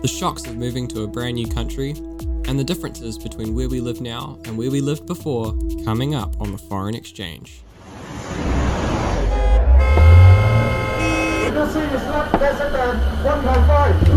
The 0.00 0.08
shocks 0.08 0.46
of 0.46 0.56
moving 0.56 0.88
to 0.88 1.02
a 1.02 1.06
brand 1.06 1.34
new 1.34 1.46
country, 1.46 1.90
and 2.46 2.58
the 2.58 2.64
differences 2.64 3.18
between 3.18 3.54
where 3.54 3.68
we 3.68 3.80
live 3.80 4.00
now 4.00 4.38
and 4.44 4.56
where 4.56 4.70
we 4.70 4.80
lived 4.80 5.04
before, 5.06 5.54
coming 5.84 6.14
up 6.14 6.40
on 6.40 6.52
the 6.52 6.58
Foreign 6.58 6.94
Exchange. 6.94 7.60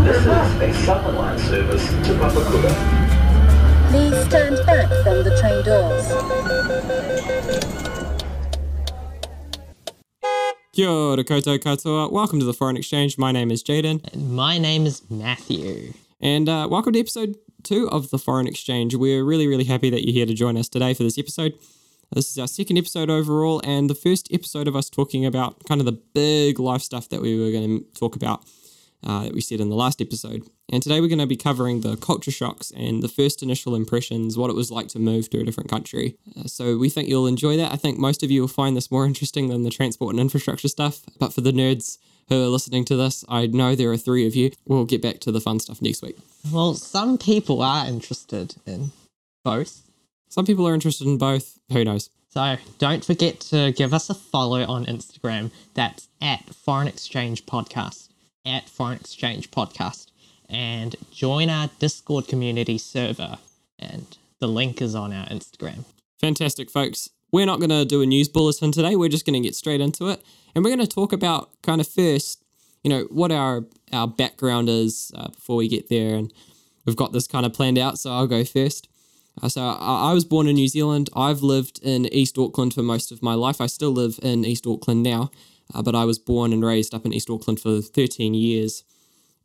This 0.04 0.16
is 0.16 0.26
a 0.26 0.74
Southern 0.84 1.16
Line 1.16 1.38
service 1.38 1.86
to 1.86 2.14
Papakura. 2.14 2.72
Please 3.90 4.16
stand 4.26 4.56
back 4.64 4.88
from 5.02 5.22
the 5.22 5.30
train 5.40 5.62
doors. 5.64 6.06
Kia 10.72 10.88
ora 10.88 11.22
koutou 11.22 11.58
katoa. 11.58 12.10
Welcome 12.10 12.40
to 12.40 12.46
the 12.46 12.54
Foreign 12.54 12.78
Exchange. 12.78 13.18
My 13.18 13.30
name 13.30 13.50
is 13.50 13.62
Jaedon, 13.62 14.00
My 14.16 14.56
name 14.58 14.86
is 14.86 15.02
Matthew. 15.10 15.92
and 16.20 16.48
uh, 16.48 16.66
welcome 16.70 16.94
to 16.94 16.98
episode 16.98 17.36
two 17.62 17.90
of 17.90 18.08
the 18.08 18.18
Foreign 18.18 18.46
Exchange. 18.46 18.94
We're 18.94 19.22
really, 19.22 19.46
really 19.46 19.64
happy 19.64 19.90
that 19.90 20.02
you're 20.06 20.14
here 20.14 20.24
to 20.24 20.32
join 20.32 20.56
us 20.56 20.70
today 20.70 20.94
for 20.94 21.02
this 21.02 21.18
episode. 21.18 21.52
This 22.14 22.30
is 22.30 22.38
our 22.38 22.46
second 22.48 22.78
episode 22.78 23.10
overall, 23.10 23.60
and 23.64 23.90
the 23.90 23.94
first 23.94 24.28
episode 24.32 24.66
of 24.66 24.74
us 24.74 24.88
talking 24.88 25.26
about 25.26 25.62
kind 25.68 25.80
of 25.80 25.84
the 25.84 25.92
big 25.92 26.58
life 26.58 26.80
stuff 26.80 27.06
that 27.10 27.20
we 27.20 27.38
were 27.38 27.50
going 27.50 27.80
to 27.80 27.84
talk 27.92 28.16
about 28.16 28.42
uh, 29.04 29.24
that 29.24 29.34
we 29.34 29.40
said 29.40 29.60
in 29.60 29.68
the 29.68 29.76
last 29.76 30.00
episode. 30.00 30.48
And 30.70 30.82
today 30.82 31.00
we're 31.00 31.08
going 31.08 31.18
to 31.18 31.26
be 31.26 31.36
covering 31.36 31.80
the 31.80 31.96
culture 31.96 32.30
shocks 32.30 32.72
and 32.76 33.02
the 33.02 33.08
first 33.08 33.42
initial 33.42 33.74
impressions, 33.74 34.36
what 34.38 34.50
it 34.50 34.56
was 34.56 34.70
like 34.70 34.88
to 34.88 34.98
move 34.98 35.28
to 35.30 35.40
a 35.40 35.44
different 35.44 35.70
country. 35.70 36.16
Uh, 36.38 36.44
so 36.44 36.76
we 36.78 36.88
think 36.88 37.08
you'll 37.08 37.26
enjoy 37.26 37.56
that. 37.56 37.72
I 37.72 37.76
think 37.76 37.98
most 37.98 38.22
of 38.22 38.30
you 38.30 38.40
will 38.40 38.48
find 38.48 38.76
this 38.76 38.90
more 38.90 39.06
interesting 39.12 39.48
than 39.48 39.62
the 39.62 39.70
transport 39.70 40.12
and 40.12 40.20
infrastructure 40.20 40.68
stuff. 40.68 41.02
But 41.18 41.32
for 41.32 41.40
the 41.40 41.52
nerds 41.52 41.98
who 42.28 42.42
are 42.42 42.48
listening 42.48 42.84
to 42.86 42.96
this, 42.96 43.24
I 43.28 43.46
know 43.46 43.74
there 43.74 43.90
are 43.90 43.96
three 43.96 44.26
of 44.26 44.34
you. 44.34 44.52
We'll 44.66 44.84
get 44.84 45.02
back 45.02 45.20
to 45.20 45.32
the 45.32 45.40
fun 45.40 45.60
stuff 45.60 45.82
next 45.82 46.02
week. 46.02 46.16
Well, 46.50 46.74
some 46.74 47.18
people 47.18 47.60
are 47.62 47.86
interested 47.86 48.54
in 48.66 48.92
both. 49.44 49.82
Some 50.28 50.46
people 50.46 50.66
are 50.66 50.74
interested 50.74 51.06
in 51.06 51.18
both. 51.18 51.58
Who 51.72 51.84
knows? 51.84 52.08
So 52.30 52.56
don't 52.78 53.04
forget 53.04 53.40
to 53.40 53.72
give 53.72 53.92
us 53.92 54.08
a 54.08 54.14
follow 54.14 54.64
on 54.64 54.86
Instagram. 54.86 55.50
That's 55.74 56.08
at 56.22 56.54
Foreign 56.54 56.88
Exchange 56.88 57.44
Podcast. 57.44 58.08
At 58.44 58.68
Foreign 58.68 58.98
Exchange 58.98 59.50
Podcast. 59.50 60.06
And 60.48 60.96
join 61.10 61.48
our 61.48 61.70
Discord 61.78 62.28
community 62.28 62.78
server. 62.78 63.38
And 63.78 64.16
the 64.38 64.48
link 64.48 64.82
is 64.82 64.94
on 64.94 65.12
our 65.12 65.26
Instagram. 65.26 65.84
Fantastic, 66.20 66.70
folks. 66.70 67.10
We're 67.32 67.46
not 67.46 67.58
going 67.58 67.70
to 67.70 67.84
do 67.84 68.02
a 68.02 68.06
news 68.06 68.28
bulletin 68.28 68.72
today. 68.72 68.94
We're 68.94 69.08
just 69.08 69.24
going 69.24 69.40
to 69.40 69.46
get 69.46 69.54
straight 69.54 69.80
into 69.80 70.08
it. 70.08 70.22
And 70.54 70.62
we're 70.64 70.74
going 70.74 70.86
to 70.86 70.94
talk 70.94 71.12
about 71.12 71.50
kind 71.62 71.80
of 71.80 71.88
first, 71.88 72.44
you 72.84 72.90
know, 72.90 73.04
what 73.10 73.32
our, 73.32 73.64
our 73.92 74.06
background 74.06 74.68
is 74.68 75.10
uh, 75.16 75.28
before 75.28 75.56
we 75.56 75.68
get 75.68 75.88
there. 75.88 76.14
And 76.14 76.32
we've 76.84 76.96
got 76.96 77.12
this 77.12 77.26
kind 77.26 77.46
of 77.46 77.54
planned 77.54 77.78
out, 77.78 77.98
so 77.98 78.12
I'll 78.12 78.26
go 78.26 78.44
first. 78.44 78.88
Uh, 79.40 79.48
so 79.48 79.62
I, 79.62 80.10
I 80.10 80.12
was 80.12 80.24
born 80.24 80.46
in 80.46 80.56
New 80.56 80.68
Zealand. 80.68 81.08
I've 81.16 81.42
lived 81.42 81.80
in 81.82 82.06
East 82.06 82.36
Auckland 82.36 82.74
for 82.74 82.82
most 82.82 83.10
of 83.10 83.22
my 83.22 83.34
life. 83.34 83.60
I 83.60 83.66
still 83.66 83.92
live 83.92 84.18
in 84.22 84.44
East 84.44 84.66
Auckland 84.66 85.02
now, 85.02 85.30
uh, 85.74 85.82
but 85.82 85.94
I 85.94 86.04
was 86.04 86.18
born 86.18 86.52
and 86.52 86.64
raised 86.64 86.94
up 86.94 87.04
in 87.04 87.12
East 87.12 87.30
Auckland 87.30 87.60
for 87.60 87.80
13 87.80 88.34
years. 88.34 88.84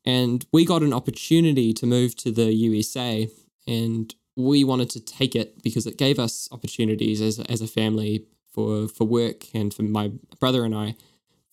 And 0.05 0.45
we 0.53 0.65
got 0.65 0.83
an 0.83 0.93
opportunity 0.93 1.73
to 1.73 1.85
move 1.85 2.15
to 2.17 2.31
the 2.31 2.53
USA, 2.53 3.29
and 3.67 4.13
we 4.35 4.63
wanted 4.63 4.89
to 4.91 4.99
take 4.99 5.35
it 5.35 5.61
because 5.63 5.85
it 5.85 5.97
gave 5.97 6.19
us 6.19 6.47
opportunities 6.51 7.21
as, 7.21 7.39
as 7.39 7.61
a 7.61 7.67
family 7.67 8.25
for, 8.53 8.87
for 8.87 9.03
work 9.03 9.45
and 9.53 9.73
for 9.73 9.83
my 9.83 10.11
brother 10.39 10.63
and 10.63 10.73
I 10.73 10.95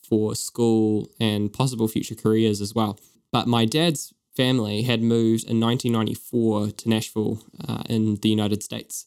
for 0.09 0.35
school 0.35 1.11
and 1.19 1.53
possible 1.53 1.89
future 1.89 2.15
careers 2.15 2.61
as 2.61 2.75
well. 2.75 2.99
But 3.33 3.49
my 3.49 3.65
dad's 3.65 4.13
family 4.37 4.83
had 4.83 5.03
moved 5.03 5.45
in 5.45 5.61
1994 5.61 6.71
to 6.73 6.89
Nashville 6.89 7.43
uh, 7.67 7.83
in 7.89 8.17
the 8.17 8.29
United 8.29 8.63
States. 8.63 9.07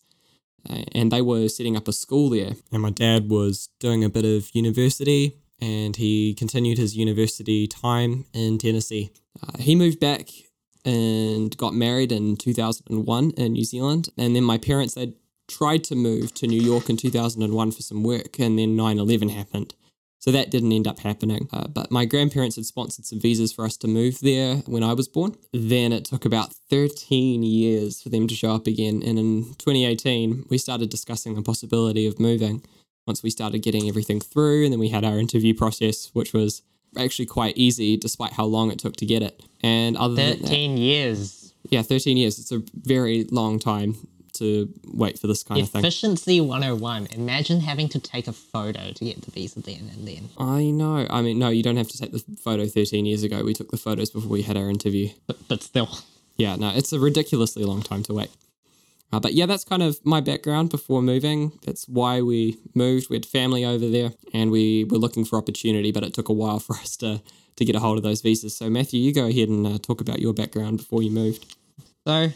Uh, 0.70 0.84
and 0.94 1.12
they 1.12 1.22
were 1.22 1.48
setting 1.48 1.78
up 1.78 1.88
a 1.88 1.94
school 1.94 2.30
there. 2.30 2.54
And 2.72 2.82
my 2.82 2.90
dad 2.90 3.30
was 3.30 3.70
doing 3.80 4.04
a 4.04 4.10
bit 4.10 4.26
of 4.26 4.54
university 4.54 5.38
and 5.62 5.96
he 5.96 6.34
continued 6.34 6.78
his 6.78 6.96
university 6.96 7.68
time 7.68 8.26
in 8.34 8.58
Tennessee. 8.58 9.12
Uh, 9.42 9.58
he 9.60 9.76
moved 9.76 10.00
back 10.00 10.30
and 10.86 11.56
got 11.58 11.74
married 11.74 12.12
in 12.12 12.38
2001 12.38 13.32
in 13.32 13.54
New 13.54 13.66
Zealand. 13.66 14.10
And 14.18 14.36
then 14.36 14.44
my 14.44 14.58
parents, 14.58 14.94
they 14.94 15.14
tried 15.48 15.84
to 15.86 15.96
move 15.96 16.34
to 16.36 16.48
New 16.48 16.62
York 16.62 16.90
in 16.90 16.98
2001 16.98 17.72
for 17.72 17.82
some 17.82 18.04
work, 18.04 18.40
and 18.40 18.58
then 18.58 18.76
9 18.76 19.00
11 19.00 19.30
happened. 19.30 19.74
So 20.20 20.32
that 20.32 20.50
didn't 20.50 20.72
end 20.72 20.88
up 20.88 21.00
happening. 21.00 21.48
Uh, 21.54 21.68
but 21.68 21.92
my 21.92 22.06
grandparents 22.06 22.56
had 22.56 22.66
sponsored 22.66 23.06
some 23.06 23.20
visas 23.20 23.54
for 23.54 23.66
us 23.66 23.78
to 23.78 23.88
move 23.88 24.20
there 24.22 24.56
when 24.66 24.84
I 24.84 24.94
was 24.94 25.08
born. 25.08 25.36
Then 25.54 25.94
it 25.94 26.06
took 26.06 26.26
about 26.26 26.54
13 26.70 27.44
years 27.44 28.02
for 28.02 28.10
them 28.10 28.28
to 28.28 28.36
show 28.36 28.56
up 28.56 28.66
again. 28.66 29.04
And 29.06 29.20
in 29.20 29.44
2018, 29.60 30.46
we 30.50 30.58
started 30.58 30.90
discussing 30.90 31.36
the 31.36 31.44
possibility 31.44 32.08
of 32.08 32.20
moving 32.20 32.64
once 33.08 33.24
we 33.24 33.30
started 33.30 33.60
getting 33.60 33.88
everything 33.88 34.20
through. 34.20 34.66
And 34.66 34.74
then 34.74 34.80
we 34.80 34.90
had 34.90 35.04
our 35.06 35.18
interview 35.18 35.54
process, 35.54 36.10
which 36.14 36.34
was 36.34 36.62
actually 36.98 37.26
quite 37.26 37.58
easy 37.58 37.98
despite 37.98 38.34
how 38.34 38.46
long 38.46 38.72
it 38.72 38.80
took 38.80 38.96
to 38.98 39.06
get 39.06 39.24
it. 39.24 39.42
And 39.62 39.98
other 39.98 40.16
than 40.16 40.40
that, 40.40 40.48
13 40.48 40.78
years. 40.78 41.54
yeah, 41.70 41.82
13 41.82 42.18
years. 42.18 42.38
It's 42.40 42.52
a 42.52 42.62
very 42.74 43.26
long 43.26 43.60
time 43.60 43.96
to 44.34 44.72
wait 44.94 45.18
for 45.18 45.28
this 45.28 45.44
kind 45.44 45.62
of 45.62 45.70
thing. 45.70 45.80
Efficiency 45.80 46.40
101. 46.40 47.08
Imagine 47.14 47.62
having 47.62 47.90
to 47.90 48.00
take 48.00 48.28
a 48.28 48.34
photo 48.34 48.92
to 48.92 49.06
get 49.06 49.22
the 49.24 49.32
visa 49.32 49.62
then 49.62 49.90
and 49.94 50.08
then. 50.08 50.30
I 50.38 50.70
know. 50.70 51.08
I 51.10 51.22
mean, 51.22 51.40
no, 51.40 51.50
you 51.50 51.64
don't 51.64 51.78
have 51.78 51.88
to 51.88 51.98
take 51.98 52.12
the 52.12 52.24
photo 52.38 52.68
13 52.68 53.06
years 53.06 53.24
ago. 53.24 53.44
We 53.44 53.54
took 53.54 53.72
the 53.72 53.78
photos 53.78 54.12
before 54.12 54.30
we 54.30 54.44
had 54.44 54.56
our 54.56 54.70
interview. 54.70 55.10
But, 55.26 55.48
but 55.48 55.64
still. 55.64 55.90
Yeah, 56.36 56.56
no, 56.56 56.70
it's 56.70 56.94
a 56.94 57.00
ridiculously 57.00 57.64
long 57.64 57.82
time 57.82 58.04
to 58.04 58.14
wait. 58.14 58.30
Uh, 59.12 59.20
but 59.20 59.34
yeah, 59.34 59.46
that's 59.46 59.64
kind 59.64 59.82
of 59.82 60.06
my 60.06 60.20
background 60.20 60.70
before 60.70 61.02
moving. 61.02 61.54
That's 61.66 61.88
why 61.88 62.22
we 62.22 62.58
moved. 62.74 63.10
We 63.10 63.16
had 63.16 63.26
family 63.26 63.64
over 63.64 63.88
there 63.88 64.12
and 64.34 64.52
we 64.52 64.84
were 64.84 64.98
looking 64.98 65.24
for 65.24 65.38
opportunity, 65.38 65.92
but 65.92 66.04
it 66.04 66.14
took 66.14 66.30
a 66.30 66.34
while 66.34 66.60
for 66.68 66.76
us 66.76 66.98
to, 66.98 67.22
to 67.56 67.66
get 67.66 67.76
a 67.76 67.80
hold 67.80 67.98
of 67.98 68.04
those 68.04 68.22
visas. 68.22 68.56
So, 68.56 68.70
Matthew, 68.70 69.00
you 69.00 69.14
go 69.14 69.28
ahead 69.28 69.50
and 69.50 69.66
uh, 69.66 69.78
talk 69.78 70.02
about 70.02 70.20
your 70.20 70.34
background 70.34 70.78
before 70.78 71.02
you 71.02 71.12
moved. 71.12 71.56
So, 72.06 72.30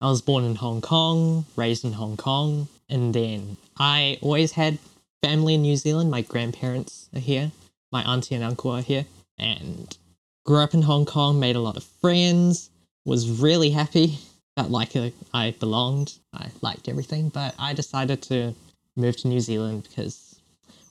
I 0.00 0.06
was 0.06 0.22
born 0.22 0.44
in 0.44 0.54
Hong 0.54 0.80
Kong, 0.80 1.44
raised 1.56 1.84
in 1.84 1.92
Hong 1.94 2.16
Kong, 2.16 2.68
and 2.88 3.12
then 3.14 3.56
I 3.78 4.18
always 4.22 4.52
had 4.52 4.78
family 5.22 5.54
in 5.54 5.62
New 5.62 5.76
Zealand. 5.76 6.10
My 6.10 6.20
grandparents 6.20 7.08
are 7.14 7.20
here, 7.20 7.50
my 7.90 8.02
auntie 8.02 8.36
and 8.36 8.44
uncle 8.44 8.70
are 8.70 8.80
here, 8.80 9.06
and 9.38 9.96
grew 10.46 10.58
up 10.58 10.72
in 10.72 10.82
Hong 10.82 11.04
Kong, 11.04 11.40
made 11.40 11.56
a 11.56 11.60
lot 11.60 11.76
of 11.76 11.82
friends, 11.82 12.70
was 13.04 13.28
really 13.28 13.70
happy 13.70 14.18
that 14.58 14.70
like 14.72 14.92
I 15.32 15.54
belonged. 15.60 16.14
I 16.34 16.48
liked 16.62 16.88
everything, 16.88 17.28
but 17.28 17.54
I 17.58 17.74
decided 17.74 18.22
to 18.22 18.54
move 18.96 19.16
to 19.18 19.28
New 19.28 19.40
Zealand 19.40 19.86
because 19.88 20.40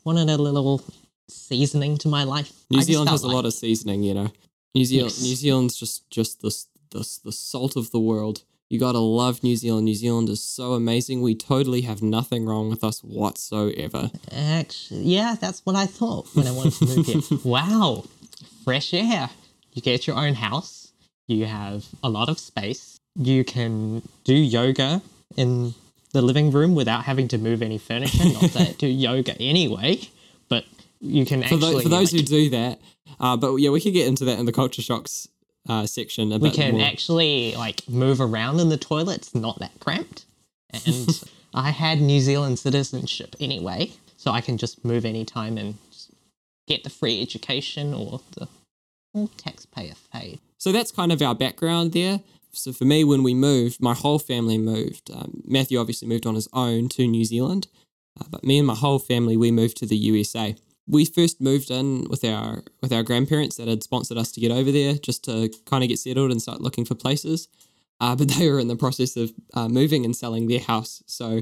wanted 0.06 0.30
a 0.30 0.38
little 0.38 0.82
seasoning 1.30 1.98
to 1.98 2.08
my 2.08 2.24
life. 2.24 2.52
New 2.70 2.80
I 2.80 2.84
Zealand 2.84 3.10
felt 3.10 3.22
has 3.22 3.24
a 3.24 3.36
lot 3.36 3.46
of 3.46 3.54
seasoning, 3.54 4.04
you 4.04 4.14
know. 4.14 4.32
New 4.74 4.86
Zealand, 4.86 5.12
Yes. 5.12 5.22
New 5.22 5.36
Zealand's 5.36 5.76
just 5.76 6.10
just 6.10 6.42
the, 6.42 6.52
the 6.92 7.20
the 7.26 7.32
salt 7.34 7.76
of 7.76 7.92
the 7.92 8.00
world. 8.00 8.44
You 8.70 8.80
gotta 8.80 9.00
love 9.00 9.44
New 9.44 9.58
Zealand. 9.58 9.84
New 9.86 9.96
Zealand 9.96 10.30
is 10.30 10.42
so 10.42 10.74
amazing. 10.74 11.22
We 11.22 11.36
totally 11.36 11.82
have 11.82 12.02
nothing 12.02 12.46
wrong 12.46 12.70
with 12.70 12.84
us 12.86 13.02
whatsoever. 13.04 14.12
Actually, 14.32 15.04
yeah, 15.04 15.36
that's 15.40 15.62
what 15.66 15.76
I 15.76 15.88
thought 15.88 16.28
when 16.36 16.48
I 16.48 16.52
wanted 16.52 16.74
to 16.80 16.86
move 16.86 17.06
here. 17.06 17.22
Wow, 17.44 18.06
fresh 18.64 18.94
air. 18.94 19.30
You 19.74 19.82
get 19.82 20.08
your 20.08 20.16
own 20.18 20.36
house. 20.36 20.92
You 21.28 21.46
have 21.46 21.86
a 22.02 22.10
lot 22.10 22.30
of 22.30 22.40
space. 22.40 22.98
You 23.20 23.44
can 23.44 24.08
do 24.24 24.34
yoga 24.34 25.02
in 25.36 25.74
the 26.14 26.22
living 26.22 26.52
room 26.52 26.76
without 26.76 27.04
having 27.04 27.28
to 27.30 27.38
move 27.38 27.62
any 27.62 27.78
furniture. 27.78 28.24
Not 28.24 28.52
that 28.52 28.70
I 28.70 28.72
do 28.74 28.88
yoga 28.88 29.40
anyway, 29.42 30.02
but 30.50 30.66
you 31.00 31.26
can 31.26 31.42
For, 31.42 31.56
actually. 31.56 31.74
tho- 31.74 31.82
for 31.82 31.90
those 31.90 32.14
like, 32.14 32.22
who 32.22 32.28
do 32.28 32.50
that, 32.52 32.80
uh, 33.20 33.38
but 33.38 33.56
yeah, 33.56 33.70
we 33.70 33.82
could 33.82 33.94
get 33.94 34.08
into 34.08 34.26
that 34.26 34.40
in 34.40 34.46
the 34.46 34.52
culture 34.52 34.82
shocks 34.82 35.28
uh, 35.68 35.86
section. 35.86 36.32
A 36.32 36.38
we 36.38 36.52
can 36.52 36.74
more. 36.74 36.86
actually 36.86 37.56
like 37.56 37.88
move 37.90 38.22
around 38.22 38.60
in 38.60 38.70
the 38.70 38.78
toilet. 38.78 39.18
It's 39.18 39.36
not 39.36 39.60
that 39.60 39.80
cramped. 39.80 40.26
And 40.72 41.24
I 41.54 41.72
had 41.72 42.02
New 42.02 42.20
Zealand 42.20 42.60
citizenship 42.60 43.36
anyway, 43.40 43.92
so 44.18 44.32
I 44.32 44.42
can 44.42 44.58
just 44.58 44.86
move 44.86 45.06
anytime 45.06 45.58
and 45.58 45.76
get 46.68 46.84
the 46.84 46.90
free 46.90 47.22
education 47.22 47.94
or 47.94 48.22
the 48.38 48.48
all 49.14 49.30
taxpayer 49.38 49.94
paid. 50.14 50.40
So 50.58 50.72
that's 50.72 50.92
kind 50.92 51.12
of 51.12 51.22
our 51.22 51.36
background 51.36 51.94
there. 51.94 52.20
So 52.52 52.74
for 52.74 52.86
me, 52.86 53.04
when 53.04 53.24
we 53.24 53.34
moved, 53.34 53.82
my 53.82 53.94
whole 53.94 54.20
family 54.20 54.58
moved. 54.58 55.12
Um, 55.14 55.42
Matthew 55.46 55.80
obviously 55.80 56.08
moved 56.08 56.26
on 56.26 56.36
his 56.36 56.48
own 56.54 56.90
to 56.90 57.08
New 57.08 57.26
Zealand, 57.26 57.68
uh, 58.20 58.26
but 58.30 58.44
me 58.44 58.58
and 58.58 58.68
my 58.68 58.76
whole 58.76 59.00
family 59.00 59.38
we 59.38 59.52
moved 59.52 59.78
to 59.78 59.86
the 59.86 59.98
USA. 59.98 60.56
We 60.88 61.06
first 61.06 61.42
moved 61.42 61.70
in 61.70 62.06
with 62.10 62.24
our 62.24 62.64
with 62.82 62.94
our 62.94 63.04
grandparents 63.04 63.58
that 63.58 63.68
had 63.68 63.84
sponsored 63.84 64.18
us 64.18 64.32
to 64.34 64.42
get 64.42 64.52
over 64.52 64.72
there, 64.72 64.94
just 64.96 65.24
to 65.26 65.52
kind 65.66 65.84
of 65.84 65.90
get 65.90 66.00
settled 66.00 66.32
and 66.32 66.42
start 66.42 66.62
looking 66.62 66.86
for 66.86 66.96
places. 66.96 67.48
Uh, 68.00 68.16
but 68.16 68.30
they 68.38 68.50
were 68.50 68.60
in 68.60 68.68
the 68.68 68.76
process 68.76 69.18
of 69.18 69.32
uh, 69.54 69.68
moving 69.68 70.06
and 70.06 70.16
selling 70.16 70.48
their 70.48 70.62
house, 70.62 71.04
so 71.06 71.42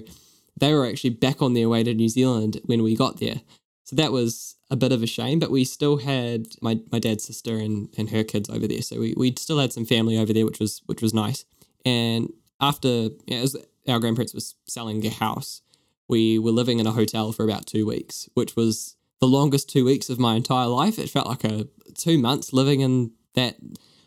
they 0.60 0.74
were 0.74 0.86
actually 0.86 1.12
back 1.12 1.42
on 1.42 1.54
their 1.54 1.70
way 1.70 1.84
to 1.84 1.94
New 1.94 2.10
Zealand 2.10 2.60
when 2.66 2.82
we 2.84 2.96
got 2.96 3.20
there. 3.20 3.42
So 3.84 3.96
that 3.98 4.12
was 4.12 4.55
a 4.70 4.76
bit 4.76 4.92
of 4.92 5.04
a 5.04 5.08
shame, 5.08 5.40
but 5.40 5.52
we 5.52 5.64
still 5.64 5.98
had 5.98 6.48
my, 6.62 6.80
my 6.92 7.00
dad's 7.00 7.24
sister 7.24 7.58
and, 7.58 7.90
and 7.98 8.10
her 8.10 8.24
kids 8.24 8.50
over 8.50 8.68
there. 8.68 8.82
So 8.82 9.00
we, 9.00 9.14
we 9.16 9.34
still 9.38 9.60
had 9.60 9.72
some 9.72 9.86
family 9.86 10.18
over 10.18 10.34
there, 10.34 10.46
which 10.46 10.60
was 10.60 10.82
which 10.86 11.02
was 11.02 11.14
nice. 11.14 11.46
And 11.86 12.34
after 12.60 13.10
as 13.32 13.56
our 13.88 14.00
grandparents 14.00 14.34
was 14.34 14.56
selling 14.66 15.06
a 15.06 15.10
house, 15.10 15.62
we 16.08 16.40
were 16.40 16.52
living 16.52 16.80
in 16.80 16.88
a 16.88 16.92
hotel 16.92 17.32
for 17.32 17.44
about 17.44 17.68
two 17.68 17.86
weeks, 17.86 18.28
which 18.34 18.56
was 18.56 18.96
the 19.20 19.28
longest 19.28 19.70
two 19.70 19.86
weeks 19.86 20.10
of 20.10 20.20
my 20.20 20.36
entire 20.36 20.68
life. 20.68 20.98
It 20.98 21.10
felt 21.10 21.28
like 21.28 21.44
a 21.44 21.68
two 21.98 22.18
months 22.18 22.52
living 22.52 22.82
in 22.82 23.12
that 23.36 23.58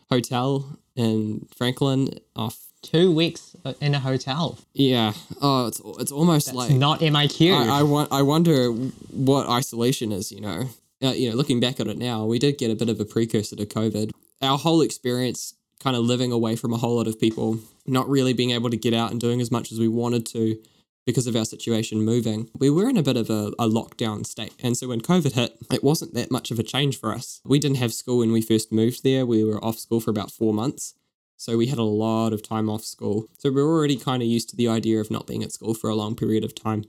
hotel 0.09 0.79
in 0.95 1.47
Franklin 1.55 2.09
off 2.35 2.68
Two 2.81 3.11
weeks 3.13 3.55
uh, 3.65 3.73
in 3.81 3.93
a 3.93 3.99
hotel. 3.99 4.57
yeah. 4.73 5.13
Oh, 5.41 5.67
it's 5.67 5.81
it's 5.99 6.11
almost 6.11 6.47
That's 6.47 6.57
like 6.57 6.71
not 6.71 7.01
MIQ. 7.01 7.53
I, 7.53 7.79
I, 7.79 7.83
wa- 7.83 8.07
I 8.09 8.21
wonder 8.21 8.71
what 8.71 9.47
isolation 9.49 10.11
is, 10.11 10.31
you 10.31 10.41
know. 10.41 10.69
Uh, 11.01 11.09
you 11.11 11.29
know, 11.29 11.35
looking 11.35 11.59
back 11.59 11.79
at 11.79 11.87
it 11.87 11.97
now, 11.97 12.25
we 12.25 12.39
did 12.39 12.57
get 12.57 12.71
a 12.71 12.75
bit 12.75 12.89
of 12.89 12.99
a 12.99 13.05
precursor 13.05 13.55
to 13.55 13.65
COVID. 13.65 14.11
Our 14.41 14.57
whole 14.57 14.81
experience 14.81 15.55
kind 15.79 15.95
of 15.95 16.03
living 16.03 16.31
away 16.31 16.55
from 16.55 16.73
a 16.73 16.77
whole 16.77 16.95
lot 16.95 17.07
of 17.07 17.19
people, 17.19 17.59
not 17.85 18.09
really 18.09 18.33
being 18.33 18.51
able 18.51 18.69
to 18.69 18.77
get 18.77 18.93
out 18.93 19.11
and 19.11 19.19
doing 19.19 19.41
as 19.41 19.51
much 19.51 19.71
as 19.71 19.79
we 19.79 19.87
wanted 19.87 20.25
to 20.27 20.57
because 21.05 21.25
of 21.25 21.35
our 21.35 21.45
situation 21.45 22.01
moving. 22.01 22.49
We 22.57 22.69
were 22.69 22.87
in 22.87 22.97
a 22.97 23.03
bit 23.03 23.17
of 23.17 23.29
a, 23.29 23.51
a 23.57 23.67
lockdown 23.67 24.25
state. 24.25 24.53
And 24.61 24.77
so 24.77 24.89
when 24.89 25.01
COVID 25.01 25.33
hit, 25.33 25.57
it 25.71 25.83
wasn't 25.83 26.13
that 26.13 26.29
much 26.29 26.51
of 26.51 26.59
a 26.59 26.63
change 26.63 26.99
for 26.99 27.11
us. 27.11 27.41
We 27.43 27.59
didn't 27.59 27.77
have 27.77 27.93
school 27.93 28.19
when 28.19 28.31
we 28.31 28.41
first 28.41 28.71
moved 28.71 29.03
there. 29.03 29.25
We 29.25 29.43
were 29.43 29.63
off 29.63 29.79
school 29.79 30.01
for 30.01 30.11
about 30.11 30.31
four 30.31 30.53
months. 30.53 30.93
So 31.39 31.55
we 31.55 31.67
had 31.67 31.79
a 31.79 31.83
lot 31.83 32.33
of 32.33 32.43
time 32.43 32.69
off 32.69 32.83
school. 32.83 33.25
So 33.37 33.49
we 33.49 33.63
were 33.63 33.69
already 33.69 33.95
kind 33.95 34.21
of 34.21 34.27
used 34.27 34.49
to 34.49 34.57
the 34.57 34.67
idea 34.67 34.99
of 34.99 35.09
not 35.09 35.25
being 35.25 35.41
at 35.41 35.53
school 35.53 35.73
for 35.73 35.89
a 35.89 35.95
long 35.95 36.13
period 36.13 36.43
of 36.43 36.53
time. 36.53 36.83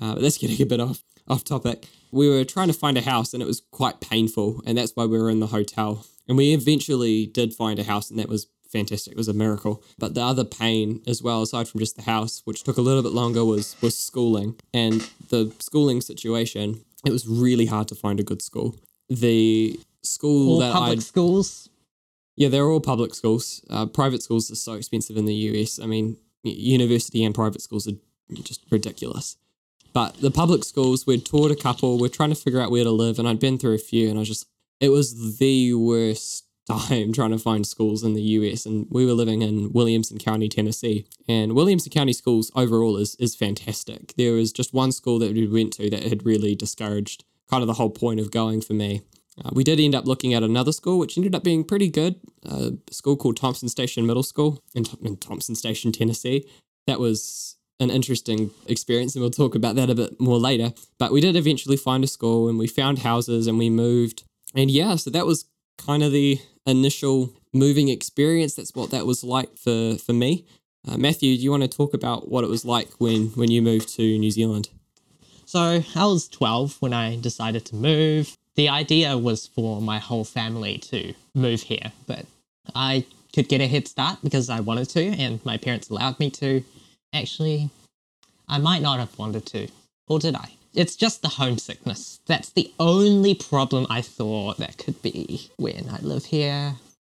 Uh, 0.00 0.14
but 0.14 0.22
that's 0.22 0.38
getting 0.42 0.62
a 0.62 0.66
bit 0.66 0.80
off 0.80 1.02
off 1.28 1.42
topic. 1.42 1.86
We 2.12 2.28
were 2.28 2.44
trying 2.44 2.68
to 2.68 2.72
find 2.72 2.96
a 2.96 3.00
house 3.02 3.34
and 3.34 3.42
it 3.42 3.46
was 3.46 3.62
quite 3.72 4.00
painful, 4.00 4.62
and 4.64 4.78
that's 4.78 4.92
why 4.94 5.06
we 5.06 5.18
were 5.18 5.28
in 5.28 5.40
the 5.40 5.48
hotel. 5.48 6.06
And 6.28 6.36
we 6.36 6.54
eventually 6.54 7.26
did 7.26 7.52
find 7.52 7.80
a 7.80 7.84
house, 7.84 8.08
and 8.08 8.18
that 8.20 8.28
was 8.28 8.46
fantastic. 8.70 9.12
It 9.12 9.16
was 9.16 9.26
a 9.26 9.34
miracle. 9.34 9.82
But 9.98 10.14
the 10.14 10.22
other 10.22 10.44
pain 10.44 11.02
as 11.08 11.20
well, 11.20 11.42
aside 11.42 11.68
from 11.68 11.80
just 11.80 11.96
the 11.96 12.02
house, 12.02 12.42
which 12.44 12.62
took 12.62 12.76
a 12.76 12.82
little 12.82 13.02
bit 13.02 13.12
longer, 13.12 13.44
was 13.44 13.74
was 13.82 13.98
schooling. 13.98 14.54
And 14.72 15.10
the 15.30 15.52
schooling 15.58 16.00
situation, 16.00 16.84
it 17.04 17.10
was 17.10 17.26
really 17.26 17.66
hard 17.66 17.88
to 17.88 17.96
find 17.96 18.20
a 18.20 18.24
good 18.24 18.40
school. 18.40 18.76
The 19.08 19.80
school 20.02 20.52
All 20.52 20.58
that 20.60 20.72
public 20.72 20.98
I 20.98 21.02
schools. 21.02 21.68
Yeah, 22.36 22.48
they're 22.48 22.66
all 22.66 22.80
public 22.80 23.14
schools. 23.14 23.64
Uh, 23.70 23.86
private 23.86 24.22
schools 24.22 24.50
are 24.50 24.56
so 24.56 24.74
expensive 24.74 25.16
in 25.16 25.24
the 25.24 25.34
US. 25.34 25.78
I 25.78 25.86
mean, 25.86 26.18
university 26.42 27.24
and 27.24 27.34
private 27.34 27.62
schools 27.62 27.88
are 27.88 27.96
just 28.42 28.60
ridiculous. 28.70 29.36
But 29.92 30.20
the 30.20 30.30
public 30.30 30.62
schools, 30.62 31.06
we'd 31.06 31.24
toured 31.24 31.50
a 31.50 31.56
couple, 31.56 31.98
we're 31.98 32.08
trying 32.08 32.28
to 32.28 32.36
figure 32.36 32.60
out 32.60 32.70
where 32.70 32.84
to 32.84 32.90
live, 32.90 33.18
and 33.18 33.26
I'd 33.26 33.40
been 33.40 33.56
through 33.56 33.74
a 33.74 33.78
few, 33.78 34.10
and 34.10 34.18
I 34.18 34.20
was 34.20 34.28
just, 34.28 34.46
it 34.78 34.90
was 34.90 35.38
the 35.38 35.72
worst 35.72 36.44
time 36.68 37.12
trying 37.12 37.30
to 37.30 37.38
find 37.38 37.66
schools 37.66 38.02
in 38.02 38.12
the 38.12 38.22
US. 38.22 38.66
And 38.66 38.86
we 38.90 39.06
were 39.06 39.12
living 39.12 39.40
in 39.40 39.72
Williamson 39.72 40.18
County, 40.18 40.48
Tennessee. 40.48 41.06
And 41.28 41.54
Williamson 41.54 41.92
County 41.92 42.12
schools 42.12 42.50
overall 42.54 42.96
is, 42.96 43.14
is 43.16 43.34
fantastic. 43.34 44.14
There 44.16 44.32
was 44.32 44.52
just 44.52 44.74
one 44.74 44.92
school 44.92 45.18
that 45.20 45.32
we 45.32 45.46
went 45.46 45.72
to 45.74 45.88
that 45.90 46.02
had 46.02 46.26
really 46.26 46.54
discouraged 46.54 47.24
kind 47.48 47.62
of 47.62 47.68
the 47.68 47.74
whole 47.74 47.90
point 47.90 48.20
of 48.20 48.30
going 48.30 48.60
for 48.60 48.74
me. 48.74 49.02
Uh, 49.42 49.50
we 49.52 49.64
did 49.64 49.78
end 49.78 49.94
up 49.94 50.06
looking 50.06 50.34
at 50.34 50.42
another 50.42 50.72
school, 50.72 50.98
which 50.98 51.16
ended 51.16 51.34
up 51.34 51.44
being 51.44 51.64
pretty 51.64 51.88
good. 51.88 52.16
Uh, 52.44 52.70
a 52.88 52.94
school 52.94 53.16
called 53.16 53.36
Thompson 53.36 53.68
Station 53.68 54.06
Middle 54.06 54.22
School 54.22 54.62
in, 54.74 54.84
in 55.02 55.16
Thompson 55.16 55.54
Station, 55.54 55.92
Tennessee. 55.92 56.48
That 56.86 57.00
was 57.00 57.56
an 57.78 57.90
interesting 57.90 58.50
experience, 58.66 59.14
and 59.14 59.22
we'll 59.22 59.30
talk 59.30 59.54
about 59.54 59.76
that 59.76 59.90
a 59.90 59.94
bit 59.94 60.18
more 60.18 60.38
later. 60.38 60.72
But 60.98 61.12
we 61.12 61.20
did 61.20 61.36
eventually 61.36 61.76
find 61.76 62.02
a 62.02 62.06
school, 62.06 62.48
and 62.48 62.58
we 62.58 62.66
found 62.66 63.00
houses, 63.00 63.46
and 63.46 63.58
we 63.58 63.68
moved. 63.68 64.24
And 64.54 64.70
yeah, 64.70 64.96
so 64.96 65.10
that 65.10 65.26
was 65.26 65.44
kind 65.76 66.02
of 66.02 66.12
the 66.12 66.40
initial 66.64 67.34
moving 67.52 67.88
experience. 67.88 68.54
That's 68.54 68.74
what 68.74 68.90
that 68.90 69.06
was 69.06 69.22
like 69.22 69.56
for 69.58 69.96
for 69.96 70.14
me. 70.14 70.46
Uh, 70.88 70.96
Matthew, 70.96 71.36
do 71.36 71.42
you 71.42 71.50
want 71.50 71.64
to 71.64 71.68
talk 71.68 71.94
about 71.94 72.30
what 72.30 72.44
it 72.44 72.50
was 72.50 72.64
like 72.64 72.88
when 72.98 73.28
when 73.28 73.50
you 73.50 73.60
moved 73.60 73.88
to 73.96 74.18
New 74.18 74.30
Zealand? 74.30 74.70
So 75.44 75.60
I 75.94 76.06
was 76.06 76.28
12 76.28 76.76
when 76.80 76.92
I 76.92 77.16
decided 77.20 77.64
to 77.66 77.76
move. 77.76 78.36
The 78.56 78.68
idea 78.70 79.18
was 79.18 79.46
for 79.46 79.80
my 79.82 79.98
whole 79.98 80.24
family 80.24 80.78
to 80.78 81.14
move 81.34 81.62
here, 81.62 81.92
but 82.06 82.26
I 82.74 83.04
could 83.34 83.48
get 83.48 83.60
a 83.60 83.66
head 83.66 83.86
start 83.86 84.18
because 84.24 84.48
I 84.48 84.60
wanted 84.60 84.88
to, 84.90 85.04
and 85.08 85.44
my 85.44 85.58
parents 85.58 85.90
allowed 85.90 86.18
me 86.18 86.30
to. 86.30 86.64
Actually, 87.12 87.70
I 88.48 88.58
might 88.58 88.82
not 88.82 88.98
have 88.98 89.18
wanted 89.18 89.46
to, 89.46 89.68
or 90.08 90.18
did 90.18 90.34
I? 90.34 90.52
It's 90.74 90.96
just 90.96 91.22
the 91.22 91.28
homesickness. 91.28 92.20
That's 92.26 92.50
the 92.50 92.72
only 92.78 93.34
problem 93.34 93.86
I 93.90 94.02
thought 94.02 94.58
that 94.58 94.78
could 94.78 95.00
be 95.02 95.50
when 95.56 95.88
I 95.90 95.98
live 96.00 96.26
here. 96.26 96.74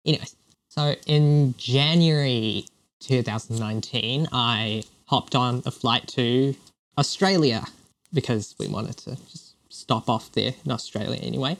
Anyways, 0.06 0.35
so 0.69 0.94
in 1.06 1.55
January 1.56 2.67
2019, 3.00 4.29
I 4.32 4.82
hopped 5.06 5.35
on 5.35 5.62
a 5.67 5.70
flight 5.70 6.08
to 6.08 6.55
Australia 6.99 7.64
because 8.12 8.55
we 8.58 8.69
wanted 8.69 8.96
to 8.99 9.17
just 9.31 9.47
stop 9.68 10.08
off 10.08 10.32
there 10.32 10.54
in 10.64 10.70
Australia 10.70 11.20
anyway. 11.22 11.56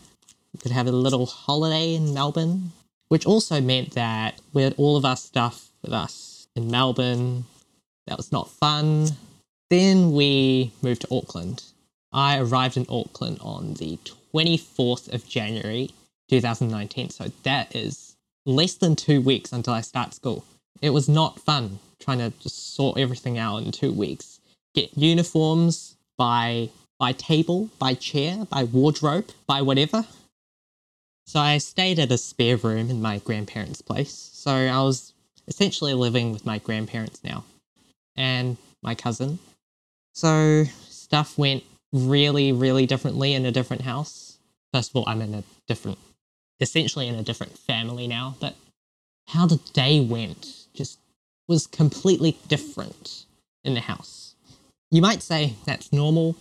We 0.53 0.61
could 0.61 0.73
have 0.73 0.87
a 0.87 0.93
little 0.93 1.27
holiday 1.27 1.95
in 1.95 2.15
Melbourne, 2.15 2.73
which 3.09 3.27
also 3.27 3.61
meant 3.61 3.93
that 3.95 4.41
we 4.53 4.63
had 4.63 4.75
all 4.77 4.97
of 4.97 5.05
our 5.05 5.17
stuff 5.17 5.69
with 5.83 5.93
us 5.93 6.49
in 6.57 6.71
Melbourne. 6.71 7.45
That 8.07 8.17
was 8.17 8.33
not 8.33 8.51
fun. 8.51 9.09
Then 9.71 10.13
we 10.13 10.73
moved 10.83 11.03
to 11.03 11.15
Auckland. 11.15 11.63
I 12.13 12.39
arrived 12.39 12.77
in 12.77 12.87
Auckland 12.89 13.39
on 13.41 13.75
the 13.75 13.99
24th 14.33 15.13
of 15.13 15.29
January 15.29 15.91
2019, 16.31 17.11
so 17.11 17.31
that 17.43 17.75
is 17.77 18.17
less 18.47 18.75
than 18.75 18.97
two 18.97 19.21
weeks 19.21 19.53
until 19.53 19.75
I 19.75 19.83
start 19.83 20.15
school. 20.15 20.45
It 20.81 20.91
was 20.91 21.09
not 21.09 21.41
fun 21.41 21.81
trying 22.01 22.19
to 22.19 22.33
just 22.41 22.75
sort 22.75 22.99
everything 22.99 23.39
out 23.39 23.59
in 23.59 23.73
two 23.73 23.93
weeks. 23.93 24.41
Get 24.75 24.97
uniforms 24.97 25.97
by 26.17 26.71
by 26.99 27.13
table, 27.13 27.71
by 27.79 27.95
chair, 27.95 28.45
by 28.51 28.65
wardrobe, 28.65 29.31
by 29.47 29.63
whatever. 29.63 30.05
So 31.27 31.41
I 31.41 31.59
stayed 31.59 31.99
at 31.99 32.11
a 32.11 32.19
spare 32.19 32.57
room 32.57 32.91
in 32.91 33.03
my 33.03 33.19
grandparents' 33.19 33.83
place. 33.83 34.31
So 34.33 34.51
I 34.51 34.81
was 34.83 35.13
essentially 35.47 35.95
living 35.95 36.33
with 36.33 36.47
my 36.47 36.59
grandparents 36.59 37.23
now 37.23 37.45
and 38.17 38.57
my 38.83 38.95
cousin. 38.95 39.39
So 40.15 40.65
stuff 40.89 41.39
went 41.39 41.65
really, 41.93 42.53
really 42.53 42.87
differently 42.87 43.35
in 43.35 43.47
a 43.47 43.53
different 43.53 43.83
house. 43.83 44.39
First 44.73 44.91
of 44.91 44.97
all, 44.97 45.05
I'm 45.07 45.23
in 45.23 45.35
a 45.35 45.45
different, 45.67 45.99
essentially 46.61 47.09
in 47.09 47.15
a 47.15 47.23
different 47.23 47.59
family 47.59 48.07
now, 48.07 48.37
but 48.41 48.57
how 49.29 49.47
the 49.47 49.61
day 49.73 50.01
went 50.01 50.67
just 50.75 50.99
was 51.47 51.67
completely 51.67 52.39
different 52.49 53.25
in 53.65 53.75
the 53.75 53.81
house. 53.81 54.35
You 54.91 55.03
might 55.03 55.23
say 55.23 55.55
that's 55.65 55.93
normal. 55.93 56.37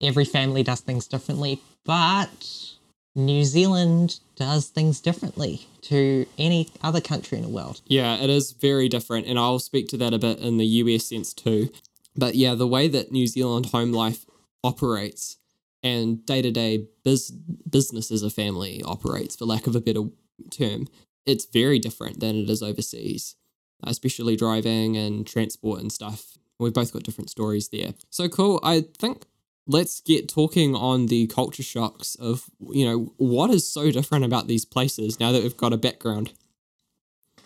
Every 0.00 0.24
family 0.24 0.62
does 0.62 0.80
things 0.80 1.06
differently, 1.06 1.60
but 1.84 2.74
New 3.16 3.44
Zealand 3.44 4.20
does 4.36 4.68
things 4.68 5.00
differently 5.00 5.66
to 5.82 6.24
any 6.38 6.68
other 6.82 7.00
country 7.00 7.38
in 7.38 7.44
the 7.44 7.50
world. 7.50 7.80
Yeah, 7.86 8.16
it 8.16 8.30
is 8.30 8.52
very 8.52 8.88
different, 8.88 9.26
and 9.26 9.38
I'll 9.38 9.58
speak 9.58 9.88
to 9.88 9.96
that 9.96 10.14
a 10.14 10.18
bit 10.18 10.38
in 10.38 10.56
the 10.56 10.66
US 10.66 11.06
sense 11.06 11.34
too. 11.34 11.70
But 12.16 12.36
yeah, 12.36 12.54
the 12.54 12.66
way 12.66 12.86
that 12.88 13.10
New 13.10 13.26
Zealand 13.26 13.66
home 13.66 13.92
life 13.92 14.24
operates 14.62 15.36
and 15.82 16.24
day 16.26 16.42
to 16.42 16.50
day 16.50 16.86
business 17.04 18.10
as 18.10 18.22
a 18.22 18.30
family 18.30 18.82
operates, 18.84 19.36
for 19.36 19.46
lack 19.46 19.66
of 19.66 19.74
a 19.74 19.80
better 19.80 20.04
term, 20.50 20.86
it's 21.26 21.44
very 21.44 21.78
different 21.78 22.20
than 22.20 22.36
it 22.36 22.50
is 22.50 22.62
overseas, 22.62 23.36
especially 23.82 24.36
driving 24.36 24.96
and 24.96 25.26
transport 25.26 25.80
and 25.80 25.92
stuff. 25.92 26.38
We've 26.58 26.72
both 26.72 26.92
got 26.92 27.02
different 27.02 27.30
stories 27.30 27.68
there. 27.68 27.94
So 28.10 28.28
cool. 28.28 28.60
I 28.62 28.84
think 28.98 29.24
let's 29.68 30.00
get 30.00 30.28
talking 30.28 30.74
on 30.74 31.06
the 31.06 31.26
culture 31.28 31.62
shocks 31.62 32.14
of, 32.16 32.46
you 32.70 32.84
know, 32.86 33.12
what 33.18 33.50
is 33.50 33.68
so 33.70 33.90
different 33.92 34.24
about 34.24 34.48
these 34.48 34.64
places 34.64 35.20
now 35.20 35.30
that 35.30 35.42
we've 35.42 35.56
got 35.56 35.74
a 35.74 35.76
background 35.76 36.32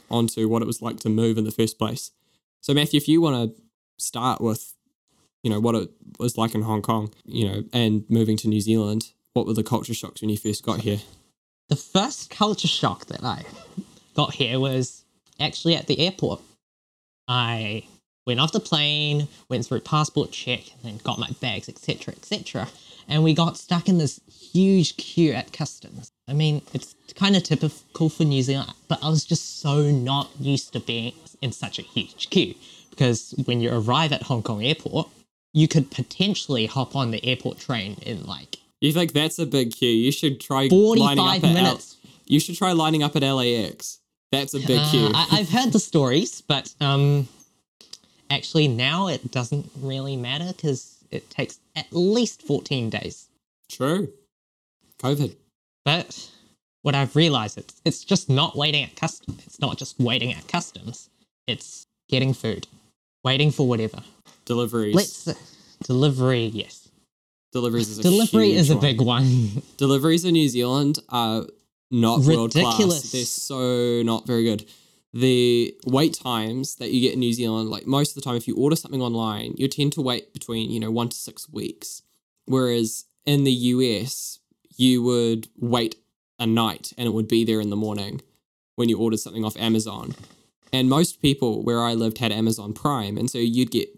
onto 0.08 0.48
what 0.48 0.62
it 0.62 0.66
was 0.66 0.80
like 0.80 1.00
to 1.00 1.08
move 1.08 1.36
in 1.36 1.44
the 1.44 1.50
first 1.50 1.78
place. 1.78 2.12
So, 2.60 2.72
Matthew, 2.72 2.98
if 2.98 3.08
you 3.08 3.20
want 3.20 3.56
to 3.56 3.62
start 3.98 4.40
with, 4.40 4.74
you 5.42 5.50
know, 5.50 5.58
what 5.58 5.74
it 5.74 5.90
was 6.18 6.38
like 6.38 6.54
in 6.54 6.62
Hong 6.62 6.80
Kong, 6.80 7.12
you 7.24 7.48
know, 7.48 7.64
and 7.72 8.04
moving 8.08 8.36
to 8.38 8.48
New 8.48 8.60
Zealand, 8.60 9.10
what 9.32 9.46
were 9.46 9.54
the 9.54 9.64
culture 9.64 9.94
shocks 9.94 10.20
when 10.20 10.30
you 10.30 10.36
first 10.36 10.64
got 10.64 10.80
here? 10.80 10.98
The 11.68 11.76
first 11.76 12.30
culture 12.30 12.68
shock 12.68 13.06
that 13.06 13.24
I 13.24 13.42
got 14.14 14.34
here 14.34 14.60
was 14.60 15.04
actually 15.40 15.74
at 15.74 15.88
the 15.88 15.98
airport. 15.98 16.40
I 17.26 17.84
went 18.26 18.40
off 18.40 18.52
the 18.52 18.60
plane, 18.60 19.28
went 19.48 19.66
through 19.66 19.80
passport 19.80 20.30
check, 20.32 20.60
and 20.72 20.82
then 20.82 21.00
got 21.04 21.18
my 21.18 21.30
bags, 21.40 21.68
etc., 21.68 22.14
etc. 22.14 22.68
And 23.08 23.24
we 23.24 23.34
got 23.34 23.56
stuck 23.56 23.88
in 23.88 23.98
this 23.98 24.20
huge 24.52 24.96
queue 24.96 25.32
at 25.32 25.52
customs. 25.52 26.12
I 26.28 26.32
mean, 26.34 26.62
it's 26.72 26.94
kind 27.16 27.34
of 27.36 27.42
typical 27.42 28.08
for 28.08 28.24
New 28.24 28.42
Zealand, 28.42 28.72
but 28.88 29.02
I 29.02 29.08
was 29.08 29.24
just 29.24 29.60
so 29.60 29.90
not 29.90 30.30
used 30.38 30.72
to 30.74 30.80
being 30.80 31.12
in 31.40 31.52
such 31.52 31.78
a 31.78 31.82
huge 31.82 32.30
queue 32.30 32.54
because 32.90 33.34
when 33.46 33.60
you 33.60 33.70
arrive 33.72 34.12
at 34.12 34.22
Hong 34.24 34.42
Kong 34.42 34.62
airport, 34.64 35.08
you 35.52 35.66
could 35.66 35.90
potentially 35.90 36.66
hop 36.66 36.94
on 36.94 37.10
the 37.10 37.24
airport 37.26 37.58
train 37.58 37.96
in 38.06 38.24
like 38.24 38.58
You 38.80 38.92
think 38.92 39.12
that's 39.12 39.38
a 39.38 39.46
big 39.46 39.72
queue? 39.72 39.90
You 39.90 40.12
should 40.12 40.40
try 40.40 40.68
lining 40.70 41.18
up 41.18 41.40
45 41.40 41.44
at 41.44 41.48
L- 41.48 41.54
minutes. 41.54 41.96
you 42.26 42.38
should 42.40 42.56
try 42.56 42.72
lining 42.72 43.02
up 43.02 43.16
at 43.16 43.22
LAX. 43.22 43.98
That's 44.30 44.54
a 44.54 44.60
big 44.60 44.78
Uh, 44.78 44.90
queue. 44.90 45.10
I, 45.12 45.26
I've 45.32 45.50
heard 45.50 45.72
the 45.72 45.78
stories, 45.80 46.40
but 46.42 46.72
um, 46.80 47.28
actually 48.32 48.68
now 48.68 49.08
it 49.08 49.30
doesn't 49.30 49.70
really 49.80 50.16
matter 50.16 50.52
because 50.52 50.96
it 51.10 51.28
takes 51.30 51.60
at 51.76 51.86
least 51.92 52.42
14 52.42 52.90
days. 52.90 53.28
True. 53.68 54.12
COVID. 54.98 55.34
But 55.84 56.30
what 56.82 56.94
I've 56.94 57.14
realized 57.16 57.58
it's 57.58 57.80
it's 57.84 58.04
just 58.04 58.28
not 58.28 58.56
waiting 58.56 58.84
at 58.84 58.96
customs. 58.96 59.42
It's 59.46 59.60
not 59.60 59.78
just 59.78 59.98
waiting 60.00 60.32
at 60.32 60.46
customs. 60.48 61.10
It's 61.46 61.86
getting 62.08 62.34
food, 62.34 62.66
waiting 63.24 63.50
for 63.50 63.66
whatever. 63.66 64.02
Deliveries. 64.44 64.94
Let's 64.94 65.34
delivery. 65.84 66.46
Yes, 66.46 66.82
Deliveries 67.52 67.90
is 67.90 67.98
a 67.98 68.02
delivery 68.02 68.52
is 68.52 68.70
a 68.70 68.76
big 68.76 69.00
one. 69.00 69.62
Deliveries 69.76 70.24
in 70.24 70.32
New 70.32 70.48
Zealand 70.48 70.98
are 71.10 71.44
not 71.90 72.20
world 72.20 72.52
class. 72.52 72.64
Ridiculous. 72.64 73.12
They're 73.12 73.24
so 73.24 74.02
not 74.02 74.26
very 74.26 74.44
good. 74.44 74.64
The 75.14 75.74
wait 75.84 76.14
times 76.14 76.76
that 76.76 76.90
you 76.90 77.00
get 77.00 77.14
in 77.14 77.20
New 77.20 77.32
Zealand, 77.32 77.68
like 77.68 77.86
most 77.86 78.10
of 78.10 78.14
the 78.14 78.22
time, 78.22 78.36
if 78.36 78.48
you 78.48 78.56
order 78.56 78.76
something 78.76 79.02
online, 79.02 79.54
you 79.56 79.68
tend 79.68 79.92
to 79.94 80.02
wait 80.02 80.32
between 80.32 80.70
you 80.70 80.80
know 80.80 80.90
one 80.90 81.08
to 81.10 81.16
six 81.16 81.48
weeks. 81.50 82.02
Whereas 82.46 83.04
in 83.26 83.44
the 83.44 83.52
US, 83.52 84.40
you 84.76 85.02
would 85.02 85.48
wait 85.56 85.96
a 86.38 86.46
night 86.46 86.92
and 86.96 87.06
it 87.06 87.12
would 87.12 87.28
be 87.28 87.44
there 87.44 87.60
in 87.60 87.70
the 87.70 87.76
morning 87.76 88.20
when 88.76 88.88
you 88.88 88.98
ordered 88.98 89.20
something 89.20 89.44
off 89.44 89.56
Amazon. 89.56 90.14
And 90.72 90.88
most 90.88 91.20
people 91.20 91.62
where 91.62 91.82
I 91.82 91.92
lived 91.92 92.18
had 92.18 92.32
Amazon 92.32 92.72
Prime, 92.72 93.18
and 93.18 93.30
so 93.30 93.38
you'd 93.38 93.70
get 93.70 93.88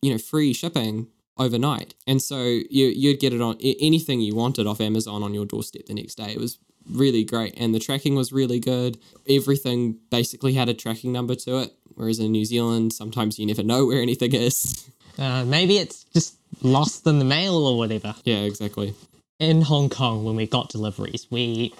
you 0.00 0.12
know 0.12 0.18
free 0.18 0.52
shipping 0.52 1.08
overnight. 1.36 1.94
And 2.06 2.22
so 2.22 2.38
you 2.42 2.86
you'd 2.86 3.20
get 3.20 3.32
it 3.32 3.40
on 3.40 3.56
anything 3.60 4.20
you 4.20 4.34
wanted 4.34 4.66
off 4.66 4.80
Amazon 4.80 5.22
on 5.22 5.34
your 5.34 5.46
doorstep 5.46 5.86
the 5.86 5.94
next 5.94 6.14
day. 6.14 6.32
It 6.32 6.38
was 6.38 6.58
really 6.90 7.24
great, 7.24 7.54
and 7.56 7.74
the 7.74 7.78
tracking 7.78 8.14
was 8.14 8.32
really 8.32 8.60
good. 8.60 8.98
Everything 9.28 9.98
basically 10.10 10.54
had 10.54 10.68
a 10.68 10.74
tracking 10.74 11.12
number 11.12 11.34
to 11.34 11.58
it. 11.58 11.72
Whereas 11.94 12.18
in 12.18 12.32
New 12.32 12.44
Zealand, 12.44 12.92
sometimes 12.92 13.38
you 13.38 13.46
never 13.46 13.62
know 13.62 13.86
where 13.86 14.02
anything 14.02 14.34
is. 14.34 14.88
Uh, 15.16 15.44
maybe 15.44 15.78
it's 15.78 16.02
just 16.12 16.34
lost 16.60 17.06
in 17.06 17.20
the 17.20 17.24
mail 17.24 17.54
or 17.54 17.78
whatever. 17.78 18.16
yeah, 18.24 18.38
exactly. 18.38 18.92
in 19.38 19.62
Hong 19.62 19.88
Kong 19.88 20.24
when 20.24 20.34
we 20.34 20.44
got 20.44 20.70
deliveries, 20.70 21.28
we 21.30 21.72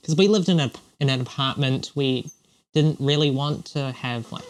because 0.00 0.16
we 0.16 0.26
lived 0.26 0.48
in 0.48 0.58
a 0.58 0.70
in 0.98 1.10
an 1.10 1.20
apartment, 1.20 1.92
we 1.94 2.30
didn't 2.72 2.98
really 2.98 3.30
want 3.30 3.66
to 3.66 3.92
have 3.92 4.32
like 4.32 4.44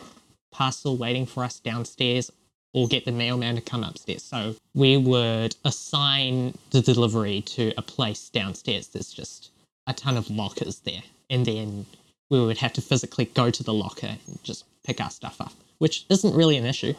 parcel 0.53 0.97
waiting 0.97 1.27
for 1.27 1.43
us 1.43 1.59
downstairs 1.59 2.31
or 2.73 2.87
get 2.89 3.05
the 3.05 3.13
mailman 3.13 3.57
to 3.57 3.61
come 3.61 3.85
upstairs. 3.85 4.23
So 4.23 4.55
we 4.75 4.97
would 4.97 5.57
assign 5.65 6.57
the 6.71 6.81
delivery 6.81 7.43
to 7.43 7.73
a 7.77 7.83
place 7.83 8.29
downstairs. 8.29 8.89
that's 8.89 9.13
just 9.13 9.51
a 9.87 9.93
ton 9.93 10.17
of 10.17 10.31
lockers 10.31 10.81
there, 10.81 11.03
and 11.31 11.45
then 11.47 11.87
we 12.31 12.41
would 12.45 12.59
have 12.59 12.73
to 12.75 12.81
physically 12.81 13.27
go 13.27 13.51
to 13.51 13.63
the 13.63 13.75
locker 13.75 14.07
and 14.27 14.39
just 14.43 14.65
pick 14.85 15.01
our 15.01 15.11
stuff 15.11 15.41
up, 15.41 15.53
which 15.79 16.07
isn't 16.09 16.35
really 16.35 16.57
an 16.57 16.65
issue. 16.67 16.95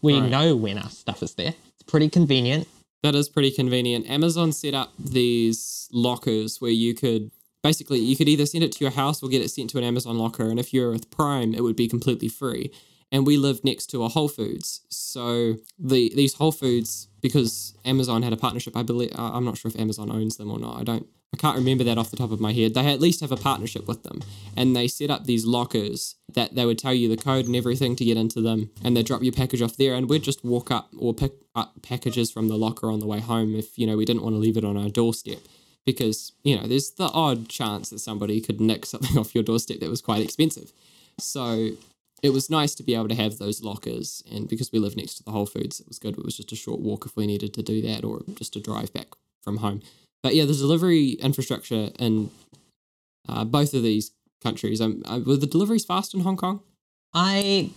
We 0.00 0.18
Right. 0.18 0.30
know 0.30 0.56
when 0.56 0.78
our 0.78 0.90
stuff 0.90 1.22
is 1.22 1.34
there. 1.34 1.54
It's 1.74 1.82
pretty 1.90 2.08
convenient. 2.08 2.68
That 3.02 3.14
is 3.14 3.28
pretty 3.28 3.50
convenient. 3.50 4.08
Amazon 4.08 4.52
set 4.52 4.74
up 4.74 4.92
these 4.98 5.88
lockers 5.92 6.60
where 6.60 6.70
you 6.70 6.94
could 6.94 7.30
basically 7.62 7.98
you 7.98 8.16
could 8.16 8.28
either 8.28 8.46
send 8.46 8.64
it 8.64 8.72
to 8.72 8.84
your 8.84 8.90
house 8.92 9.22
or 9.22 9.28
get 9.28 9.42
it 9.42 9.50
sent 9.50 9.70
to 9.70 9.78
an 9.78 9.84
Amazon 9.84 10.16
locker. 10.18 10.48
And 10.48 10.58
if 10.58 10.72
you're 10.72 10.90
with 10.92 11.10
Prime, 11.10 11.54
it 11.54 11.62
would 11.62 11.76
be 11.76 11.88
completely 11.88 12.28
free. 12.28 12.70
And 13.10 13.26
we 13.26 13.36
lived 13.36 13.64
next 13.64 13.86
to 13.88 14.04
a 14.04 14.08
Whole 14.08 14.28
Foods, 14.28 14.82
so 14.90 15.56
the 15.78 16.12
these 16.14 16.34
Whole 16.34 16.52
Foods 16.52 17.08
because 17.22 17.74
Amazon 17.84 18.22
had 18.22 18.32
a 18.32 18.36
partnership. 18.36 18.76
I 18.76 18.82
believe 18.82 19.12
uh, 19.18 19.30
I'm 19.32 19.44
not 19.44 19.56
sure 19.58 19.70
if 19.70 19.78
Amazon 19.80 20.10
owns 20.10 20.36
them 20.36 20.50
or 20.50 20.58
not. 20.58 20.78
I 20.78 20.84
don't. 20.84 21.06
I 21.32 21.36
can't 21.36 21.56
remember 21.56 21.84
that 21.84 21.98
off 21.98 22.10
the 22.10 22.16
top 22.16 22.30
of 22.30 22.40
my 22.40 22.52
head. 22.52 22.74
They 22.74 22.86
at 22.86 23.00
least 23.00 23.20
have 23.20 23.32
a 23.32 23.36
partnership 23.36 23.86
with 23.86 24.02
them, 24.02 24.22
and 24.56 24.74
they 24.74 24.88
set 24.88 25.10
up 25.10 25.24
these 25.24 25.44
lockers 25.44 26.16
that 26.32 26.54
they 26.54 26.64
would 26.64 26.78
tell 26.78 26.94
you 26.94 27.08
the 27.08 27.22
code 27.22 27.46
and 27.46 27.54
everything 27.54 27.96
to 27.96 28.04
get 28.04 28.16
into 28.16 28.40
them, 28.40 28.70
and 28.82 28.96
they 28.96 29.02
drop 29.02 29.22
your 29.22 29.32
package 29.32 29.60
off 29.60 29.76
there, 29.76 29.94
and 29.94 30.08
we'd 30.08 30.22
just 30.22 30.44
walk 30.44 30.70
up 30.70 30.88
or 30.98 31.12
pick 31.12 31.32
up 31.54 31.82
packages 31.82 32.30
from 32.30 32.48
the 32.48 32.56
locker 32.56 32.90
on 32.90 33.00
the 33.00 33.06
way 33.06 33.20
home 33.20 33.54
if 33.54 33.78
you 33.78 33.86
know 33.86 33.96
we 33.96 34.06
didn't 34.06 34.22
want 34.22 34.34
to 34.34 34.38
leave 34.38 34.56
it 34.56 34.64
on 34.64 34.78
our 34.78 34.88
doorstep, 34.88 35.40
because 35.84 36.32
you 36.44 36.56
know 36.56 36.66
there's 36.66 36.92
the 36.92 37.10
odd 37.12 37.48
chance 37.48 37.90
that 37.90 37.98
somebody 37.98 38.40
could 38.40 38.60
nick 38.60 38.86
something 38.92 39.18
off 39.18 39.34
your 39.34 39.44
doorstep 39.44 39.80
that 39.80 39.90
was 39.90 40.00
quite 40.00 40.22
expensive, 40.22 40.72
so 41.20 41.70
it 42.22 42.30
was 42.30 42.50
nice 42.50 42.74
to 42.74 42.82
be 42.82 42.94
able 42.94 43.08
to 43.08 43.14
have 43.14 43.36
those 43.36 43.62
lockers, 43.62 44.24
and 44.32 44.48
because 44.48 44.72
we 44.72 44.78
live 44.78 44.96
next 44.96 45.16
to 45.16 45.24
the 45.24 45.30
Whole 45.30 45.46
Foods, 45.46 45.78
it 45.78 45.88
was 45.88 45.98
good. 45.98 46.16
It 46.16 46.24
was 46.24 46.38
just 46.38 46.52
a 46.52 46.56
short 46.56 46.80
walk 46.80 47.04
if 47.04 47.16
we 47.16 47.26
needed 47.26 47.52
to 47.54 47.62
do 47.62 47.82
that, 47.82 48.02
or 48.02 48.22
just 48.34 48.56
a 48.56 48.60
drive 48.60 48.94
back 48.94 49.08
from 49.42 49.58
home. 49.58 49.82
But 50.22 50.34
yeah, 50.34 50.44
the 50.44 50.54
delivery 50.54 51.10
infrastructure 51.12 51.90
in 51.98 52.30
uh, 53.28 53.44
both 53.44 53.74
of 53.74 53.82
these 53.82 54.12
countries, 54.42 54.80
um, 54.80 55.02
uh, 55.04 55.20
were 55.24 55.36
the 55.36 55.46
deliveries 55.46 55.84
fast 55.84 56.14
in 56.14 56.20
Hong 56.20 56.36
Kong? 56.36 56.60
I 57.14 57.70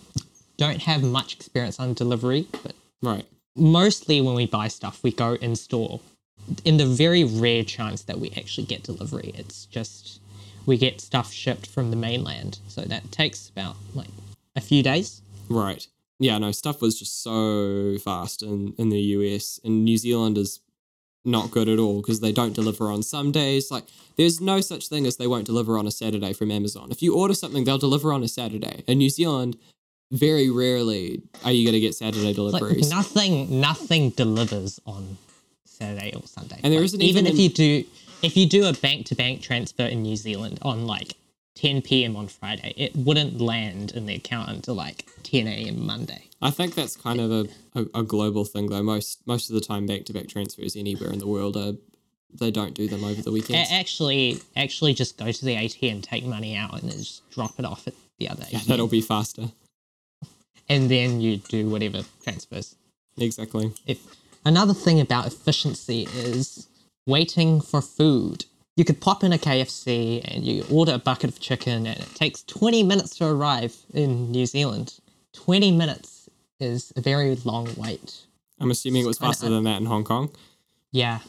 don't 0.56 0.82
have 0.82 1.02
much 1.02 1.34
experience 1.34 1.78
on 1.80 1.94
delivery, 1.94 2.46
but 2.62 2.74
Right. 3.02 3.26
mostly 3.56 4.20
when 4.20 4.34
we 4.34 4.46
buy 4.46 4.68
stuff, 4.68 5.02
we 5.02 5.10
go 5.12 5.34
in 5.34 5.56
store. 5.56 6.00
In 6.64 6.76
the 6.76 6.86
very 6.86 7.24
rare 7.24 7.64
chance 7.64 8.02
that 8.02 8.18
we 8.18 8.30
actually 8.36 8.66
get 8.66 8.82
delivery, 8.82 9.32
it's 9.36 9.66
just 9.66 10.20
we 10.66 10.76
get 10.76 11.00
stuff 11.00 11.32
shipped 11.32 11.66
from 11.66 11.90
the 11.90 11.96
mainland. 11.96 12.58
So 12.68 12.82
that 12.82 13.10
takes 13.12 13.48
about 13.48 13.76
like 13.94 14.08
a 14.56 14.60
few 14.60 14.82
days. 14.82 15.22
Right. 15.48 15.86
Yeah, 16.18 16.38
no, 16.38 16.52
stuff 16.52 16.80
was 16.80 16.98
just 16.98 17.22
so 17.22 17.96
fast 17.98 18.42
in, 18.42 18.74
in 18.78 18.90
the 18.90 19.00
US. 19.00 19.58
And 19.64 19.84
New 19.84 19.96
Zealand 19.96 20.38
is 20.38 20.60
not 21.24 21.50
good 21.50 21.68
at 21.68 21.78
all 21.78 22.00
because 22.00 22.20
they 22.20 22.32
don't 22.32 22.52
deliver 22.54 22.90
on 22.90 23.02
some 23.02 23.30
days. 23.32 23.70
Like, 23.70 23.84
there's 24.16 24.40
no 24.40 24.60
such 24.60 24.88
thing 24.88 25.06
as 25.06 25.16
they 25.16 25.26
won't 25.26 25.46
deliver 25.46 25.78
on 25.78 25.86
a 25.86 25.90
Saturday 25.90 26.32
from 26.32 26.50
Amazon. 26.50 26.88
If 26.90 27.02
you 27.02 27.14
order 27.14 27.34
something, 27.34 27.64
they'll 27.64 27.78
deliver 27.78 28.12
on 28.12 28.22
a 28.22 28.28
Saturday. 28.28 28.82
In 28.86 28.98
New 28.98 29.10
Zealand, 29.10 29.56
very 30.10 30.50
rarely 30.50 31.22
are 31.44 31.52
you 31.52 31.64
going 31.64 31.74
to 31.74 31.80
get 31.80 31.94
Saturday 31.94 32.26
Like 32.26 32.36
deliveries. 32.36 32.90
nothing, 32.90 33.60
nothing 33.60 34.10
delivers 34.10 34.80
on 34.84 35.16
Saturday 35.64 36.12
or 36.14 36.22
Sunday. 36.26 36.60
And 36.62 36.72
there 36.72 36.80
Like, 36.80 36.86
isn't 36.86 37.02
even 37.02 37.26
even 37.26 37.26
if 37.26 37.34
an- 37.34 37.40
you 37.40 37.48
do, 37.48 37.84
if 38.22 38.36
you 38.36 38.46
do 38.46 38.66
a 38.66 38.72
bank 38.72 39.06
to 39.06 39.14
bank 39.14 39.42
transfer 39.42 39.84
in 39.84 40.02
New 40.02 40.16
Zealand 40.16 40.58
on 40.62 40.86
like 40.86 41.14
10 41.54 41.82
p.m. 41.82 42.16
on 42.16 42.28
Friday, 42.28 42.72
it 42.76 42.96
wouldn't 42.96 43.40
land 43.40 43.92
in 43.92 44.06
the 44.06 44.14
account 44.14 44.48
until 44.48 44.74
like 44.74 45.06
10 45.22 45.46
a.m. 45.46 45.84
Monday. 45.84 46.28
I 46.40 46.50
think 46.50 46.74
that's 46.74 46.96
kind 46.96 47.20
of 47.20 47.30
a, 47.30 47.48
a, 47.74 48.00
a 48.00 48.02
global 48.02 48.44
thing, 48.44 48.68
though. 48.68 48.82
Most 48.82 49.26
most 49.26 49.48
of 49.48 49.54
the 49.54 49.60
time, 49.60 49.86
back 49.86 50.04
to 50.06 50.12
back 50.12 50.28
transfers 50.28 50.76
anywhere 50.76 51.10
in 51.10 51.18
the 51.18 51.26
world 51.26 51.56
are 51.56 51.74
they 52.34 52.50
don't 52.50 52.74
do 52.74 52.88
them 52.88 53.04
over 53.04 53.20
the 53.20 53.30
weekend. 53.30 53.66
actually, 53.70 54.40
actually, 54.56 54.94
just 54.94 55.18
go 55.18 55.30
to 55.30 55.44
the 55.44 55.54
ATM, 55.54 55.92
and 55.92 56.04
take 56.04 56.24
money 56.24 56.56
out, 56.56 56.80
and 56.80 56.90
then 56.90 56.98
just 56.98 57.28
drop 57.30 57.58
it 57.58 57.64
off 57.64 57.86
at 57.86 57.94
the 58.18 58.28
other 58.28 58.44
yeah, 58.48 58.58
ATM. 58.58 58.66
that'll 58.66 58.88
be 58.88 59.02
faster. 59.02 59.50
and 60.68 60.90
then 60.90 61.20
you 61.20 61.36
do 61.36 61.68
whatever 61.68 62.02
transfers. 62.24 62.74
Exactly. 63.18 63.72
If 63.86 64.00
another 64.44 64.74
thing 64.74 65.00
about 65.00 65.26
efficiency 65.26 66.08
is 66.14 66.66
waiting 67.06 67.60
for 67.60 67.80
food. 67.80 68.46
You 68.76 68.84
could 68.84 69.00
pop 69.00 69.22
in 69.22 69.32
a 69.32 69.38
KFC 69.38 70.22
and 70.24 70.44
you 70.44 70.64
order 70.70 70.94
a 70.94 70.98
bucket 70.98 71.28
of 71.30 71.40
chicken, 71.40 71.86
and 71.86 71.98
it 71.98 72.14
takes 72.14 72.42
20 72.44 72.82
minutes 72.82 73.16
to 73.18 73.26
arrive 73.26 73.76
in 73.92 74.30
New 74.30 74.46
Zealand. 74.46 74.94
20 75.34 75.72
minutes 75.72 76.28
is 76.58 76.92
a 76.96 77.00
very 77.02 77.34
long 77.44 77.68
wait. 77.76 78.20
I'm 78.60 78.70
assuming 78.70 79.04
it 79.04 79.06
was 79.08 79.18
faster 79.18 79.48
than 79.50 79.64
that 79.64 79.78
in 79.80 79.86
Hong 79.86 80.04
Kong. 80.04 80.30
Yeah. 80.90 81.20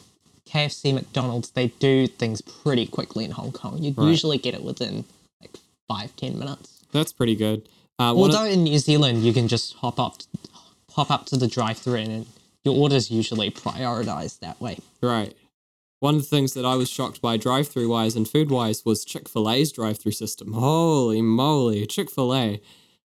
KFC, 0.46 0.94
McDonald's, 0.94 1.50
they 1.50 1.68
do 1.68 2.06
things 2.06 2.40
pretty 2.40 2.86
quickly 2.86 3.24
in 3.24 3.32
Hong 3.32 3.50
Kong. 3.52 3.82
You'd 3.82 3.98
Right. 3.98 4.08
usually 4.08 4.38
get 4.38 4.54
it 4.54 4.62
within 4.62 5.04
like 5.40 5.58
five, 5.88 6.14
ten 6.16 6.38
minutes. 6.38 6.80
That's 6.92 7.12
pretty 7.12 7.34
good. 7.34 7.62
Uh, 7.98 8.12
of- 8.12 8.18
Although 8.18 8.44
in 8.44 8.64
New 8.64 8.78
Zealand, 8.78 9.22
you 9.24 9.32
can 9.32 9.48
just 9.48 9.74
hop 9.74 9.98
up, 9.98 10.22
hop 10.92 11.10
up 11.10 11.26
to 11.26 11.36
the 11.36 11.46
drive-through, 11.48 11.94
and 11.96 12.26
your 12.64 12.76
order's 12.76 13.10
usually 13.10 13.50
prioritized 13.50 14.38
that 14.40 14.60
way. 14.60 14.78
Right. 15.02 15.36
One 16.04 16.16
of 16.16 16.20
the 16.20 16.36
things 16.36 16.52
that 16.52 16.66
I 16.66 16.74
was 16.74 16.90
shocked 16.90 17.22
by 17.22 17.38
drive 17.38 17.66
through 17.66 17.88
wise 17.88 18.14
and 18.14 18.28
food 18.28 18.50
wise 18.50 18.84
was 18.84 19.06
Chick 19.06 19.26
fil 19.26 19.48
A's 19.48 19.72
drive 19.72 19.96
through 19.96 20.12
system. 20.12 20.52
Holy 20.52 21.22
moly. 21.22 21.86
Chick 21.86 22.10
fil 22.10 22.34
A 22.34 22.60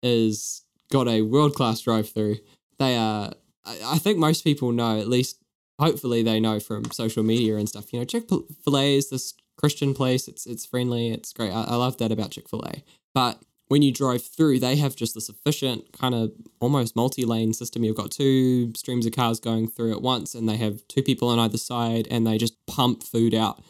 is 0.02 0.62
got 0.90 1.06
a 1.06 1.20
world 1.20 1.54
class 1.54 1.82
drive 1.82 2.08
through. 2.08 2.36
They 2.78 2.96
are, 2.96 3.34
I 3.66 3.78
I 3.84 3.98
think 3.98 4.16
most 4.16 4.42
people 4.42 4.72
know, 4.72 4.98
at 4.98 5.06
least 5.06 5.36
hopefully 5.78 6.22
they 6.22 6.40
know 6.40 6.60
from 6.60 6.90
social 6.90 7.22
media 7.22 7.56
and 7.56 7.68
stuff. 7.68 7.92
You 7.92 7.98
know, 7.98 8.06
Chick 8.06 8.26
fil 8.26 8.78
A 8.78 8.96
is 8.96 9.10
this 9.10 9.34
Christian 9.58 9.92
place. 9.92 10.26
It's 10.26 10.46
it's 10.46 10.64
friendly. 10.64 11.10
It's 11.10 11.34
great. 11.34 11.52
I, 11.52 11.64
I 11.64 11.74
love 11.74 11.98
that 11.98 12.10
about 12.10 12.30
Chick 12.30 12.48
fil 12.48 12.64
A. 12.64 12.82
But 13.12 13.42
when 13.68 13.82
you 13.82 13.92
drive 13.92 14.24
through, 14.24 14.58
they 14.58 14.76
have 14.76 14.96
just 14.96 15.14
this 15.14 15.28
efficient 15.28 15.92
kind 15.92 16.14
of 16.14 16.32
almost 16.60 16.96
multi-lane 16.96 17.52
system. 17.52 17.84
You've 17.84 17.96
got 17.96 18.10
two 18.10 18.72
streams 18.74 19.06
of 19.06 19.12
cars 19.12 19.40
going 19.40 19.68
through 19.68 19.92
at 19.92 20.02
once, 20.02 20.34
and 20.34 20.48
they 20.48 20.56
have 20.56 20.86
two 20.88 21.02
people 21.02 21.28
on 21.28 21.38
either 21.38 21.58
side, 21.58 22.08
and 22.10 22.26
they 22.26 22.38
just 22.38 22.54
pump 22.66 23.02
food 23.02 23.34
out. 23.34 23.62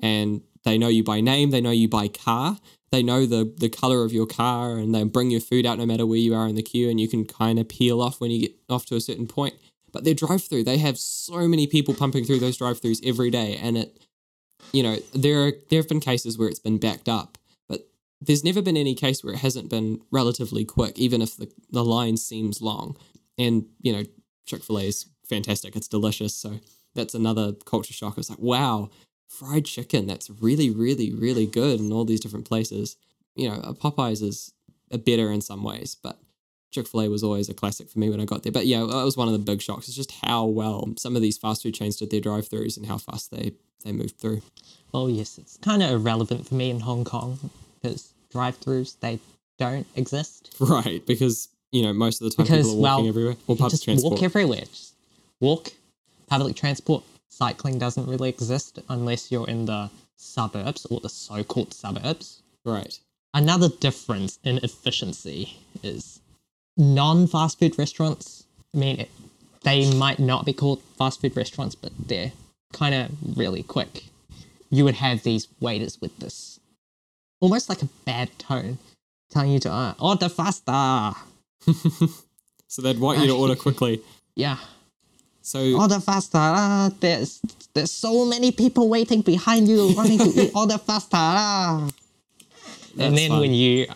And 0.00 0.42
they 0.64 0.78
know 0.78 0.88
you 0.88 1.02
by 1.02 1.20
name, 1.20 1.50
they 1.50 1.60
know 1.60 1.70
you 1.70 1.88
by 1.88 2.08
car, 2.08 2.58
they 2.90 3.02
know 3.02 3.26
the 3.26 3.52
the 3.58 3.68
color 3.68 4.04
of 4.04 4.12
your 4.12 4.26
car, 4.26 4.76
and 4.76 4.94
they 4.94 5.02
bring 5.04 5.30
your 5.30 5.40
food 5.40 5.66
out 5.66 5.78
no 5.78 5.86
matter 5.86 6.06
where 6.06 6.18
you 6.18 6.34
are 6.34 6.46
in 6.46 6.54
the 6.54 6.62
queue, 6.62 6.90
and 6.90 7.00
you 7.00 7.08
can 7.08 7.24
kind 7.24 7.58
of 7.58 7.68
peel 7.68 8.00
off 8.00 8.20
when 8.20 8.30
you 8.30 8.40
get 8.40 8.54
off 8.68 8.86
to 8.86 8.96
a 8.96 9.00
certain 9.00 9.26
point. 9.26 9.54
But 9.90 10.04
their 10.04 10.14
drive-through, 10.14 10.64
they 10.64 10.78
have 10.78 10.98
so 10.98 11.48
many 11.48 11.66
people 11.66 11.94
pumping 11.94 12.24
through 12.24 12.40
those 12.40 12.58
drive-throughs 12.58 13.00
every 13.06 13.30
day, 13.30 13.58
and 13.60 13.78
it, 13.78 13.98
you 14.72 14.82
know, 14.82 14.96
there 15.14 15.46
are, 15.46 15.52
there 15.70 15.80
have 15.80 15.88
been 15.88 16.00
cases 16.00 16.36
where 16.36 16.48
it's 16.48 16.58
been 16.58 16.78
backed 16.78 17.08
up, 17.08 17.38
there's 18.20 18.44
never 18.44 18.62
been 18.62 18.76
any 18.76 18.94
case 18.94 19.22
where 19.22 19.34
it 19.34 19.40
hasn't 19.40 19.70
been 19.70 20.00
relatively 20.10 20.64
quick, 20.64 20.98
even 20.98 21.22
if 21.22 21.36
the 21.36 21.50
the 21.70 21.84
line 21.84 22.16
seems 22.16 22.60
long. 22.60 22.96
And 23.36 23.66
you 23.80 23.92
know, 23.92 24.04
Chick 24.46 24.64
Fil 24.64 24.78
A 24.78 24.84
is 24.84 25.06
fantastic; 25.28 25.76
it's 25.76 25.88
delicious. 25.88 26.34
So 26.34 26.60
that's 26.94 27.14
another 27.14 27.52
culture 27.64 27.92
shock. 27.92 28.18
It's 28.18 28.30
like, 28.30 28.38
wow, 28.38 28.90
fried 29.28 29.64
chicken 29.64 30.06
that's 30.06 30.30
really, 30.30 30.70
really, 30.70 31.12
really 31.12 31.46
good 31.46 31.80
in 31.80 31.92
all 31.92 32.04
these 32.04 32.20
different 32.20 32.46
places. 32.46 32.96
You 33.36 33.48
know, 33.48 33.56
Popeyes 33.80 34.22
is 34.22 34.52
a 34.90 34.98
better 34.98 35.30
in 35.30 35.40
some 35.40 35.62
ways, 35.62 35.96
but 36.02 36.18
Chick 36.72 36.88
fil 36.88 37.02
A 37.02 37.08
was 37.08 37.22
always 37.22 37.48
a 37.48 37.54
classic 37.54 37.88
for 37.88 37.98
me 37.98 38.10
when 38.10 38.20
I 38.20 38.24
got 38.24 38.42
there. 38.42 38.52
But 38.52 38.66
yeah, 38.66 38.80
that 38.80 39.04
was 39.04 39.16
one 39.16 39.28
of 39.28 39.32
the 39.32 39.38
big 39.38 39.62
shocks. 39.62 39.86
It's 39.86 39.96
just 39.96 40.12
how 40.22 40.44
well 40.46 40.92
some 40.98 41.14
of 41.14 41.22
these 41.22 41.38
fast 41.38 41.62
food 41.62 41.74
chains 41.74 41.96
did 41.96 42.10
their 42.10 42.20
drive 42.20 42.48
throughs 42.48 42.76
and 42.76 42.86
how 42.86 42.98
fast 42.98 43.30
they, 43.30 43.52
they 43.84 43.92
moved 43.92 44.18
through. 44.18 44.42
Oh 44.92 45.06
yes, 45.06 45.38
it's 45.38 45.56
kind 45.58 45.82
of 45.82 45.90
irrelevant 45.90 46.48
for 46.48 46.54
me 46.54 46.70
in 46.70 46.80
Hong 46.80 47.04
Kong 47.04 47.50
because 47.80 48.12
drive-throughs 48.30 48.98
they 49.00 49.18
don't 49.58 49.86
exist. 49.96 50.54
Right, 50.60 51.04
because, 51.06 51.48
you 51.72 51.82
know, 51.82 51.92
most 51.92 52.20
of 52.20 52.30
the 52.30 52.36
time 52.36 52.46
Because 52.46 52.66
people 52.66 52.78
are 52.78 52.82
walking 52.82 53.04
well, 53.04 53.08
everywhere. 53.08 53.36
Or 53.46 53.56
public 53.56 53.70
just 53.72 53.84
transport. 53.84 54.12
walk 54.14 54.22
everywhere. 54.22 54.60
Just 54.60 54.94
walk. 55.40 55.72
Public 56.26 56.56
transport, 56.56 57.04
cycling 57.28 57.78
doesn't 57.78 58.06
really 58.06 58.28
exist 58.28 58.78
unless 58.88 59.32
you're 59.32 59.48
in 59.48 59.64
the 59.66 59.90
suburbs 60.16 60.84
or 60.86 61.00
the 61.00 61.08
so-called 61.08 61.72
suburbs. 61.72 62.42
right. 62.64 62.98
Another 63.34 63.68
difference 63.68 64.38
in 64.42 64.58
efficiency 64.62 65.58
is 65.82 66.20
non-fast 66.76 67.58
food 67.58 67.78
restaurants. 67.78 68.44
I 68.74 68.78
mean, 68.78 69.00
it, 69.00 69.10
they 69.64 69.92
might 69.94 70.18
not 70.18 70.46
be 70.46 70.52
called 70.54 70.82
fast 70.96 71.20
food 71.20 71.36
restaurants, 71.36 71.74
but 71.74 71.92
they're 71.98 72.32
kind 72.72 72.94
of 72.94 73.36
really 73.36 73.62
quick. 73.62 74.04
You 74.70 74.84
would 74.84 74.94
have 74.96 75.22
these 75.22 75.46
waiters 75.60 76.00
with 76.00 76.18
this 76.18 76.57
almost 77.40 77.68
like 77.68 77.82
a 77.82 77.88
bad 78.04 78.28
tone, 78.38 78.78
telling 79.30 79.50
you 79.52 79.58
to 79.60 79.70
uh, 79.70 79.94
order 79.98 80.28
faster. 80.28 81.12
So 82.68 82.82
they'd 82.82 83.00
want 83.00 83.18
you 83.20 83.26
to 83.28 83.34
order 83.34 83.56
quickly. 83.66 84.02
Yeah, 84.36 84.58
So 85.40 85.58
order 85.80 86.00
faster. 86.00 86.36
Ah, 86.38 86.90
there's 87.00 87.40
there's 87.72 87.90
so 87.90 88.26
many 88.26 88.52
people 88.52 88.88
waiting 88.90 89.22
behind 89.22 89.66
you, 89.68 89.94
wanting 89.96 90.18
to 90.18 90.28
eat. 90.42 90.52
Order 90.54 90.76
faster. 90.78 91.16
Ah. 91.16 91.88
And 92.98 93.16
then 93.16 93.30
fun. 93.30 93.40
when 93.40 93.52
you 93.54 93.86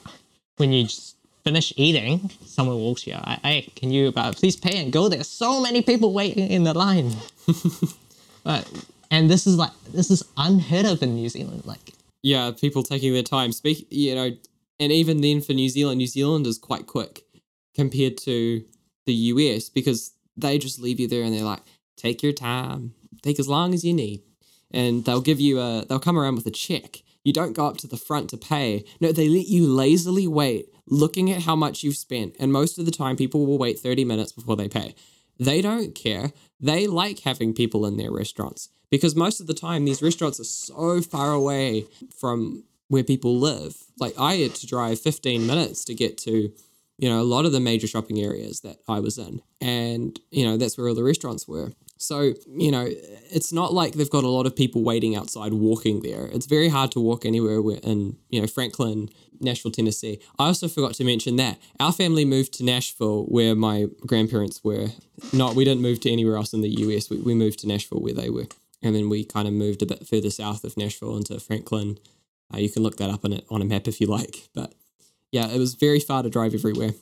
when 0.57 0.73
you 0.73 0.85
just 0.85 1.17
finish 1.45 1.73
eating, 1.77 2.31
someone 2.47 2.77
walks 2.79 3.07
you. 3.07 3.15
I, 3.15 3.39
hey, 3.43 3.73
can 3.77 3.91
you 3.91 4.13
uh, 4.17 4.33
please 4.33 4.57
pay 4.57 4.79
and 4.81 4.91
go? 4.93 5.09
There's 5.09 5.29
so 5.29 5.61
many 5.61 5.83
people 5.83 6.13
waiting 6.15 6.49
in 6.51 6.65
the 6.65 6.73
line. 6.73 7.13
but 8.43 8.67
and 9.11 9.29
this 9.31 9.47
is 9.47 9.57
like 9.57 9.73
this 9.93 10.11
is 10.11 10.23
unheard 10.39 10.87
of 10.87 11.03
in 11.03 11.15
New 11.15 11.29
Zealand. 11.29 11.67
Like 11.67 11.93
yeah, 12.23 12.53
people 12.59 12.83
taking 12.83 13.13
their 13.13 13.23
time. 13.23 13.53
Speak, 13.53 13.87
you 13.91 14.15
know, 14.15 14.31
and 14.79 14.93
even 14.93 15.21
then 15.21 15.41
for 15.41 15.53
New 15.53 15.69
Zealand, 15.69 15.99
New 15.99 16.07
Zealand 16.07 16.47
is 16.47 16.59
quite 16.59 16.87
quick 16.87 17.23
compared 17.75 18.17
to 18.19 18.65
the 19.07 19.13
US 19.13 19.69
because 19.69 20.13
they 20.37 20.59
just 20.59 20.81
leave 20.81 21.01
you 21.01 21.09
there 21.09 21.23
and 21.23 21.35
they're 21.35 21.45
like, 21.45 21.63
take 21.97 22.23
your 22.23 22.33
time, 22.33 22.95
take 23.23 23.39
as 23.39 23.49
long 23.49 23.75
as 23.75 23.85
you 23.85 23.93
need, 23.93 24.23
and 24.71 25.05
they'll 25.05 25.21
give 25.21 25.41
you 25.41 25.61
a, 25.61 25.85
they'll 25.89 25.99
come 25.99 26.19
around 26.19 26.37
with 26.37 26.47
a 26.47 26.51
check. 26.51 27.03
You 27.25 27.33
don't 27.33 27.53
go 27.53 27.67
up 27.67 27.77
to 27.79 27.87
the 27.87 27.97
front 27.97 28.31
to 28.31 28.37
pay. 28.37 28.85
No, 29.01 29.13
they 29.13 29.29
let 29.29 29.47
you 29.47 29.67
lazily 29.67 30.27
wait, 30.27 30.67
looking 30.87 31.31
at 31.31 31.43
how 31.43 31.55
much 31.55 31.83
you've 31.85 31.97
spent, 31.97 32.35
and 32.41 32.53
most 32.53 32.79
of 32.79 32.85
the 32.85 32.91
time, 32.91 33.17
people 33.17 33.47
will 33.47 33.59
wait 33.59 33.79
thirty 33.79 34.05
minutes 34.05 34.33
before 34.33 34.57
they 34.57 34.69
pay. 34.69 34.97
They 35.39 35.63
don't 35.63 35.95
care. 35.95 36.33
They 36.61 36.89
like 36.89 37.21
having 37.21 37.55
people 37.55 37.87
in 37.87 37.97
their 37.97 38.11
restaurants 38.11 38.71
because 38.93 39.17
most 39.17 39.41
of 39.41 39.47
the 39.47 39.55
time 39.55 39.87
these 39.87 40.03
restaurants 40.03 40.39
are 40.39 40.45
so 40.45 41.01
far 41.01 41.33
away 41.33 41.87
from 42.15 42.63
where 42.89 43.03
people 43.03 43.39
live. 43.39 43.75
Like 43.99 44.13
I 44.19 44.35
had 44.35 44.55
to 44.57 44.67
drive 44.67 45.01
15 45.01 45.47
minutes 45.47 45.83
to 45.87 45.95
get 45.95 46.19
to, 46.19 46.53
you 46.99 47.09
know, 47.09 47.19
a 47.19 47.25
lot 47.25 47.47
of 47.47 47.53
the 47.53 47.59
major 47.59 47.87
shopping 47.87 48.21
areas 48.21 48.61
that 48.61 48.77
I 48.87 49.01
was 49.01 49.17
in. 49.17 49.41
And, 49.63 50.21
you 50.31 50.45
know, 50.45 50.59
that's 50.59 50.77
where 50.77 50.89
all 50.89 50.95
the 50.95 51.03
restaurants 51.03 51.49
were. 51.49 51.73
So, 51.97 52.35
you 52.47 52.71
know, 52.71 52.87
it's 52.87 53.51
not 53.51 53.73
like 53.73 53.95
they've 53.95 54.11
got 54.11 54.25
a 54.25 54.29
lot 54.29 54.45
of 54.45 54.55
people 54.55 54.83
waiting 54.83 55.17
outside 55.17 55.55
walking 55.55 56.03
there. 56.03 56.27
It's 56.27 56.47
very 56.47 56.69
hard 56.69 56.93
to 56.93 57.01
walk 57.01 57.25
anywhere 57.25 57.61
in, 57.83 58.19
you 58.29 58.43
know, 58.43 58.47
Franklin, 58.47 59.09
Nashville, 59.41 59.71
Tennessee. 59.71 60.21
I 60.39 60.49
also 60.49 60.69
forgot 60.69 60.93
to 60.95 61.05
mention 61.05 61.37
that 61.37 61.59
our 61.81 61.93
family 61.93 62.27
moved 62.27 62.53
to 62.55 62.65
Nashville 62.65 63.25
where 63.25 63.55
my 63.55 63.87
grandparents 64.07 64.63
were. 64.63 64.89
Not, 65.33 65.55
we 65.55 65.65
didn't 65.65 65.81
move 65.81 66.01
to 66.01 66.11
anywhere 66.11 66.37
else 66.37 66.53
in 66.53 66.61
the 66.61 66.69
US. 66.69 67.09
We, 67.09 67.19
we 67.21 67.33
moved 67.33 67.61
to 67.61 67.69
Nashville 67.69 68.01
where 68.01 68.13
they 68.13 68.29
were. 68.29 68.49
And 68.83 68.95
then 68.95 69.09
we 69.09 69.25
kind 69.25 69.47
of 69.47 69.55
moved 69.55 69.83
a 69.83 69.87
bit 69.87 70.07
further 70.07 70.31
south 70.31 70.65
of 70.65 70.77
Nashville 70.77 71.17
into 71.17 71.39
Franklin. 71.39 71.99
Uh, 72.53 72.59
you 72.59 72.69
can 72.69 72.83
look 72.83 72.97
that 72.97 73.11
up 73.11 73.25
on, 73.25 73.33
it, 73.33 73.45
on 73.51 73.63
a 73.63 73.65
map 73.65 73.87
if 73.87 74.01
you 74.01 74.07
like. 74.07 74.49
But 74.55 74.75
yeah, 75.31 75.49
it 75.49 75.59
was 75.59 75.75
very 75.75 76.01
far 76.01 76.23
to 76.23 76.31
drive 76.31 76.55
everywhere. 76.55 76.93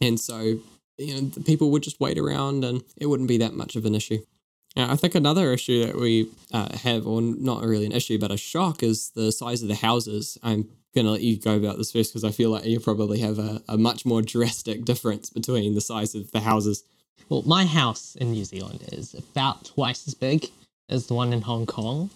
And 0.00 0.18
so, 0.18 0.58
you 0.98 1.14
know, 1.14 1.20
the 1.20 1.42
people 1.42 1.70
would 1.70 1.82
just 1.82 2.00
wait 2.00 2.18
around 2.18 2.64
and 2.64 2.82
it 2.96 3.06
wouldn't 3.06 3.28
be 3.28 3.38
that 3.38 3.54
much 3.54 3.76
of 3.76 3.84
an 3.84 3.94
issue. 3.94 4.18
Now, 4.76 4.90
I 4.90 4.96
think 4.96 5.14
another 5.14 5.52
issue 5.52 5.84
that 5.84 5.96
we 5.96 6.30
uh, 6.52 6.76
have, 6.78 7.06
or 7.06 7.20
not 7.20 7.64
really 7.64 7.86
an 7.86 7.92
issue, 7.92 8.18
but 8.18 8.30
a 8.30 8.36
shock, 8.36 8.82
is 8.82 9.10
the 9.10 9.32
size 9.32 9.62
of 9.62 9.68
the 9.68 9.74
houses. 9.74 10.38
I'm 10.42 10.68
going 10.94 11.06
to 11.06 11.10
let 11.10 11.22
you 11.22 11.38
go 11.38 11.56
about 11.56 11.76
this 11.76 11.92
first 11.92 12.12
because 12.12 12.24
I 12.24 12.30
feel 12.30 12.50
like 12.50 12.64
you 12.64 12.78
probably 12.78 13.20
have 13.20 13.38
a, 13.38 13.62
a 13.68 13.76
much 13.76 14.06
more 14.06 14.22
drastic 14.22 14.84
difference 14.84 15.28
between 15.30 15.74
the 15.74 15.80
size 15.80 16.14
of 16.14 16.30
the 16.30 16.40
houses. 16.40 16.84
well, 17.28 17.42
my 17.42 17.66
house 17.66 18.16
in 18.16 18.30
New 18.32 18.44
Zealand 18.44 18.84
is 18.92 19.14
about 19.14 19.64
twice 19.64 20.06
as 20.06 20.14
big 20.14 20.50
as 20.90 21.06
the 21.06 21.14
one 21.14 21.32
in 21.32 21.42
Hong 21.42 21.66
Kong. 21.66 22.10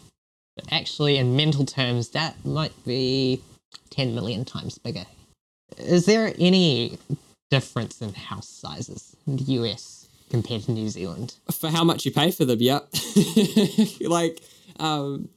But 0.56 0.66
actually, 0.70 1.16
in 1.16 1.37
mental 1.37 1.64
terms, 1.64 2.10
that 2.10 2.44
might 2.44 2.72
be 2.84 3.42
10 3.90 4.14
million 4.14 4.44
times 4.44 4.78
bigger. 4.78 5.06
Is 5.78 6.06
there 6.06 6.32
any 6.38 6.98
difference 7.50 8.02
in 8.02 8.12
house 8.14 8.48
sizes 8.48 9.16
in 9.26 9.37
the 9.37 9.44
US 9.44 10.08
compared 10.30 10.62
to 10.64 10.72
New 10.72 10.88
Zealand? 10.88 11.34
for 11.52 11.70
how 11.70 11.84
much 11.84 12.04
you 12.04 12.12
pay 12.12 12.30
for 12.30 12.44
them. 12.44 12.60
Yep. 12.60 12.88
like 14.02 14.40
um, 14.78 15.28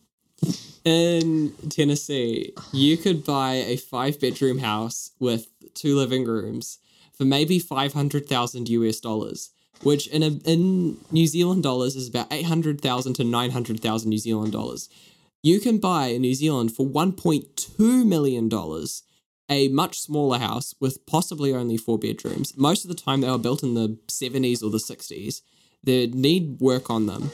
in 0.84 1.54
Tennessee, 1.70 2.54
you 2.72 2.98
could 2.98 3.26
buy 3.26 3.54
a 3.54 3.78
five 3.78 4.20
bedroom 4.20 4.60
house 4.60 5.12
with 5.20 5.48
two 5.74 5.96
living 5.96 6.26
rooms 6.26 6.80
for 7.14 7.26
maybe 7.26 7.60
five 7.60 7.94
hundred 7.94 8.28
thousand 8.28 8.70
US 8.70 9.00
dollars, 9.00 9.50
which 9.84 10.08
in 10.08 10.24
a, 10.24 10.28
in 10.46 10.98
New 11.12 11.28
Zealand 11.28 11.64
dollars 11.64 11.96
is 11.96 12.08
about 12.08 12.32
eight 12.32 12.46
hundred 12.46 12.82
thousand 12.82 13.14
to 13.16 13.24
nine 13.24 13.52
hundred 13.52 13.80
thousand 13.80 14.10
New 14.10 14.18
Zealand 14.18 14.52
dollars. 14.52 14.90
You 15.44 15.60
can 15.60 15.78
buy 15.78 16.08
in 16.08 16.22
New 16.22 16.34
Zealand 16.34 16.76
for 16.76 16.86
one 16.86 17.12
point 17.14 17.56
two 17.56 18.04
million 18.06 18.50
dollars 18.50 19.04
a 19.50 19.70
much 19.70 20.00
smaller 20.00 20.40
house 20.40 20.76
with 20.80 21.06
possibly 21.06 21.54
only 21.54 21.78
four 21.78 21.98
bedrooms. 21.98 22.58
Most 22.58 22.84
of 22.84 22.90
the 22.90 22.96
time, 22.96 23.22
they 23.22 23.30
were 23.30 23.38
built 23.38 23.64
in 23.64 23.76
the 23.76 23.98
70s 24.08 24.62
or 24.62 24.70
the 24.70 24.78
60s. 24.78 25.42
They 25.84 26.08
need 26.08 26.60
work 26.60 26.90
on 26.90 27.06
them. 27.06 27.32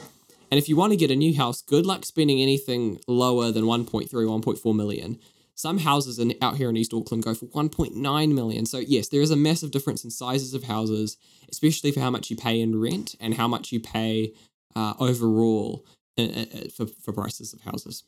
And 0.50 0.58
if 0.58 0.68
you 0.68 0.76
want 0.76 0.92
to 0.92 0.96
get 0.96 1.10
a 1.10 1.16
new 1.16 1.36
house, 1.36 1.62
good 1.62 1.84
luck 1.84 2.04
spending 2.04 2.40
anything 2.40 3.00
lower 3.08 3.50
than 3.50 3.64
1.3, 3.64 4.08
1.4 4.08 4.76
million. 4.76 5.18
Some 5.54 5.78
houses 5.78 6.18
in, 6.18 6.34
out 6.42 6.56
here 6.56 6.68
in 6.68 6.76
East 6.76 6.92
Auckland 6.92 7.22
go 7.22 7.34
for 7.34 7.46
1.9 7.46 8.34
million. 8.34 8.66
So, 8.66 8.78
yes, 8.78 9.08
there 9.08 9.20
is 9.20 9.30
a 9.30 9.36
massive 9.36 9.70
difference 9.70 10.04
in 10.04 10.10
sizes 10.10 10.52
of 10.52 10.64
houses, 10.64 11.16
especially 11.48 11.92
for 11.92 12.00
how 12.00 12.10
much 12.10 12.28
you 12.30 12.36
pay 12.36 12.60
in 12.60 12.80
rent 12.80 13.14
and 13.20 13.34
how 13.34 13.46
much 13.46 13.70
you 13.70 13.78
pay 13.78 14.32
uh, 14.74 14.94
overall 14.98 15.84
uh, 16.18 16.22
uh, 16.22 16.44
for, 16.74 16.86
for 16.86 17.12
prices 17.12 17.52
of 17.52 17.60
houses. 17.60 18.02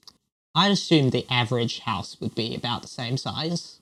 I'd 0.55 0.73
assume 0.73 1.11
the 1.11 1.27
average 1.31 1.81
house 1.81 2.17
would 2.21 2.35
be 2.35 2.55
about 2.55 2.83
the 2.83 2.89
same 2.89 3.17
size. 3.17 3.79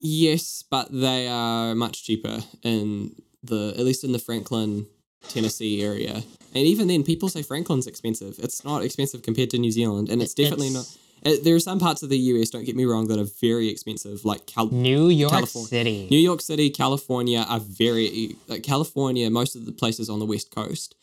Yes, 0.00 0.64
but 0.68 0.88
they 0.90 1.28
are 1.28 1.74
much 1.74 2.04
cheaper 2.04 2.40
in 2.62 3.14
the 3.42 3.74
at 3.78 3.84
least 3.84 4.04
in 4.04 4.12
the 4.12 4.18
Franklin, 4.18 4.86
Tennessee 5.28 5.82
area. 5.82 6.22
And 6.54 6.66
even 6.66 6.88
then, 6.88 7.04
people 7.04 7.28
say 7.28 7.42
Franklin's 7.42 7.86
expensive. 7.86 8.38
It's 8.38 8.64
not 8.64 8.82
expensive 8.82 9.22
compared 9.22 9.50
to 9.50 9.58
New 9.58 9.70
Zealand, 9.70 10.08
and 10.08 10.20
it's 10.20 10.34
definitely 10.34 10.68
It's- 10.68 10.96
not. 10.96 10.96
Uh, 11.24 11.32
there 11.44 11.54
are 11.54 11.60
some 11.60 11.78
parts 11.78 12.02
of 12.02 12.08
the 12.08 12.18
US, 12.18 12.50
don't 12.50 12.64
get 12.64 12.76
me 12.76 12.84
wrong, 12.84 13.08
that 13.08 13.18
are 13.18 13.28
very 13.40 13.68
expensive, 13.68 14.24
like 14.24 14.46
Cal- 14.46 14.70
New 14.70 15.08
York 15.08 15.32
California. 15.32 15.68
City. 15.68 16.08
New 16.10 16.18
York 16.18 16.40
City, 16.40 16.70
California 16.70 17.44
are 17.48 17.60
very 17.60 18.36
like 18.48 18.62
California. 18.62 19.30
Most 19.30 19.56
of 19.56 19.66
the 19.66 19.72
places 19.72 20.08
on 20.08 20.18
the 20.18 20.26
west 20.26 20.54
coast 20.54 20.94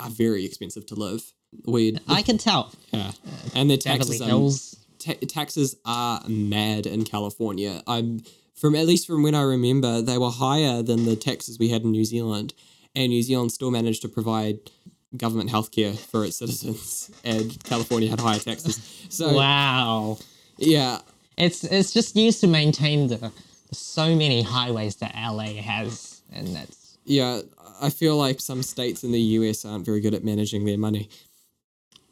are 0.00 0.10
very 0.10 0.44
expensive 0.44 0.86
to 0.86 0.94
live. 0.94 1.32
We 1.66 1.96
I 2.08 2.22
can 2.22 2.38
tell. 2.38 2.72
yeah, 2.92 3.12
and 3.54 3.70
the 3.70 3.76
taxes 3.76 4.20
are 4.20 4.50
ta- 4.98 5.26
taxes 5.28 5.76
are 5.84 6.22
mad 6.28 6.86
in 6.86 7.04
California. 7.04 7.82
I'm 7.86 8.22
from 8.54 8.76
at 8.76 8.86
least 8.86 9.06
from 9.06 9.22
when 9.22 9.34
I 9.34 9.42
remember, 9.42 10.02
they 10.02 10.18
were 10.18 10.30
higher 10.30 10.82
than 10.82 11.06
the 11.06 11.16
taxes 11.16 11.58
we 11.58 11.70
had 11.70 11.82
in 11.82 11.90
New 11.90 12.04
Zealand, 12.04 12.54
and 12.94 13.08
New 13.10 13.22
Zealand 13.22 13.52
still 13.52 13.70
managed 13.70 14.02
to 14.02 14.08
provide 14.08 14.58
government 15.16 15.50
healthcare 15.50 15.98
for 15.98 16.24
its 16.24 16.36
citizens, 16.36 17.10
and 17.24 17.62
California 17.64 18.08
had 18.10 18.20
higher 18.20 18.38
taxes. 18.38 18.80
So 19.08 19.34
Wow. 19.34 20.18
yeah, 20.58 20.98
It's 21.36 21.64
it's 21.64 21.92
just 21.92 22.14
used 22.16 22.40
to 22.42 22.46
maintain 22.46 23.08
the, 23.08 23.16
the 23.16 23.32
so 23.72 24.14
many 24.14 24.42
highways 24.42 24.96
that 24.96 25.14
LA 25.14 25.54
has, 25.62 26.22
and 26.32 26.48
that's 26.54 26.98
yeah, 27.04 27.40
I 27.80 27.90
feel 27.90 28.16
like 28.16 28.40
some 28.40 28.62
states 28.62 29.02
in 29.04 29.10
the 29.12 29.20
US 29.38 29.64
aren't 29.64 29.84
very 29.86 30.00
good 30.00 30.14
at 30.14 30.22
managing 30.24 30.64
their 30.64 30.78
money. 30.78 31.08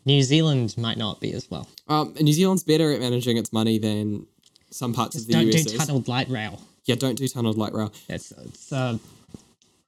New 0.04 0.22
Zealand 0.22 0.74
might 0.78 0.96
not 0.96 1.20
be 1.20 1.32
as 1.34 1.50
well. 1.50 1.68
Um, 1.88 2.14
New 2.20 2.32
Zealand's 2.32 2.64
better 2.64 2.92
at 2.92 3.00
managing 3.00 3.36
its 3.36 3.52
money 3.52 3.78
than 3.78 4.26
some 4.70 4.92
parts 4.94 5.16
of 5.16 5.26
the 5.26 5.34
US. 5.34 5.38
Don't 5.44 5.48
US. 5.54 5.64
do 5.64 5.72
is. 5.72 5.78
tunneled 5.78 6.08
light 6.08 6.28
rail. 6.30 6.60
Yeah, 6.86 6.94
don't 6.94 7.16
do 7.16 7.28
tunneled 7.28 7.58
light 7.58 7.74
rail. 7.74 7.92
It's 8.08 8.32
it's 8.32 8.72
a 8.72 8.98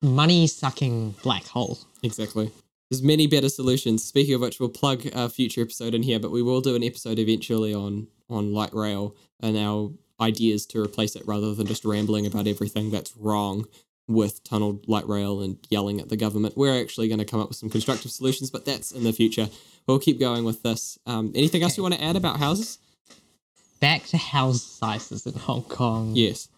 money 0.03 0.47
sucking 0.47 1.15
black 1.23 1.47
hole. 1.47 1.79
Exactly. 2.03 2.51
There's 2.91 3.03
many 3.03 3.27
better 3.27 3.49
solutions. 3.49 4.05
Speaking 4.05 4.35
of 4.35 4.41
which, 4.41 4.59
we'll 4.59 4.69
plug 4.69 5.07
a 5.13 5.29
future 5.29 5.63
episode 5.63 5.95
in 5.95 6.03
here, 6.03 6.19
but 6.19 6.33
we 6.33 6.43
will 6.43 6.61
do 6.61 6.75
an 6.75 6.83
episode 6.83 7.19
eventually 7.19 7.73
on 7.73 8.09
on 8.29 8.53
light 8.53 8.73
rail 8.73 9.17
and 9.41 9.57
our 9.57 9.91
ideas 10.21 10.67
to 10.67 10.81
replace 10.81 11.17
it 11.17 11.27
rather 11.27 11.55
than 11.55 11.67
just 11.67 11.85
rambling 11.85 12.27
about 12.27 12.47
everything 12.47 12.91
that's 12.91 13.17
wrong 13.17 13.67
with 14.07 14.43
tunneled 14.45 14.87
light 14.89 15.09
rail 15.09 15.41
and 15.41 15.59
yelling 15.69 16.01
at 16.01 16.09
the 16.09 16.17
government. 16.17 16.57
We're 16.57 16.81
actually 16.81 17.09
going 17.09 17.19
to 17.19 17.25
come 17.25 17.41
up 17.41 17.49
with 17.49 17.57
some 17.57 17.71
constructive 17.71 18.11
solutions, 18.11 18.51
but 18.51 18.65
that's 18.65 18.93
in 18.93 19.05
the 19.05 19.13
future. 19.13 19.49
We'll 19.87 19.99
keep 19.99 20.21
going 20.21 20.45
with 20.45 20.63
this. 20.63 20.99
Um, 21.07 21.33
anything 21.35 21.63
else 21.63 21.77
you 21.77 21.83
want 21.83 21.95
to 21.95 22.03
add 22.03 22.17
about 22.17 22.39
houses? 22.39 22.79
Back 23.81 24.05
to 24.07 24.19
house 24.19 24.63
sizes 24.63 25.27
in 25.27 25.35
Hong 25.35 25.63
Kong. 25.63 26.13
Yes. 26.15 26.49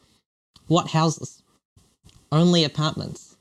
What 0.66 0.88
houses? 0.88 1.42
Only 2.32 2.64
apartments. 2.64 3.31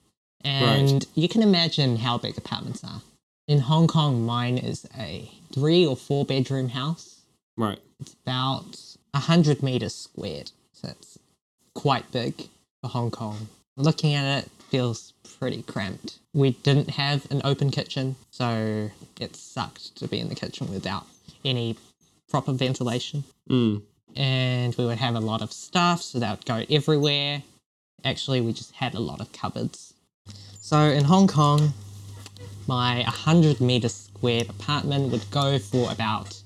And 0.44 1.06
you 1.16 1.28
can 1.28 1.42
imagine 1.42 1.98
how 1.98 2.18
big 2.18 2.38
apartments 2.38 2.84
are. 2.84 3.02
In 3.48 3.60
Hong 3.60 3.88
Kong, 3.88 4.26
mine 4.26 4.58
is 4.58 4.88
a 4.98 5.30
three 5.54 5.86
or 5.86 5.96
four 5.96 6.26
bedroom 6.26 6.70
house. 6.70 7.22
Right. 7.58 7.80
It's 8.00 8.16
about 8.26 8.80
100 9.12 9.62
meters 9.62 9.96
squared. 9.96 10.52
So 10.74 10.90
it's 10.90 11.20
quite 11.76 12.12
big 12.12 12.48
for 12.82 12.90
Hong 12.90 13.12
Kong. 13.12 13.50
Looking 13.78 14.14
at 14.14 14.44
it 14.44 14.52
feels 14.70 15.14
pretty 15.38 15.64
cramped. 15.64 16.20
We 16.34 16.52
didn't 16.52 16.92
have 16.92 17.30
an 17.32 17.42
open 17.44 17.72
kitchen, 17.72 18.16
so 18.30 18.90
it 19.20 19.36
sucked 19.36 19.96
to 19.98 20.08
be 20.08 20.20
in 20.20 20.30
the 20.30 20.36
kitchen 20.36 20.70
without 20.70 21.06
any 21.44 21.78
proper 22.30 22.54
ventilation. 22.54 23.24
Mm. 23.50 23.82
And 24.16 24.76
we 24.76 24.86
would 24.86 24.98
have 24.98 25.16
a 25.16 25.20
lot 25.20 25.42
of 25.42 25.52
stuff, 25.52 26.02
so 26.02 26.20
that 26.20 26.38
would 26.38 26.46
go 26.46 26.64
everywhere. 26.74 27.44
Actually, 28.04 28.42
we 28.42 28.54
just 28.54 28.74
had 28.76 28.94
a 28.94 29.00
lot 29.00 29.22
of 29.22 29.32
cupboards. 29.32 29.91
So 30.62 30.80
in 30.80 31.04
Hong 31.04 31.28
Kong, 31.28 31.74
my 32.68 33.02
100 33.04 33.60
meter 33.60 33.90
squared 33.90 34.50
apartment 34.50 35.12
would 35.12 35.30
go 35.32 35.60
for 35.60 35.92
about 35.92 36.42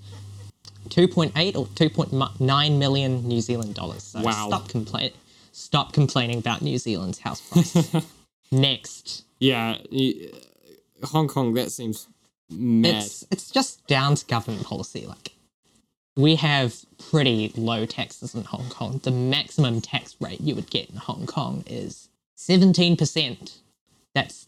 2.8 0.90 1.56
or 1.56 1.66
2.9 1.68 2.78
million 2.78 3.28
New 3.28 3.42
Zealand 3.42 3.76
dollars. 3.76 4.04
So 4.04 4.22
Wow. 4.22 4.48
stop 4.48 4.70
complain 4.70 5.12
stop 5.52 5.94
complaining 5.94 6.38
about 6.40 6.62
New 6.62 6.78
Zealand's 6.78 7.20
house 7.20 7.42
price. 7.42 7.96
Next. 8.52 9.24
Yeah. 9.40 9.78
Uh, 9.92 11.06
Hong 11.08 11.28
Kong, 11.28 11.54
that 11.54 11.72
seems 11.72 12.08
mad. 12.50 12.96
It's 12.96 13.26
it's 13.32 13.52
just 13.52 13.86
down 13.88 14.16
to 14.16 14.26
government 14.26 14.66
policy. 14.66 15.06
Like 15.06 15.34
we 16.16 16.36
have 16.36 16.76
pretty 17.12 17.52
low 17.56 17.86
taxes 17.86 18.34
in 18.34 18.44
Hong 18.46 18.70
Kong. 18.70 19.00
The 19.04 19.12
maximum 19.12 19.82
tax 19.82 20.16
rate 20.20 20.42
you 20.42 20.56
would 20.56 20.70
get 20.70 20.90
in 20.90 20.96
Hong 20.98 21.26
Kong 21.26 21.64
is 21.68 22.10
seventeen 22.36 22.96
percent. 22.98 23.60
That's 24.16 24.48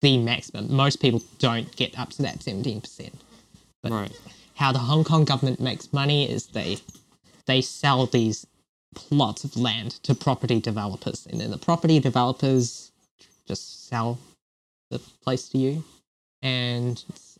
the 0.00 0.18
maximum. 0.18 0.72
Most 0.74 0.96
people 0.96 1.22
don't 1.38 1.74
get 1.76 1.98
up 1.98 2.10
to 2.10 2.22
that 2.22 2.42
seventeen 2.42 2.80
percent. 2.80 3.14
But 3.82 3.92
right. 3.92 4.20
how 4.54 4.72
the 4.72 4.80
Hong 4.80 5.04
Kong 5.04 5.24
government 5.24 5.60
makes 5.60 5.92
money 5.92 6.28
is 6.28 6.46
they 6.46 6.78
they 7.46 7.60
sell 7.60 8.06
these 8.06 8.46
plots 8.94 9.44
of 9.44 9.56
land 9.56 9.92
to 10.02 10.14
property 10.14 10.60
developers, 10.60 11.26
and 11.26 11.40
then 11.40 11.50
the 11.50 11.58
property 11.58 12.00
developers 12.00 12.90
just 13.46 13.88
sell 13.88 14.18
the 14.90 14.98
place 14.98 15.48
to 15.50 15.58
you. 15.58 15.84
And 16.42 17.02
it's, 17.08 17.38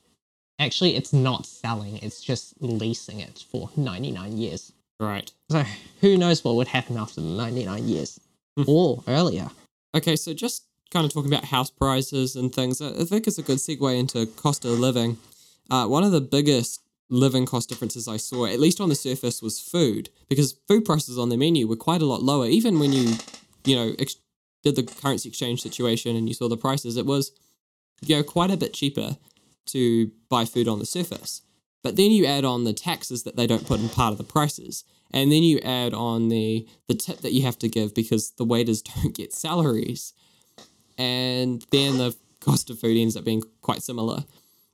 actually, 0.58 0.96
it's 0.96 1.12
not 1.12 1.46
selling; 1.46 1.98
it's 1.98 2.20
just 2.20 2.54
leasing 2.60 3.20
it 3.20 3.44
for 3.50 3.70
ninety 3.76 4.12
nine 4.12 4.36
years. 4.36 4.72
Right. 5.00 5.30
So 5.50 5.64
who 6.00 6.18
knows 6.18 6.44
what 6.44 6.56
would 6.56 6.68
happen 6.68 6.96
after 6.96 7.20
ninety 7.20 7.64
nine 7.64 7.88
years 7.88 8.20
hmm. 8.56 8.64
or 8.66 9.02
earlier? 9.08 9.48
Okay, 9.94 10.16
so 10.16 10.34
just 10.34 10.64
kind 10.90 11.04
of 11.04 11.12
talking 11.12 11.32
about 11.32 11.46
house 11.46 11.70
prices 11.70 12.36
and 12.36 12.54
things, 12.54 12.80
I 12.80 13.04
think 13.04 13.26
it's 13.26 13.38
a 13.38 13.42
good 13.42 13.58
segue 13.58 13.98
into 13.98 14.26
cost 14.26 14.64
of 14.64 14.78
living. 14.78 15.18
Uh, 15.70 15.86
one 15.86 16.04
of 16.04 16.12
the 16.12 16.20
biggest 16.20 16.82
living 17.10 17.46
cost 17.46 17.68
differences 17.68 18.08
I 18.08 18.16
saw, 18.16 18.46
at 18.46 18.60
least 18.60 18.80
on 18.80 18.88
the 18.88 18.94
surface, 18.94 19.42
was 19.42 19.60
food 19.60 20.10
because 20.28 20.56
food 20.66 20.84
prices 20.84 21.18
on 21.18 21.28
the 21.28 21.36
menu 21.36 21.66
were 21.66 21.76
quite 21.76 22.02
a 22.02 22.06
lot 22.06 22.22
lower. 22.22 22.46
Even 22.46 22.78
when 22.78 22.92
you, 22.92 23.14
you 23.64 23.76
know, 23.76 23.94
ex- 23.98 24.16
did 24.62 24.76
the 24.76 24.82
currency 24.82 25.28
exchange 25.28 25.62
situation 25.62 26.16
and 26.16 26.28
you 26.28 26.34
saw 26.34 26.48
the 26.48 26.56
prices, 26.56 26.96
it 26.96 27.06
was, 27.06 27.32
you 28.02 28.16
know, 28.16 28.22
quite 28.22 28.50
a 28.50 28.56
bit 28.56 28.72
cheaper 28.72 29.16
to 29.66 30.10
buy 30.28 30.44
food 30.44 30.68
on 30.68 30.78
the 30.78 30.86
surface. 30.86 31.42
But 31.82 31.96
then 31.96 32.10
you 32.10 32.26
add 32.26 32.44
on 32.44 32.64
the 32.64 32.72
taxes 32.72 33.22
that 33.22 33.36
they 33.36 33.46
don't 33.46 33.66
put 33.66 33.80
in 33.80 33.88
part 33.88 34.12
of 34.12 34.18
the 34.18 34.24
prices. 34.24 34.84
And 35.10 35.32
then 35.32 35.42
you 35.42 35.58
add 35.60 35.94
on 35.94 36.28
the 36.28 36.66
the 36.86 36.94
tip 36.94 37.20
that 37.20 37.32
you 37.32 37.42
have 37.42 37.58
to 37.60 37.68
give 37.68 37.94
because 37.94 38.32
the 38.32 38.44
waiters 38.44 38.82
don't 39.02 39.14
get 39.14 39.32
salaries. 39.32 40.12
And 40.98 41.64
then 41.70 41.96
the 41.98 42.14
cost 42.40 42.70
of 42.70 42.78
food 42.78 42.96
ends 42.96 43.16
up 43.16 43.24
being 43.24 43.42
quite 43.62 43.82
similar. 43.82 44.24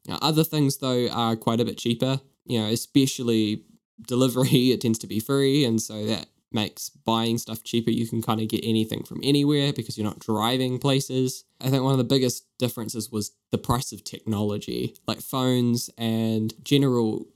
Now, 0.06 0.18
other 0.20 0.44
things 0.44 0.78
though 0.78 1.08
are 1.08 1.36
quite 1.36 1.60
a 1.60 1.64
bit 1.64 1.78
cheaper. 1.78 2.20
You 2.46 2.60
know, 2.60 2.66
especially 2.66 3.62
delivery, 4.06 4.48
it 4.72 4.80
tends 4.80 4.98
to 5.00 5.06
be 5.06 5.20
free, 5.20 5.64
and 5.64 5.80
so 5.80 6.04
that 6.06 6.26
makes 6.52 6.88
buying 6.88 7.36
stuff 7.36 7.64
cheaper. 7.64 7.90
You 7.90 8.06
can 8.06 8.22
kind 8.22 8.40
of 8.40 8.48
get 8.48 8.64
anything 8.64 9.02
from 9.02 9.20
anywhere 9.22 9.72
because 9.72 9.98
you're 9.98 10.06
not 10.06 10.20
driving 10.20 10.78
places. 10.78 11.44
I 11.60 11.68
think 11.68 11.82
one 11.82 11.92
of 11.92 11.98
the 11.98 12.04
biggest 12.04 12.46
differences 12.58 13.10
was 13.10 13.32
the 13.50 13.58
price 13.58 13.92
of 13.92 14.04
technology, 14.04 14.94
like 15.06 15.20
phones 15.20 15.90
and 15.98 16.54
general 16.62 17.26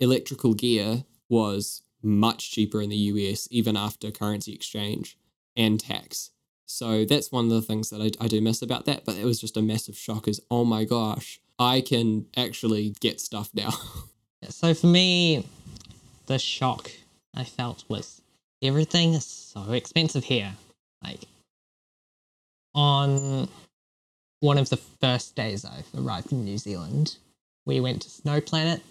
electrical 0.00 0.54
gear 0.54 1.04
was 1.28 1.82
much 2.02 2.50
cheaper 2.50 2.80
in 2.80 2.90
the 2.90 2.96
US, 2.96 3.46
even 3.50 3.76
after 3.76 4.10
currency 4.10 4.52
exchange 4.52 5.16
and 5.56 5.78
tax. 5.78 6.30
So 6.66 7.04
that's 7.04 7.30
one 7.30 7.44
of 7.46 7.50
the 7.50 7.62
things 7.62 7.90
that 7.90 8.00
I, 8.00 8.24
I 8.24 8.28
do 8.28 8.40
miss 8.40 8.62
about 8.62 8.86
that. 8.86 9.04
But 9.04 9.16
it 9.16 9.24
was 9.24 9.40
just 9.40 9.56
a 9.56 9.62
massive 9.62 9.96
shock 9.96 10.26
is, 10.28 10.40
oh 10.50 10.64
my 10.64 10.84
gosh, 10.84 11.40
I 11.58 11.80
can 11.80 12.26
actually 12.36 12.94
get 13.00 13.20
stuff 13.20 13.50
now. 13.54 13.70
So 14.48 14.74
for 14.74 14.88
me, 14.88 15.46
the 16.26 16.36
shock 16.36 16.90
I 17.32 17.44
felt 17.44 17.84
was 17.88 18.22
everything 18.60 19.14
is 19.14 19.24
so 19.24 19.70
expensive 19.72 20.24
here. 20.24 20.52
Like 21.02 21.20
on 22.74 23.48
one 24.40 24.58
of 24.58 24.68
the 24.68 24.76
first 24.76 25.36
days 25.36 25.64
I 25.64 25.84
arrived 25.96 26.32
in 26.32 26.44
New 26.44 26.58
Zealand, 26.58 27.16
we 27.66 27.80
went 27.80 28.02
to 28.02 28.10
Snow 28.10 28.40
Planet 28.40 28.82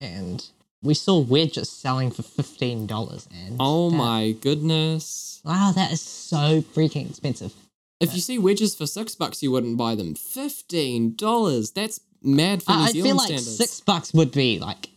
and 0.00 0.46
we 0.84 0.94
saw 0.94 1.18
wedges 1.18 1.68
selling 1.70 2.10
for 2.10 2.22
fifteen 2.22 2.86
dollars. 2.86 3.26
And 3.34 3.56
oh 3.58 3.90
that- 3.90 3.96
my 3.96 4.32
goodness. 4.40 5.40
Wow, 5.44 5.72
that 5.74 5.92
is 5.92 6.00
so 6.00 6.62
freaking 6.62 7.10
expensive. 7.10 7.52
If 8.00 8.14
you 8.14 8.20
see 8.20 8.38
wedges 8.38 8.74
for 8.74 8.86
six 8.86 9.14
bucks, 9.14 9.42
you 9.42 9.50
wouldn't 9.50 9.76
buy 9.76 9.94
them. 9.94 10.14
Fifteen 10.14 11.14
dollars. 11.14 11.70
That's 11.70 12.00
mad 12.22 12.62
for 12.62 12.72
New 12.72 12.78
I, 12.78 12.84
I 12.86 12.92
feel 12.92 13.16
like 13.16 13.26
standards. 13.26 13.56
six 13.56 13.80
bucks 13.80 14.12
would 14.14 14.32
be 14.32 14.58
like 14.58 14.88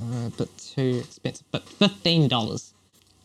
uh, 0.00 0.26
a 0.26 0.30
bit 0.30 0.48
too 0.58 1.02
expensive, 1.04 1.46
but 1.50 1.68
fifteen 1.68 2.28
dollars. 2.28 2.72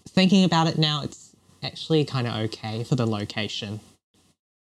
Thinking 0.09 0.43
about 0.43 0.67
it 0.67 0.77
now, 0.77 1.01
it's 1.03 1.35
actually 1.63 2.05
kind 2.05 2.27
of 2.27 2.33
okay 2.35 2.83
for 2.83 2.95
the 2.95 3.05
location. 3.05 3.79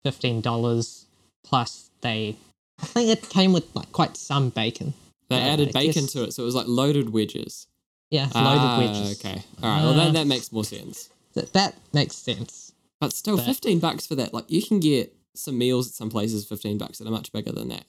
Fifteen 0.04 0.40
dollars 0.40 1.06
plus 1.44 1.90
they, 2.00 2.36
I 2.80 2.86
think 2.86 3.08
it 3.10 3.28
came 3.28 3.52
with 3.52 3.64
like 3.74 3.90
quite 3.92 4.16
some 4.16 4.50
bacon. 4.50 4.94
They 5.32 5.40
added 5.42 5.72
bacon 5.72 6.06
to 6.08 6.24
it, 6.24 6.32
so 6.32 6.42
it 6.42 6.46
was 6.46 6.54
like 6.54 6.66
loaded 6.68 7.10
wedges. 7.10 7.66
Yeah, 8.10 8.24
loaded 8.34 8.60
ah, 8.60 8.78
wedges. 8.78 9.20
Okay. 9.20 9.42
All 9.62 9.70
right. 9.70 9.82
Well, 9.82 9.90
Uh, 9.98 10.04
that, 10.04 10.12
that 10.14 10.26
makes 10.26 10.52
more 10.52 10.64
sense. 10.64 11.08
That, 11.34 11.52
that 11.54 11.76
makes 11.92 12.14
sense. 12.16 12.72
But 13.00 13.12
still, 13.12 13.36
But- 13.36 13.46
15 13.46 13.78
bucks 13.78 14.06
for 14.06 14.14
that. 14.16 14.34
Like, 14.34 14.50
you 14.50 14.62
can 14.62 14.80
get 14.80 15.14
some 15.34 15.56
meals 15.56 15.88
at 15.88 15.94
some 15.94 16.10
places, 16.10 16.44
15 16.44 16.76
bucks, 16.78 16.98
that 16.98 17.08
are 17.08 17.10
much 17.10 17.32
bigger 17.32 17.52
than 17.52 17.68
that. 17.68 17.84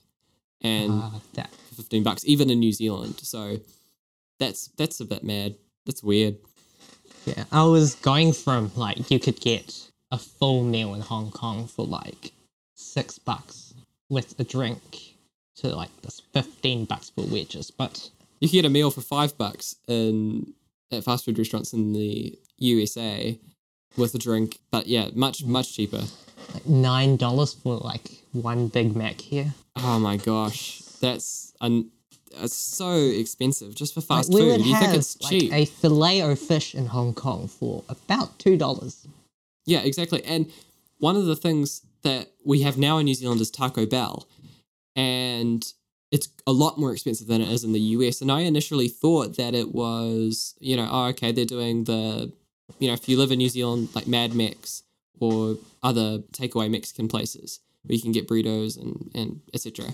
And 0.62 0.92
Uh, 1.04 1.10
that 1.34 1.54
15 1.76 2.04
bucks, 2.04 2.24
even 2.26 2.50
in 2.50 2.60
New 2.60 2.72
Zealand. 2.72 3.20
So 3.22 3.60
that's 4.40 4.68
that's 4.78 5.00
a 5.02 5.06
bit 5.06 5.24
mad. 5.24 5.56
That's 5.86 6.02
weird. 6.02 6.38
Yeah, 7.26 7.44
I 7.52 7.64
was 7.66 7.96
going 7.96 8.32
from 8.34 8.72
like 8.76 9.12
you 9.12 9.20
could 9.20 9.40
get 9.42 9.90
a 10.12 10.18
full 10.18 10.64
meal 10.64 10.94
in 10.94 11.02
Hong 11.02 11.32
Kong 11.32 11.68
for 11.68 11.86
like 11.86 12.32
six 12.76 13.20
bucks 13.20 13.74
with 14.10 14.40
a 14.40 14.44
drink 14.44 15.13
to 15.58 15.76
like 15.76 15.90
this 16.02 16.22
fifteen 16.34 16.86
bucks 16.86 17.10
for 17.10 17.26
wedges, 17.26 17.72
but 17.72 18.10
You 18.40 18.50
can 18.50 18.58
get 18.58 18.66
a 18.66 18.70
meal 18.70 18.92
for 18.92 19.02
five 19.02 19.38
bucks 19.38 19.76
in 19.88 20.54
at 20.92 21.04
fast 21.04 21.26
food 21.26 21.38
restaurants 21.38 21.74
in 21.74 21.94
the 21.94 22.38
USA 22.58 23.40
with 23.98 24.14
a 24.16 24.18
drink. 24.20 24.60
But 24.72 24.88
yeah, 24.88 25.10
much, 25.14 25.44
much 25.46 25.74
cheaper. 25.76 26.04
like 26.54 26.66
nine 26.68 27.16
dollars 27.18 27.54
for 27.54 27.78
like 27.78 28.24
one 28.32 28.68
Big 28.68 28.96
Mac 28.96 29.22
here. 29.22 29.54
Oh 29.78 30.00
my 30.00 30.18
gosh. 30.18 30.82
That's 31.00 31.54
un- 31.62 31.90
it's 32.36 32.56
so 32.56 32.96
expensive 32.96 33.76
just 33.76 33.94
for 33.94 34.02
fast 34.02 34.34
we 34.34 34.42
food. 34.42 34.66
You 34.66 34.78
think 34.80 34.96
it's 34.96 35.22
like 35.22 35.30
cheap. 35.32 35.54
a 35.54 35.66
fillet 35.66 36.22
o 36.24 36.36
fish 36.36 36.74
in 36.74 36.88
Hong 36.88 37.14
Kong 37.14 37.48
for 37.48 37.84
about 37.90 38.40
two 38.40 38.58
dollars. 38.58 39.08
Yeah, 39.66 39.82
exactly. 39.82 40.24
And 40.26 40.52
one 41.00 41.16
of 41.16 41.26
the 41.26 41.36
things 41.36 41.82
that 42.02 42.30
we 42.44 42.62
have 42.64 42.78
now 42.78 42.98
in 42.98 43.06
New 43.06 43.14
Zealand 43.14 43.40
is 43.40 43.50
Taco 43.52 43.86
Bell, 43.86 44.28
and 44.96 45.66
it's 46.12 46.30
a 46.46 46.52
lot 46.52 46.78
more 46.78 46.92
expensive 46.94 47.28
than 47.28 47.42
it 47.42 47.50
is 47.50 47.64
in 47.64 47.74
the 47.74 47.80
US. 47.80 48.22
And 48.22 48.32
I 48.32 48.42
initially 48.42 48.88
thought 48.88 49.38
that 49.38 49.56
it 49.56 49.74
was, 49.74 50.54
you 50.60 50.76
know, 50.78 50.88
oh, 50.92 51.06
okay, 51.08 51.32
they're 51.32 51.46
doing 51.46 51.86
the, 51.86 52.32
you 52.80 52.88
know, 52.88 52.94
if 52.94 53.10
you 53.10 53.18
live 53.18 53.32
in 53.32 53.40
New 53.40 53.50
Zealand, 53.50 53.90
like 53.96 54.06
Mad 54.08 54.36
Mex 54.36 54.84
or 55.20 55.58
other 55.82 56.20
takeaway 56.32 56.70
Mexican 56.70 57.08
places 57.08 57.60
where 57.84 57.96
you 57.96 58.02
can 58.02 58.12
get 58.12 58.28
burritos 58.28 58.80
and 58.80 59.10
and 59.16 59.42
etc. 59.54 59.86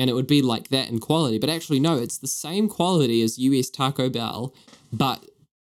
And 0.00 0.08
it 0.10 0.12
would 0.14 0.26
be 0.28 0.42
like 0.42 0.68
that 0.68 0.88
in 0.88 0.98
quality, 1.00 1.38
but 1.38 1.50
actually 1.50 1.80
no, 1.80 1.96
it's 1.98 2.18
the 2.18 2.26
same 2.28 2.68
quality 2.68 3.22
as 3.22 3.38
US 3.38 3.70
Taco 3.70 4.08
Bell, 4.10 4.52
but 4.92 5.24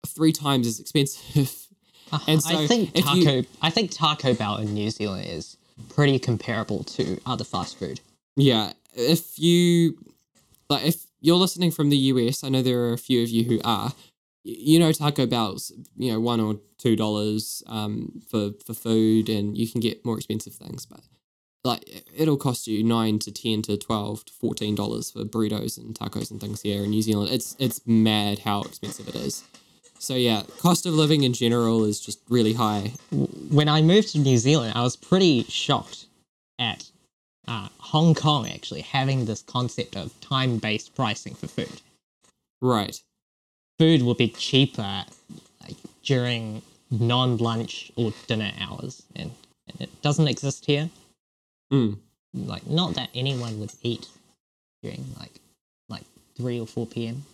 three 0.07 0.31
times 0.31 0.67
as 0.67 0.79
expensive. 0.79 1.61
Uh, 2.11 2.19
and 2.27 2.43
so 2.43 2.55
I 2.55 2.67
think 2.67 2.93
Taco 2.93 3.15
you- 3.15 3.45
I 3.63 3.71
think 3.71 3.89
Taco 3.89 4.35
Bell 4.35 4.57
in 4.57 4.75
New 4.75 4.91
Zealand 4.91 5.25
is 5.27 5.57
pretty 5.89 6.19
comparable 6.19 6.83
to 6.83 7.19
other 7.25 7.43
fast 7.43 7.79
food. 7.79 7.99
Yeah, 8.35 8.73
if 8.93 9.39
you 9.39 9.97
like, 10.69 10.85
if 10.85 11.05
you're 11.21 11.37
listening 11.37 11.71
from 11.71 11.89
the 11.89 11.97
US, 11.97 12.43
I 12.43 12.49
know 12.49 12.61
there 12.61 12.81
are 12.81 12.93
a 12.93 12.97
few 12.97 13.23
of 13.23 13.29
you 13.29 13.43
who 13.43 13.61
are. 13.63 13.93
You 14.43 14.79
know, 14.79 14.91
Taco 14.91 15.25
Bell's 15.25 15.71
you 15.97 16.11
know 16.11 16.19
one 16.19 16.39
or 16.39 16.57
two 16.77 16.95
dollars 16.95 17.63
um 17.67 18.21
for 18.29 18.51
for 18.65 18.73
food, 18.73 19.29
and 19.29 19.57
you 19.57 19.67
can 19.67 19.81
get 19.81 20.05
more 20.05 20.17
expensive 20.17 20.53
things, 20.53 20.85
but 20.85 21.01
like 21.63 22.03
it'll 22.15 22.37
cost 22.37 22.67
you 22.67 22.83
nine 22.83 23.17
to 23.19 23.31
ten 23.31 23.61
to 23.63 23.77
twelve 23.77 24.23
to 24.25 24.33
fourteen 24.33 24.75
dollars 24.75 25.11
for 25.11 25.23
burritos 25.23 25.77
and 25.77 25.95
tacos 25.95 26.29
and 26.29 26.39
things 26.39 26.61
here 26.61 26.83
in 26.83 26.91
New 26.91 27.01
Zealand. 27.01 27.31
It's 27.31 27.55
it's 27.59 27.81
mad 27.87 28.39
how 28.39 28.61
expensive 28.61 29.07
it 29.07 29.15
is. 29.15 29.43
So 29.97 30.13
yeah, 30.13 30.43
cost 30.59 30.85
of 30.85 30.93
living 30.93 31.23
in 31.23 31.33
general 31.33 31.83
is 31.83 31.99
just 31.99 32.19
really 32.29 32.53
high. 32.53 32.91
When 33.49 33.67
I 33.67 33.81
moved 33.81 34.09
to 34.09 34.19
New 34.19 34.37
Zealand, 34.37 34.73
I 34.75 34.83
was 34.83 34.95
pretty 34.95 35.43
shocked 35.45 36.05
at 36.59 36.91
uh, 37.47 37.69
Hong 37.77 38.15
Kong 38.15 38.47
actually 38.47 38.81
having 38.81 39.25
this 39.25 39.41
concept 39.41 39.95
of 39.95 40.19
time-based 40.21 40.95
pricing 40.95 41.35
for 41.35 41.47
food. 41.47 41.81
Right. 42.61 43.01
Food 43.79 44.01
will 44.03 44.15
be 44.15 44.29
cheaper 44.29 45.05
like, 45.61 45.77
during 46.03 46.61
non-lunch 46.91 47.91
or 47.95 48.13
dinner 48.27 48.51
hours, 48.59 49.03
and, 49.15 49.31
and 49.67 49.81
it 49.81 50.01
doesn't 50.01 50.27
exist 50.27 50.65
here. 50.65 50.89
Mm. 51.73 51.97
Like, 52.33 52.67
not 52.67 52.93
that 52.95 53.09
anyone 53.15 53.59
would 53.59 53.71
eat 53.81 54.07
during 54.83 55.05
like 55.19 55.31
like 55.89 56.03
three 56.37 56.59
or 56.59 56.67
four 56.67 56.85
p.m. 56.85 57.25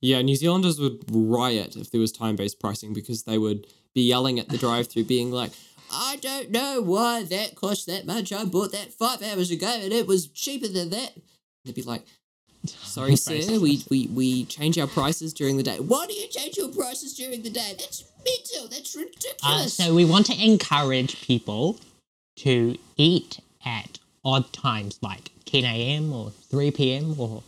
Yeah, 0.00 0.22
New 0.22 0.36
Zealanders 0.36 0.78
would 0.80 1.04
riot 1.10 1.76
if 1.76 1.90
there 1.90 2.00
was 2.00 2.12
time 2.12 2.36
based 2.36 2.60
pricing 2.60 2.94
because 2.94 3.24
they 3.24 3.38
would 3.38 3.66
be 3.94 4.02
yelling 4.02 4.38
at 4.38 4.48
the 4.48 4.56
drive 4.56 4.86
through, 4.86 5.04
being 5.04 5.30
like, 5.30 5.50
I 5.92 6.16
don't 6.16 6.50
know 6.50 6.80
why 6.82 7.24
that 7.24 7.54
cost 7.56 7.86
that 7.86 8.06
much. 8.06 8.32
I 8.32 8.44
bought 8.44 8.72
that 8.72 8.92
five 8.92 9.22
hours 9.22 9.50
ago 9.50 9.66
and 9.82 9.92
it 9.92 10.06
was 10.06 10.26
cheaper 10.28 10.68
than 10.68 10.90
that. 10.90 11.12
They'd 11.64 11.74
be 11.74 11.82
like, 11.82 12.04
Sorry, 12.66 13.16
sir, 13.16 13.58
we, 13.58 13.82
we, 13.90 14.06
we 14.08 14.44
change 14.44 14.78
our 14.78 14.86
prices 14.86 15.32
during 15.32 15.56
the 15.56 15.62
day. 15.62 15.78
Why 15.78 16.06
do 16.06 16.12
you 16.12 16.28
change 16.28 16.56
your 16.58 16.68
prices 16.68 17.14
during 17.14 17.42
the 17.42 17.50
day? 17.50 17.74
That's 17.78 18.04
mental. 18.24 18.68
That's 18.68 18.96
Uh, 18.96 19.00
ridiculous. 19.00 19.74
so 19.74 19.94
we 19.94 20.04
want 20.04 20.26
to 20.26 20.44
encourage 20.44 21.22
people 21.22 21.78
to 22.36 22.76
eat 22.96 23.40
at 23.64 23.98
odd 24.24 24.52
times 24.52 24.98
like 25.02 25.30
10 25.46 25.64
a.m. 25.64 26.12
or 26.12 26.30
3 26.30 26.70
p.m. 26.72 27.18
or 27.18 27.42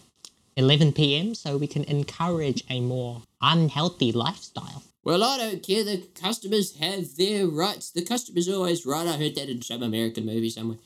11 0.56 0.92
p.m. 0.92 1.34
so 1.34 1.56
we 1.58 1.66
can 1.66 1.84
encourage 1.84 2.64
a 2.70 2.80
more 2.80 3.22
unhealthy 3.42 4.12
lifestyle. 4.12 4.82
Well, 5.04 5.24
I 5.24 5.38
don't 5.38 5.62
care. 5.62 5.84
The 5.84 6.06
customers 6.20 6.78
have 6.78 7.16
their 7.16 7.46
rights. 7.46 7.90
The 7.90 8.04
customer's 8.04 8.48
always 8.48 8.86
right. 8.86 9.06
I 9.06 9.16
heard 9.16 9.34
that 9.34 9.48
in 9.48 9.62
some 9.62 9.82
American 9.82 10.26
movie 10.26 10.50
somewhere. 10.50 10.78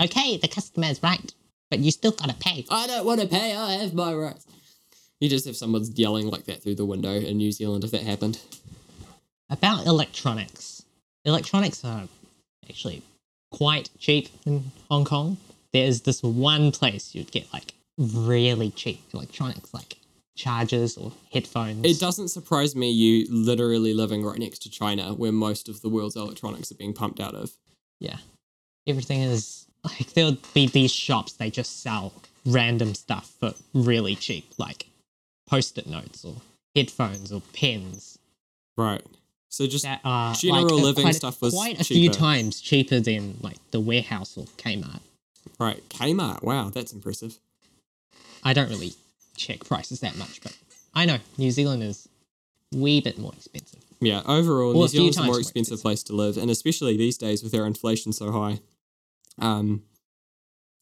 Okay, 0.00 0.36
the 0.36 0.48
customer's 0.48 1.02
right, 1.02 1.32
but 1.70 1.80
you 1.80 1.90
still 1.90 2.12
gotta 2.12 2.34
pay. 2.34 2.64
I 2.70 2.86
don't 2.86 3.06
want 3.06 3.20
to 3.20 3.26
pay. 3.26 3.54
I 3.54 3.74
have 3.74 3.94
my 3.94 4.14
rights. 4.14 4.46
You 5.20 5.28
just 5.28 5.46
have 5.46 5.56
someone 5.56 5.84
yelling 5.94 6.28
like 6.28 6.44
that 6.44 6.62
through 6.62 6.74
the 6.74 6.84
window 6.84 7.12
in 7.12 7.36
New 7.36 7.52
Zealand 7.52 7.84
if 7.84 7.90
that 7.92 8.02
happened. 8.02 8.40
About 9.50 9.86
electronics. 9.86 10.82
Electronics 11.24 11.84
are 11.84 12.08
actually 12.68 13.02
quite 13.50 13.90
cheap 13.98 14.28
in 14.44 14.72
Hong 14.90 15.04
Kong. 15.04 15.36
There's 15.72 16.02
this 16.02 16.22
one 16.22 16.72
place 16.72 17.14
you'd 17.14 17.32
get 17.32 17.52
like 17.52 17.74
really 17.96 18.70
cheap 18.70 19.00
electronics, 19.12 19.72
like 19.72 19.96
chargers 20.34 20.96
or 20.96 21.12
headphones. 21.32 21.84
It 21.84 22.00
doesn't 22.00 22.28
surprise 22.28 22.74
me 22.74 22.90
you 22.90 23.26
literally 23.30 23.94
living 23.94 24.24
right 24.24 24.38
next 24.38 24.60
to 24.60 24.70
China, 24.70 25.14
where 25.14 25.32
most 25.32 25.68
of 25.68 25.80
the 25.82 25.88
world's 25.88 26.16
electronics 26.16 26.70
are 26.72 26.76
being 26.76 26.92
pumped 26.92 27.20
out 27.20 27.34
of. 27.34 27.52
yeah 28.00 28.16
everything 28.86 29.22
is 29.22 29.66
like 29.82 30.12
there'll 30.12 30.36
be 30.52 30.66
these 30.66 30.92
shops 30.92 31.32
they 31.34 31.50
just 31.50 31.82
sell 31.82 32.12
random 32.44 32.94
stuff 32.94 33.32
for 33.40 33.54
really 33.72 34.14
cheap 34.14 34.44
like 34.58 34.86
post-it 35.48 35.86
notes 35.86 36.24
or 36.24 36.34
headphones 36.76 37.32
or 37.32 37.40
pens 37.54 38.18
Right. 38.76 39.02
So 39.48 39.66
just 39.68 39.84
that 39.84 40.00
uh, 40.04 40.08
are 40.08 40.34
General 40.34 40.74
like, 40.76 40.84
living 40.84 41.04
quite, 41.04 41.14
stuff 41.14 41.40
was 41.40 41.54
quite 41.54 41.80
a 41.80 41.84
few 41.84 42.10
times 42.10 42.60
cheaper 42.60 42.98
than 42.98 43.38
like 43.40 43.58
the 43.70 43.78
warehouse 43.80 44.36
or 44.36 44.44
kmart 44.58 45.00
right, 45.60 45.80
Kmart. 45.88 46.42
Wow, 46.42 46.70
that's 46.70 46.92
impressive. 46.92 47.38
i 48.42 48.52
don't 48.52 48.68
really 48.68 48.94
check 49.36 49.64
prices 49.64 50.00
that 50.00 50.16
much 50.16 50.40
but 50.42 50.56
i 50.94 51.04
know 51.04 51.18
new 51.38 51.50
zealand 51.50 51.82
is 51.82 52.08
wee 52.72 53.00
bit 53.00 53.18
more 53.18 53.32
expensive 53.34 53.80
Yeah, 54.00 54.22
overall, 54.26 54.74
New 54.74 54.88
Zealand's 54.88 55.16
a 55.16 55.20
more 55.20 55.26
more 55.28 55.38
expensive 55.40 55.74
expensive. 55.74 55.82
place 55.82 56.02
to 56.04 56.12
live, 56.12 56.36
and 56.36 56.50
especially 56.50 56.96
these 56.96 57.16
days 57.16 57.42
with 57.42 57.54
our 57.54 57.64
inflation 57.66 58.12
so 58.12 58.32
high, 58.32 58.58
um, 59.38 59.82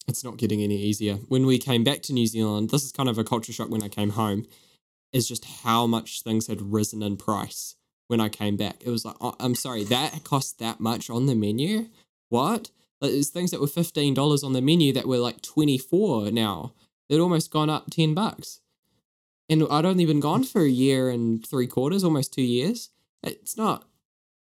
it's 0.09 0.25
not 0.25 0.39
getting 0.39 0.63
any 0.63 0.77
easier. 0.77 1.17
When 1.29 1.47
we 1.47 1.59
came 1.59 1.85
back 1.85 2.03
to 2.03 2.13
New 2.13 2.27
Zealand, 2.27 2.71
this 2.71 2.83
is 2.85 2.91
kind 2.93 3.09
of 3.09 3.19
a 3.19 3.25
culture 3.25 3.53
shock 3.53 3.69
when 3.71 3.83
I 3.83 3.89
came 3.89 4.11
home, 4.11 4.47
is 5.13 5.29
just 5.29 5.45
how 5.45 5.87
much 5.87 6.23
things 6.23 6.47
had 6.49 6.73
risen 6.73 7.03
in 7.03 7.17
price 7.17 7.77
when 8.09 8.21
I 8.21 8.29
came 8.29 8.57
back. 8.57 8.77
It 8.85 8.91
was 8.91 9.05
like, 9.05 9.17
oh, 9.21 9.37
I'm 9.39 9.55
sorry, 9.55 9.85
that 9.85 10.25
cost 10.25 10.59
that 10.59 10.81
much 10.81 11.09
on 11.11 11.27
the 11.27 11.35
menu? 11.37 11.89
What? 12.31 12.71
There's 13.01 13.29
things 13.31 13.51
that 13.51 13.61
were 13.61 13.67
fifteen 13.69 14.15
dollars 14.15 14.43
on 14.43 14.53
the 14.55 14.63
menu 14.63 14.93
that 14.95 15.07
were 15.07 15.19
like 15.19 15.43
twenty 15.43 15.79
four 15.79 16.31
now. 16.31 16.73
They'd 17.13 17.21
almost 17.21 17.51
gone 17.51 17.69
up 17.69 17.91
ten 17.91 18.15
bucks. 18.15 18.61
And 19.51 19.67
I'd 19.71 19.85
only 19.85 20.07
been 20.07 20.19
gone 20.21 20.45
for 20.45 20.63
a 20.63 20.69
year 20.71 21.11
and 21.11 21.47
three 21.47 21.67
quarters, 21.67 22.05
almost 22.05 22.33
two 22.33 22.41
years. 22.41 22.89
It's 23.23 23.55
not. 23.55 23.83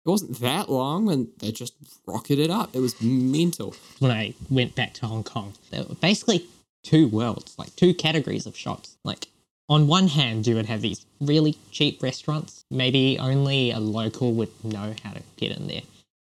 It 0.06 0.10
wasn't 0.10 0.40
that 0.42 0.70
long, 0.70 1.10
and 1.12 1.30
they 1.40 1.52
just 1.52 1.74
rocketed 2.06 2.52
up. 2.52 2.76
It 2.76 2.80
was 2.80 3.02
mental. 3.02 3.74
when 3.98 4.12
i 4.12 4.36
went 4.52 4.76
back 4.76 4.94
to 4.96 5.08
hong 5.08 5.24
kong 5.24 5.54
there 5.72 5.84
were 5.84 5.96
basically 5.96 6.46
two 6.84 7.08
worlds 7.08 7.56
like 7.58 7.76
two 7.76 7.94
categories 7.94 8.46
of 8.46 8.56
shops 8.56 8.98
like 9.04 9.28
on 9.68 9.88
one 9.88 10.08
hand 10.08 10.46
you 10.48 10.54
would 10.56 10.68
have 10.68 10.82
these 10.82 11.06
really 11.20 11.58
cheap 11.72 12.02
restaurants 12.04 12.64
maybe 12.72 13.18
only 13.20 13.72
a 13.72 13.80
local 13.80 14.32
would 14.34 14.52
know 14.64 14.94
how 15.04 15.12
to 15.12 15.22
get 15.38 15.52
in 15.58 15.68
there 15.68 15.82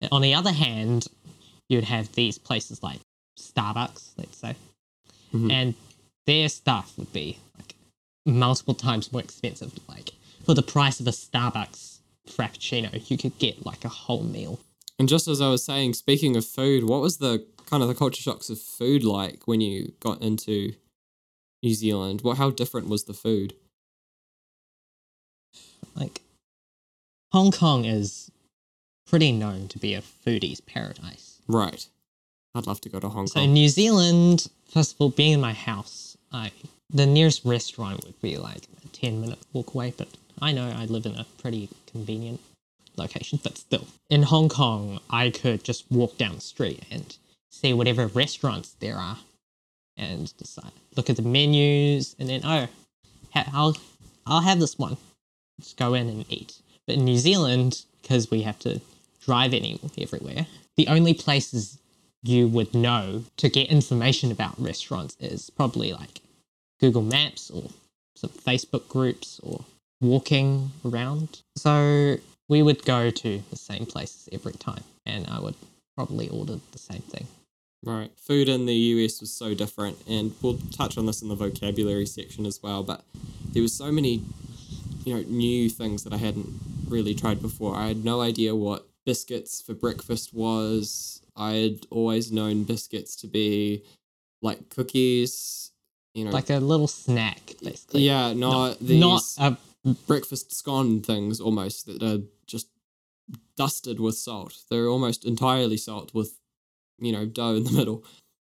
And 0.02 0.10
on 0.12 0.22
the 0.22 0.34
other 0.34 0.52
hand 0.52 1.08
you'd 1.70 1.86
have 1.86 2.12
these 2.14 2.38
places 2.38 2.82
like 2.84 3.00
starbucks 3.40 4.12
let's 4.18 4.38
say 4.38 4.56
Mhm. 5.34 5.52
and 5.52 5.74
their 6.26 6.50
stuff 6.50 6.94
would 6.98 7.12
be 7.14 7.38
like 7.58 7.76
multiple 8.26 8.74
times 8.74 9.12
more 9.12 9.22
expensive 9.22 9.74
like 9.88 10.12
for 10.46 10.54
the 10.54 10.62
price 10.62 11.00
of 11.00 11.08
a 11.08 11.12
starbucks 11.12 11.98
frappuccino 12.30 13.10
you 13.10 13.18
could 13.18 13.38
get 13.40 13.66
like 13.66 13.84
a 13.84 13.90
whole 13.90 14.24
meal 14.24 14.60
And 15.00 15.10
just 15.10 15.28
as 15.28 15.42
I 15.42 15.50
was 15.50 15.66
saying, 15.66 15.94
speaking 15.96 16.36
of 16.38 16.46
food, 16.46 16.84
what 16.84 17.02
was 17.02 17.18
the 17.18 17.46
kind 17.66 17.82
of 17.84 17.90
the 17.90 17.96
culture 17.96 18.22
shocks 18.22 18.50
of 18.50 18.60
food 18.60 19.04
like 19.04 19.48
when 19.48 19.60
you 19.60 19.94
got 20.00 20.22
into 20.22 20.74
New 21.64 21.74
Zealand? 21.74 22.22
What 22.22 22.38
how 22.38 22.52
different 22.52 22.88
was 22.88 23.04
the 23.06 23.14
food? 23.14 23.54
like 25.96 26.22
Hong 27.32 27.52
Kong 27.52 27.86
is 27.86 28.32
pretty 29.08 29.32
known 29.32 29.68
to 29.70 29.80
be 29.80 29.94
a 29.96 30.02
foodie's 30.02 30.62
paradise. 30.62 31.42
Right. 31.48 31.88
I'd 32.56 32.68
love 32.68 32.82
to 32.82 32.90
go 32.90 33.00
to 33.00 33.10
Hong 33.10 33.28
So 33.28 33.36
Kong. 33.36 33.48
So 33.48 33.52
New 33.52 33.70
Zealand, 33.70 34.48
first 34.70 34.94
of 34.94 35.02
all, 35.02 35.10
being 35.10 35.34
in 35.34 35.42
my 35.42 35.54
house, 35.54 36.13
The 36.94 37.08
nearest 37.08 37.44
restaurant 37.44 38.06
would 38.06 38.22
be 38.22 38.38
like 38.38 38.68
a 38.86 38.88
ten 38.90 39.20
minute 39.20 39.40
walk 39.52 39.74
away, 39.74 39.94
but 39.98 40.10
I 40.40 40.52
know 40.52 40.70
I 40.70 40.86
live 40.86 41.08
in 41.08 41.16
a 41.16 41.26
pretty 41.42 41.70
convenient 41.88 42.40
location, 42.98 43.40
but 43.42 43.58
still. 43.58 43.88
In 44.12 44.24
Hong 44.24 44.48
Kong, 44.48 45.00
I 45.10 45.32
could 45.32 45.64
just 45.64 45.92
walk 45.92 46.20
down 46.20 46.36
the 46.36 46.42
street 46.42 46.84
and 46.92 47.18
see 47.52 47.74
whatever 47.74 48.06
restaurants 48.06 48.76
there 48.80 48.98
are 48.98 49.18
and 49.98 50.36
decide 50.38 50.72
look 50.96 51.10
at 51.10 51.16
the 51.16 51.22
menus 51.22 52.16
and 52.20 52.30
then 52.30 52.42
oh 52.44 52.68
ha- 53.34 53.50
I'll 53.54 53.78
I'll 54.28 54.42
have 54.42 54.60
this 54.60 54.78
one. 54.78 54.98
Just 55.60 55.78
go 55.78 55.94
in 55.96 56.10
and 56.10 56.26
eat. 56.32 56.60
But 56.86 56.98
in 56.98 57.06
New 57.06 57.18
Zealand, 57.18 57.86
because 58.02 58.30
we 58.30 58.42
have 58.44 58.60
to 58.60 58.82
drive 59.26 59.54
any 59.54 59.80
everywhere, 59.98 60.48
the 60.78 60.88
only 60.88 61.14
places 61.14 61.80
you 62.24 62.48
would 62.48 62.74
know 62.74 63.24
to 63.38 63.50
get 63.50 63.70
information 63.70 64.32
about 64.32 64.60
restaurants 64.60 65.16
is 65.20 65.50
probably 65.50 65.94
like 65.94 66.22
Google 66.84 67.02
Maps 67.02 67.50
or 67.50 67.64
some 68.18 68.30
Facebook 68.30 68.90
groups 68.90 69.40
or 69.42 69.64
walking 70.02 70.72
around. 70.84 71.42
So 71.56 72.18
we 72.50 72.62
would 72.62 72.84
go 72.84 73.10
to 73.10 73.42
the 73.50 73.56
same 73.56 73.86
places 73.86 74.28
every 74.34 74.52
time 74.52 74.84
and 75.06 75.26
I 75.30 75.40
would 75.40 75.56
probably 75.96 76.28
order 76.28 76.60
the 76.74 76.78
same 76.78 77.00
thing. 77.04 77.26
Right. 77.86 78.12
Food 78.18 78.50
in 78.50 78.66
the 78.66 78.76
US 78.76 79.22
was 79.22 79.34
so 79.34 79.54
different, 79.54 79.98
and 80.08 80.34
we'll 80.42 80.58
touch 80.72 80.98
on 80.98 81.06
this 81.06 81.22
in 81.22 81.30
the 81.30 81.36
vocabulary 81.36 82.06
section 82.06 82.46
as 82.46 82.62
well. 82.64 82.82
But 82.84 83.04
there 83.52 83.62
were 83.62 83.68
so 83.68 83.92
many, 83.92 84.24
you 85.06 85.16
know, 85.16 85.24
new 85.28 85.70
things 85.70 86.04
that 86.04 86.14
I 86.14 86.18
hadn't 86.18 86.50
really 86.88 87.14
tried 87.14 87.42
before. 87.42 87.76
I 87.76 87.88
had 87.88 88.06
no 88.06 88.22
idea 88.22 88.56
what 88.56 88.88
biscuits 89.06 89.62
for 89.62 89.74
breakfast 89.74 90.34
was. 90.34 91.22
I 91.36 91.54
had 91.54 91.88
always 91.90 92.32
known 92.32 92.64
biscuits 92.64 93.18
to 93.18 93.28
be 93.28 93.84
like 94.42 94.70
cookies, 94.70 95.73
you 96.14 96.26
know, 96.26 96.32
Like 96.32 96.50
a 96.50 96.58
little 96.58 96.88
snack, 96.88 97.54
basically. 97.62 98.02
yeah, 98.02 98.34
not, 98.34 98.80
Not, 98.80 98.80
these 98.80 99.00
not 99.00 99.24
a 99.40 99.58
breakfast 100.08 100.56
scone 100.56 101.02
things 101.02 101.40
almost 101.40 101.86
that 101.88 102.02
are 102.04 102.24
just 102.46 102.68
dusted 103.58 104.00
with 104.00 104.16
salt. 104.16 104.58
They're 104.70 104.88
almost 104.88 105.26
entirely 105.26 105.78
salt 105.78 106.14
with, 106.14 106.40
you 107.00 107.12
know, 107.12 107.26
dough 107.26 107.56
in 107.56 107.64
the 107.64 107.72
middle 107.72 108.04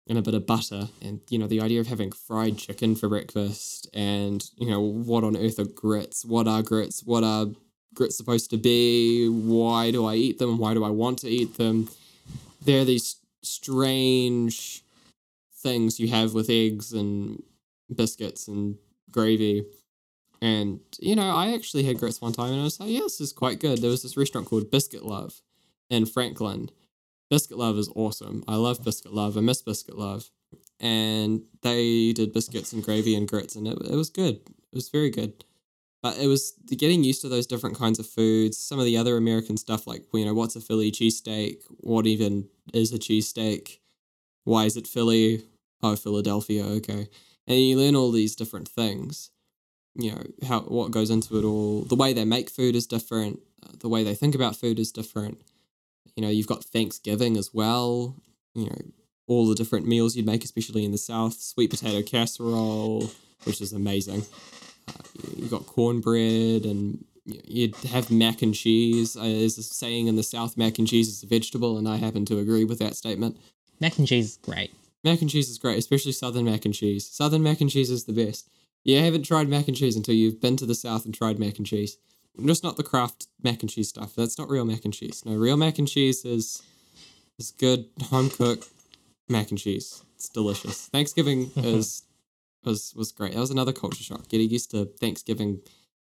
and 0.07 0.19
a 0.19 0.23
bit 0.23 0.35
of 0.35 0.47
butter. 0.47 0.89
And, 1.01 1.21
you 1.31 1.39
know, 1.39 1.47
the 1.47 1.61
idea 1.61 1.81
of 1.81 1.87
having 1.87 2.13
fried 2.13 2.59
chicken 2.59 2.95
for 2.95 3.09
breakfast 3.09 3.89
and, 3.95 4.45
you 4.57 4.69
know, 4.71 4.81
what 4.81 5.25
on 5.25 5.37
earth 5.37 5.59
are 5.59 5.65
grits? 5.65 6.25
What 6.25 6.47
are 6.47 6.63
grits? 6.63 7.03
What 7.05 7.25
are 7.25 7.47
grits 7.95 8.17
supposed 8.17 8.51
to 8.51 8.57
be? 8.59 9.29
Why 9.29 9.91
do 9.91 10.05
I 10.05 10.17
eat 10.17 10.39
them? 10.39 10.59
Why 10.59 10.75
do 10.75 10.85
I 10.85 10.91
want 10.91 11.21
to 11.21 11.29
eat 11.29 11.57
them? 11.57 11.89
They're 12.63 12.85
these 12.85 13.17
strange 13.43 14.83
things 15.57 15.99
you 15.99 16.09
have 16.09 16.35
with 16.35 16.51
eggs 16.51 16.93
and 16.93 17.43
biscuits 17.93 18.49
and 18.49 18.77
gravy. 19.11 19.65
And, 20.41 20.81
you 21.01 21.17
know, 21.17 21.31
I 21.31 21.55
actually 21.55 21.85
had 21.85 21.99
grits 21.99 22.21
one 22.21 22.33
time 22.33 22.53
and 22.53 22.61
I 22.61 22.65
was 22.65 22.79
like, 22.79 22.91
yeah, 22.91 23.01
this 23.01 23.21
is 23.21 23.33
quite 23.33 23.61
good. 23.61 23.81
There 23.81 23.91
was 23.91 24.03
this 24.03 24.17
restaurant 24.17 24.47
called 24.47 24.71
Biscuit 24.71 25.05
Love 25.05 25.41
in 25.89 26.07
Franklin. 26.07 26.71
Biscuit 27.31 27.57
Love 27.57 27.79
is 27.79 27.91
awesome. 27.95 28.45
I 28.47 28.57
love 28.57 28.85
Biscuit 28.85 29.15
Love. 29.15 29.37
I 29.37 29.41
miss 29.41 29.63
Biscuit 29.63 29.97
Love. 29.97 30.31
And 30.81 31.43
they 31.63 32.13
did 32.13 32.33
biscuits 32.33 32.73
and 32.73 32.85
gravy 32.85 33.15
and 33.15 33.27
grits 33.27 33.57
and 33.57 33.67
it, 33.67 33.79
it 33.91 33.97
was 33.97 34.11
good. 34.11 34.37
It 34.37 34.75
was 34.75 34.89
very 34.89 35.11
good. 35.11 35.45
But 36.03 36.19
it 36.19 36.27
was 36.27 36.53
getting 36.69 37.03
used 37.03 37.23
to 37.23 37.31
those 37.31 37.47
different 37.47 37.79
kinds 37.79 37.99
of 37.99 38.07
foods. 38.07 38.59
Some 38.59 38.79
of 38.79 38.85
the 38.85 38.99
other 38.99 39.17
American 39.17 39.57
stuff, 39.57 39.87
like, 39.87 40.03
you 40.13 40.27
know, 40.27 40.35
what's 40.35 40.55
a 40.55 40.61
Philly 40.61 40.93
cheesesteak? 40.93 41.63
What 41.79 42.07
even 42.07 42.49
is 42.75 42.93
a 42.93 42.99
cheesesteak? 42.99 43.79
Why 44.45 44.65
is 44.65 44.77
it 44.77 44.87
Philly? 44.87 45.45
Oh, 45.83 45.97
Philadelphia. 45.97 46.63
Okay. 46.65 47.09
And 47.47 47.59
you 47.59 47.77
learn 47.79 47.95
all 47.97 48.11
these 48.13 48.35
different 48.37 48.69
things 48.69 49.31
you 49.97 50.11
know 50.11 50.23
how 50.49 50.61
what 50.63 50.91
goes 50.91 51.09
into 51.11 51.39
it 51.39 51.45
all 51.45 51.83
the 51.83 51.95
way 51.95 52.13
they 52.13 52.25
make 52.25 52.51
food 52.51 52.75
is 52.75 52.87
different 52.87 53.39
uh, 53.65 53.69
the 53.79 53.89
way 53.89 54.03
they 54.03 54.15
think 54.15 54.35
about 54.35 54.57
food 54.57 54.79
is 54.81 54.91
different. 54.91 55.41
You 56.17 56.23
know 56.23 56.29
you've 56.31 56.49
got 56.49 56.65
thanksgiving 56.65 57.37
as 57.37 57.55
well 57.55 58.17
you 58.55 58.67
know 58.67 58.79
all 59.27 59.47
the 59.47 59.55
different 59.55 59.87
meals 59.87 60.17
you'd 60.17 60.27
make 60.27 60.45
especially 60.45 60.85
in 60.85 60.91
the 60.93 60.99
south 60.99 61.35
sweet 61.41 61.71
potato 61.71 62.03
casserole 62.03 63.11
which 63.45 63.61
is 63.61 63.73
amazing. 63.73 64.25
Uh, 64.89 64.93
you've 65.37 65.51
got 65.51 65.67
cornbread 65.67 66.65
and 66.65 67.05
you- 67.25 67.41
you'd 67.47 67.77
have 67.77 68.11
mac 68.11 68.43
and 68.43 68.55
cheese. 68.55 69.17
Uh, 69.17 69.23
there's 69.23 69.57
a 69.59 69.63
saying 69.63 70.09
in 70.09 70.17
the 70.17 70.23
south 70.23 70.57
mac 70.57 70.79
and 70.79 70.89
cheese 70.89 71.09
is 71.09 71.23
a 71.23 71.27
vegetable 71.27 71.79
and 71.79 71.89
i 71.89 71.97
happen 71.97 72.25
to 72.25 72.39
agree 72.39 72.65
with 72.65 72.79
that 72.81 72.97
statement. 72.97 73.37
Mac 73.81 73.97
and 73.99 74.09
cheese 74.09 74.31
is 74.33 74.37
great. 74.39 74.73
Mac 75.05 75.21
and 75.21 75.31
cheese 75.31 75.51
is 75.51 75.59
great, 75.59 75.79
especially 75.79 76.13
southern 76.13 76.47
mac 76.47 76.65
and 76.65 76.75
cheese. 76.75 77.07
Southern 77.07 77.43
mac 77.43 77.61
and 77.61 77.71
cheese 77.71 77.91
is 77.91 78.05
the 78.05 78.13
best. 78.13 78.49
You 78.85 78.99
haven't 79.01 79.25
tried 79.25 79.49
mac 79.49 79.69
and 79.69 79.77
cheese 79.77 79.97
until 79.97 80.15
you've 80.15 80.41
been 80.41 80.57
to 80.57 80.67
the 80.67 80.75
south 80.75 81.05
and 81.05 81.15
tried 81.15 81.39
mac 81.39 81.59
and 81.59 81.67
cheese. 81.67 81.99
Just 82.45 82.65
not 82.65 82.77
the 82.77 82.83
Kraft 82.83 83.29
mac 83.43 83.63
and 83.63 83.71
cheese 83.71 83.91
stuff. 83.91 84.15
That's 84.15 84.39
not 84.39 84.49
real 84.49 84.65
mac 84.65 84.85
and 84.85 84.93
cheese. 84.93 85.23
No, 85.25 85.35
real 85.35 85.57
mac 85.57 85.79
and 85.79 85.87
cheese 85.87 86.25
is 86.25 86.63
is 87.39 87.51
good 87.53 87.87
home 88.05 88.31
cooked 88.31 88.69
mac 89.29 89.51
and 89.51 89.59
cheese. 89.59 90.03
It's 90.17 90.29
delicious. 90.29 90.87
Thanksgiving 90.89 91.51
is 91.57 92.03
was 92.65 92.95
was 92.97 93.13
great. 93.13 93.35
That 93.35 93.41
was 93.41 93.51
another 93.51 93.73
culture 93.73 94.03
shock. 94.03 94.29
Getting 94.29 94.51
used 94.51 94.71
to 94.73 94.87
Thanksgiving 94.87 95.61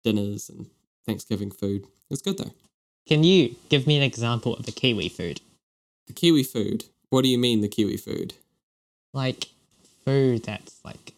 dinners 0.05 0.48
and 0.48 0.66
Thanksgiving 1.07 1.50
food. 1.50 1.83
It 1.83 2.11
was 2.11 2.22
good 2.22 2.38
though. 2.38 2.52
Can 3.07 3.24
you 3.24 3.57
give 3.68 3.87
me 3.87 3.96
an 3.96 4.02
example 4.02 4.55
of 4.55 4.68
a 4.68 4.72
Kiwi 4.72 5.09
food? 5.09 5.40
The 6.07 6.12
Kiwi 6.12 6.44
food. 6.44 6.85
What 7.11 7.22
do 7.22 7.28
you 7.28 7.38
mean 7.38 7.61
the 7.61 7.68
Kiwi 7.68 7.96
food? 7.96 8.35
Like 9.12 9.46
food 10.05 10.44
that's 10.44 10.81
like 10.85 11.12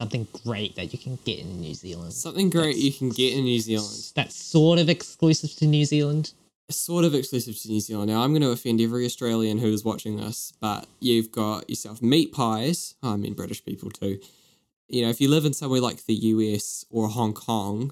something 0.00 0.26
great 0.44 0.76
that 0.76 0.92
you 0.92 0.98
can 0.98 1.18
get 1.24 1.38
in 1.40 1.60
New 1.60 1.74
Zealand. 1.74 2.12
Something 2.12 2.50
great 2.50 2.76
you 2.76 2.92
can 2.92 3.10
get 3.10 3.34
in 3.34 3.44
New 3.44 3.58
Zealand. 3.60 4.12
That's 4.14 4.34
sort 4.34 4.78
of 4.78 4.88
exclusive 4.88 5.54
to 5.56 5.66
New 5.66 5.84
Zealand. 5.84 6.32
sort 6.70 7.04
of 7.04 7.14
exclusive 7.14 7.58
to 7.60 7.68
New 7.68 7.80
Zealand. 7.80 8.10
Now, 8.10 8.22
I'm 8.22 8.32
going 8.32 8.42
to 8.42 8.50
offend 8.50 8.80
every 8.80 9.04
Australian 9.04 9.58
who 9.58 9.72
is 9.72 9.84
watching 9.84 10.16
this, 10.16 10.52
but 10.60 10.86
you've 11.00 11.30
got 11.32 11.68
yourself 11.68 12.02
meat 12.02 12.32
pies. 12.32 12.94
Oh, 13.02 13.12
I 13.12 13.16
mean, 13.16 13.34
British 13.34 13.64
people 13.64 13.90
too. 13.90 14.18
You 14.88 15.02
know, 15.02 15.08
if 15.08 15.20
you 15.20 15.28
live 15.28 15.44
in 15.44 15.52
somewhere 15.52 15.80
like 15.80 16.04
the 16.06 16.14
US 16.14 16.84
or 16.90 17.08
Hong 17.08 17.32
Kong, 17.32 17.90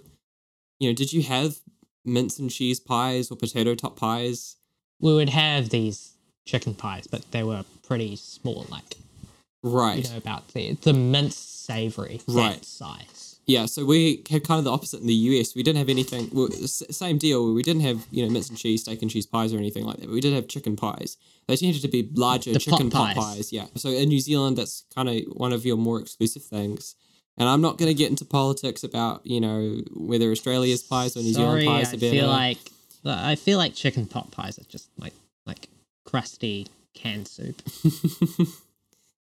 you 0.79 0.89
know, 0.89 0.95
did 0.95 1.13
you 1.13 1.23
have 1.23 1.57
mince 2.05 2.39
and 2.39 2.51
cheese 2.51 2.81
pies 2.81 3.31
or 3.31 3.37
potato 3.37 3.75
top 3.75 3.97
pies? 3.97 4.57
We 5.01 5.15
would 5.15 5.31
have 5.31 5.71
these 5.71 6.15
chicken 6.45 6.75
pies, 6.75 7.07
but 7.07 7.31
they 7.31 7.43
were 7.43 7.65
pretty 7.87 8.17
small, 8.17 8.67
like 8.71 8.97
Right. 9.65 10.05
you 10.05 10.11
know 10.11 10.17
about 10.19 10.49
the 10.49 10.75
the 10.83 10.93
minced 10.93 11.65
savory 11.67 12.21
that 12.29 12.33
Right. 12.35 12.65
size. 12.65 13.31
Yeah, 13.47 13.67
so 13.67 13.85
we 13.85 14.23
had 14.31 14.43
kind 14.45 14.59
of 14.59 14.65
the 14.65 14.71
opposite 14.71 15.01
in 15.01 15.07
the 15.07 15.15
US. 15.15 15.55
We 15.55 15.63
didn't 15.63 15.79
have 15.79 15.91
anything. 15.91 16.31
Well, 16.33 16.49
same 16.51 17.19
deal. 17.19 17.53
We 17.53 17.63
didn't 17.63 17.83
have 17.83 18.07
you 18.11 18.25
know 18.25 18.31
mince 18.31 18.49
and 18.49 18.57
cheese, 18.59 18.83
steak 18.83 19.03
and 19.03 19.11
cheese 19.11 19.27
pies 19.27 19.53
or 19.53 19.59
anything 19.59 19.85
like 19.85 19.97
that. 19.99 20.07
But 20.07 20.15
we 20.15 20.21
did 20.21 20.33
have 20.35 20.49
chicken 20.49 20.77
pies. 20.77 21.17
They 21.47 21.57
tended 21.57 21.83
to 21.83 21.89
be 21.89 22.09
larger 22.15 22.53
The 22.55 22.59
chicken 22.59 22.89
pot 22.91 23.15
pot 23.15 23.17
pies. 23.25 23.37
pies. 23.37 23.53
Yeah. 23.53 23.67
So 23.77 23.89
in 23.91 24.09
New 24.09 24.21
Zealand, 24.21 24.57
that's 24.59 24.85
kind 24.95 25.09
of 25.11 25.17
one 25.35 25.53
of 25.53 25.67
your 25.67 25.77
more 25.77 26.01
exclusive 26.01 26.43
things. 26.43 26.95
And 27.37 27.49
I'm 27.49 27.61
not 27.61 27.77
going 27.79 27.91
to 27.91 27.95
get 27.95 28.09
into 28.11 28.25
politics 28.25 28.83
about 28.85 29.27
you 29.27 29.41
know 29.41 29.81
whether 29.95 30.31
Australia's 30.31 30.83
pies 30.83 31.15
or 31.17 31.21
New 31.23 31.35
Sorry, 31.35 31.63
Zealand 31.63 31.85
pies 31.85 31.93
I 31.93 31.97
are 31.97 32.01
better. 32.01 32.17
I 32.17 32.21
feel 32.21 32.29
like 32.29 32.59
I 33.07 33.35
feel 33.35 33.59
like 33.59 33.75
chicken 33.75 34.07
pot 34.07 34.31
pies 34.31 34.59
are 34.59 34.65
just 34.69 34.89
like 34.99 35.13
like 35.47 35.69
crusty 36.07 36.67
canned 36.95 37.29
soup. 37.29 37.61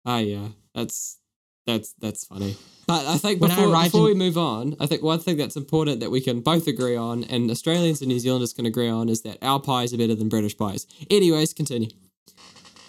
Ah, 0.08 0.18
yeah, 0.20 0.48
that's 0.74 1.18
that's 1.66 1.92
that's 2.00 2.24
funny. 2.24 2.56
But 2.86 3.06
I 3.06 3.18
think 3.18 3.42
When 3.42 3.50
I 3.50 3.56
before 3.56 3.82
before 3.82 4.04
we 4.04 4.14
move 4.14 4.38
on, 4.38 4.74
I 4.80 4.86
think 4.86 5.02
one 5.02 5.18
thing 5.18 5.36
that's 5.36 5.54
important 5.54 6.00
that 6.00 6.10
we 6.10 6.22
can 6.22 6.40
both 6.40 6.66
agree 6.66 6.96
on, 6.96 7.24
and 7.24 7.50
Australians 7.50 8.00
and 8.00 8.08
New 8.08 8.18
Zealanders 8.18 8.54
can 8.54 8.64
agree 8.64 8.88
on, 8.88 9.10
is 9.10 9.20
that 9.22 9.36
our 9.42 9.60
pies 9.60 9.92
are 9.92 9.98
better 9.98 10.14
than 10.14 10.30
British 10.30 10.56
pies. 10.56 10.86
Anyways, 11.10 11.52
continue. 11.52 11.90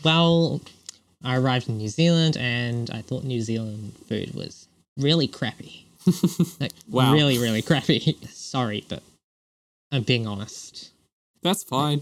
Well, 0.05 0.61
I 1.21 1.35
arrived 1.35 1.67
in 1.67 1.77
New 1.77 1.89
Zealand 1.89 2.37
and 2.37 2.89
I 2.89 3.01
thought 3.01 3.25
New 3.25 3.41
Zealand 3.41 3.95
food 4.07 4.33
was 4.33 4.69
really 4.95 5.27
crappy. 5.27 5.87
like 6.61 6.71
Wow. 6.87 7.11
really, 7.11 7.37
really 7.37 7.61
crappy. 7.61 8.17
Sorry, 8.29 8.85
but 8.87 9.03
I'm 9.91 10.03
being 10.03 10.25
honest. 10.25 10.91
That's 11.43 11.63
fine. 11.65 12.01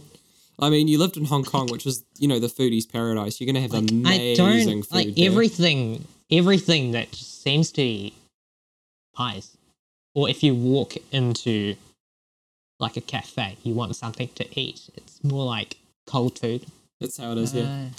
I 0.59 0.69
mean, 0.69 0.87
you 0.87 0.97
lived 0.97 1.17
in 1.17 1.25
Hong 1.25 1.43
Kong, 1.43 1.67
which 1.67 1.85
is 1.85 2.03
you 2.17 2.27
know 2.27 2.39
the 2.39 2.47
foodies' 2.47 2.91
paradise. 2.91 3.39
You're 3.39 3.45
gonna 3.45 3.61
have 3.61 3.73
I 3.73 3.79
amazing 3.79 4.35
don't 4.35 4.83
food. 4.83 4.95
like 4.95 5.15
there. 5.15 5.29
everything. 5.29 6.05
Everything 6.29 6.91
that 6.91 7.15
seems 7.15 7.71
to 7.71 7.81
be 7.81 8.13
pies, 9.15 9.55
or 10.13 10.27
if 10.29 10.43
you 10.43 10.53
walk 10.53 10.95
into 11.11 11.75
like 12.79 12.97
a 12.97 13.01
cafe, 13.01 13.57
you 13.63 13.73
want 13.73 13.95
something 13.95 14.29
to 14.35 14.59
eat. 14.59 14.89
It's 14.95 15.23
more 15.23 15.45
like 15.45 15.77
cold 16.05 16.37
food. 16.37 16.65
That's 16.99 17.17
how 17.17 17.31
it 17.31 17.37
is. 17.37 17.55
Uh, 17.55 17.89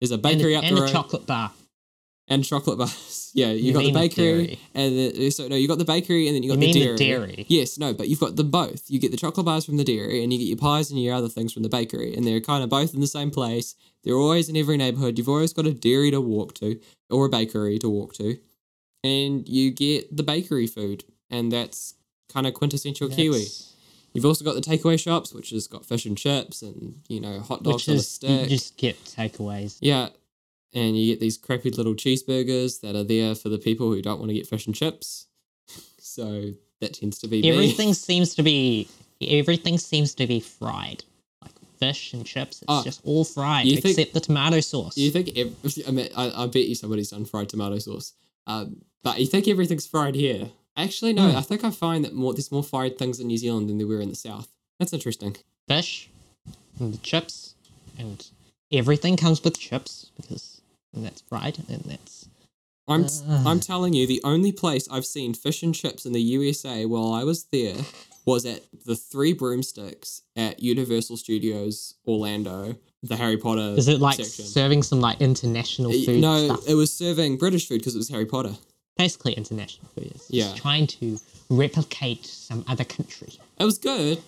There's 0.00 0.10
a 0.10 0.18
bakery 0.18 0.54
a, 0.54 0.58
up 0.58 0.64
and 0.64 0.76
the 0.76 0.80
a 0.80 0.84
road 0.84 0.92
chocolate 0.92 1.26
bar. 1.26 1.52
And 2.28 2.44
chocolate 2.44 2.78
bars. 2.78 3.30
yeah, 3.34 3.48
you, 3.50 3.66
You 3.66 3.72
got 3.72 3.78
the 3.80 3.84
mean 3.86 3.94
the 3.94 4.00
bakery 4.00 4.58
and 4.74 4.92
the, 4.96 5.30
so 5.30 5.48
no, 5.48 5.56
you 5.56 5.66
got 5.68 5.78
the 5.78 5.84
bakery 5.84 6.26
and 6.28 6.36
then 6.36 6.42
you 6.42 6.50
got 6.50 6.58
You 6.60 6.72
the 6.72 6.80
dairy. 6.80 6.96
the 6.96 7.04
dairy? 7.04 7.46
Yes, 7.48 7.78
no, 7.78 7.92
but 7.94 8.08
you've 8.08 8.20
got 8.20 8.36
them 8.36 8.50
both. 8.50 8.90
You 8.90 8.98
get 8.98 9.10
the 9.10 9.16
chocolate 9.16 9.46
bars 9.46 9.64
from 9.64 9.76
the 9.76 9.84
dairy 9.84 10.22
and 10.22 10.32
you 10.32 10.38
get 10.38 10.46
your 10.46 10.56
pies 10.56 10.90
and 10.90 11.00
your 11.02 11.14
other 11.14 11.28
things 11.28 11.52
from 11.52 11.62
the 11.62 11.68
bakery, 11.68 12.14
and 12.14 12.26
they're 12.26 12.40
kind 12.40 12.62
of 12.64 12.70
both 12.70 12.94
in 12.94 13.00
the 13.00 13.06
same 13.06 13.30
place. 13.30 13.74
They're 14.04 14.14
always 14.16 14.48
in 14.48 14.56
every 14.56 14.76
neighborhood. 14.76 15.18
You've 15.18 15.28
always 15.28 15.52
got 15.52 15.66
a 15.66 15.72
dairy 15.74 16.10
to 16.10 16.20
walk 16.20 16.54
to 16.54 16.80
or 17.10 17.26
a 17.26 17.28
bakery 17.28 17.78
to 17.80 17.88
walk 17.88 18.14
to, 18.14 18.38
and 19.04 19.48
you 19.48 19.70
get 19.70 20.16
the 20.16 20.22
bakery 20.22 20.66
food, 20.66 21.04
and 21.30 21.50
that's 21.52 21.94
kind 22.32 22.46
of 22.46 22.54
quintessential 22.54 23.08
Kiwi. 23.08 23.38
That's- 23.38 23.64
You've 24.14 24.24
also 24.24 24.42
got 24.44 24.54
the 24.54 24.62
takeaway 24.62 24.98
shops, 24.98 25.32
which 25.34 25.50
has 25.50 25.66
got 25.66 25.84
fish 25.84 26.06
and 26.06 26.16
chips 26.16 26.62
and 26.62 27.02
you 27.08 27.20
know 27.20 27.40
hot 27.40 27.62
dogs 27.62 27.86
Which 27.86 27.88
on 27.88 27.94
a 27.94 27.98
is 27.98 28.18
you 28.22 28.46
just 28.48 28.76
get 28.76 28.96
takeaways. 29.04 29.76
Yeah. 29.80 30.08
And 30.74 30.98
you 30.98 31.12
get 31.12 31.20
these 31.20 31.38
crappy 31.38 31.70
little 31.70 31.94
cheeseburgers 31.94 32.80
that 32.82 32.94
are 32.94 33.04
there 33.04 33.34
for 33.34 33.48
the 33.48 33.58
people 33.58 33.90
who 33.92 34.02
don't 34.02 34.18
want 34.18 34.28
to 34.30 34.34
get 34.34 34.46
fish 34.46 34.66
and 34.66 34.74
chips. 34.74 35.26
So 36.00 36.52
that 36.80 36.94
tends 36.94 37.18
to 37.18 37.28
be 37.28 37.42
me. 37.42 37.50
Everything 37.50 37.92
seems 38.08 38.34
to 38.36 38.42
be 38.42 38.88
everything 39.20 39.76
seems 39.78 40.14
to 40.14 40.26
be 40.26 40.40
fried. 40.40 41.04
Like 41.42 41.52
fish 41.78 42.12
and 42.14 42.24
chips, 42.24 42.56
it's 42.62 42.64
Ah, 42.68 42.82
just 42.82 43.02
all 43.04 43.24
fried 43.24 43.66
you 43.66 43.76
think- 43.76 43.98
except 43.98 44.14
the 44.14 44.20
tomato 44.20 44.60
sauce. 44.60 44.96
You 44.96 45.10
think 45.10 45.36
ev- 45.36 45.54
I, 45.86 45.90
mean, 45.90 46.08
I, 46.16 46.44
I 46.44 46.46
bet 46.46 46.64
you 46.66 46.74
somebody's 46.74 47.10
done 47.10 47.24
fried 47.26 47.48
tomato 47.50 47.78
sauce. 47.78 48.14
Um, 48.46 48.82
but 49.04 49.20
you 49.20 49.26
think 49.26 49.46
everything's 49.48 49.86
fried 49.86 50.14
here? 50.14 50.50
Actually, 50.76 51.12
no. 51.12 51.30
Hmm. 51.30 51.36
I 51.36 51.42
think 51.42 51.62
I 51.62 51.70
find 51.70 52.04
that 52.04 52.14
more 52.14 52.32
there's 52.32 52.50
more 52.50 52.64
fried 52.64 52.96
things 52.98 53.20
in 53.20 53.26
New 53.26 53.36
Zealand 53.38 53.68
than 53.68 53.78
there 53.78 53.86
were 53.86 54.00
in 54.00 54.08
the 54.08 54.16
south. 54.16 54.48
That's 54.78 54.92
interesting. 54.94 55.36
fish 55.68 56.08
and 56.80 56.94
the 56.94 56.98
chips 56.98 57.54
and 57.98 58.26
everything 58.72 59.16
comes 59.16 59.44
with 59.44 59.58
chips 59.58 60.10
because 60.16 60.57
and 60.94 61.04
that's 61.04 61.20
fried 61.22 61.58
and 61.68 61.82
that's 61.84 62.28
I'm 62.86 63.04
Uh. 63.04 63.44
I'm 63.46 63.60
telling 63.60 63.92
you, 63.92 64.06
the 64.06 64.20
only 64.24 64.50
place 64.52 64.88
I've 64.90 65.04
seen 65.06 65.34
fish 65.34 65.62
and 65.62 65.74
chips 65.74 66.06
in 66.06 66.12
the 66.12 66.22
USA 66.22 66.86
while 66.86 67.12
I 67.12 67.22
was 67.24 67.44
there 67.52 67.76
was 68.24 68.44
at 68.46 68.62
the 68.86 68.96
Three 68.96 69.32
Broomsticks 69.32 70.22
at 70.36 70.60
Universal 70.62 71.16
Studios 71.18 71.94
Orlando, 72.06 72.76
the 73.02 73.16
Harry 73.16 73.36
Potter. 73.36 73.74
is 73.76 73.88
it 73.88 74.00
like 74.00 74.16
section. 74.16 74.44
serving 74.44 74.82
some 74.82 75.00
like 75.00 75.20
international 75.20 75.92
food 75.92 76.20
no, 76.20 76.44
stuff? 76.46 76.68
it 76.68 76.74
was 76.74 76.92
serving 76.92 77.36
British 77.38 77.68
food 77.68 77.78
because 77.78 77.94
it 77.94 77.98
was 77.98 78.08
Harry 78.10 78.26
Potter. 78.26 78.54
Basically 78.96 79.32
international 79.34 79.88
food. 79.94 80.10
It's 80.14 80.30
Yeah. 80.30 80.44
just 80.44 80.56
trying 80.56 80.86
to 80.88 81.18
replicate 81.50 82.26
some 82.26 82.64
other 82.68 82.84
country. 82.84 83.32
It 83.58 83.64
was 83.64 83.78
good. 83.78 84.22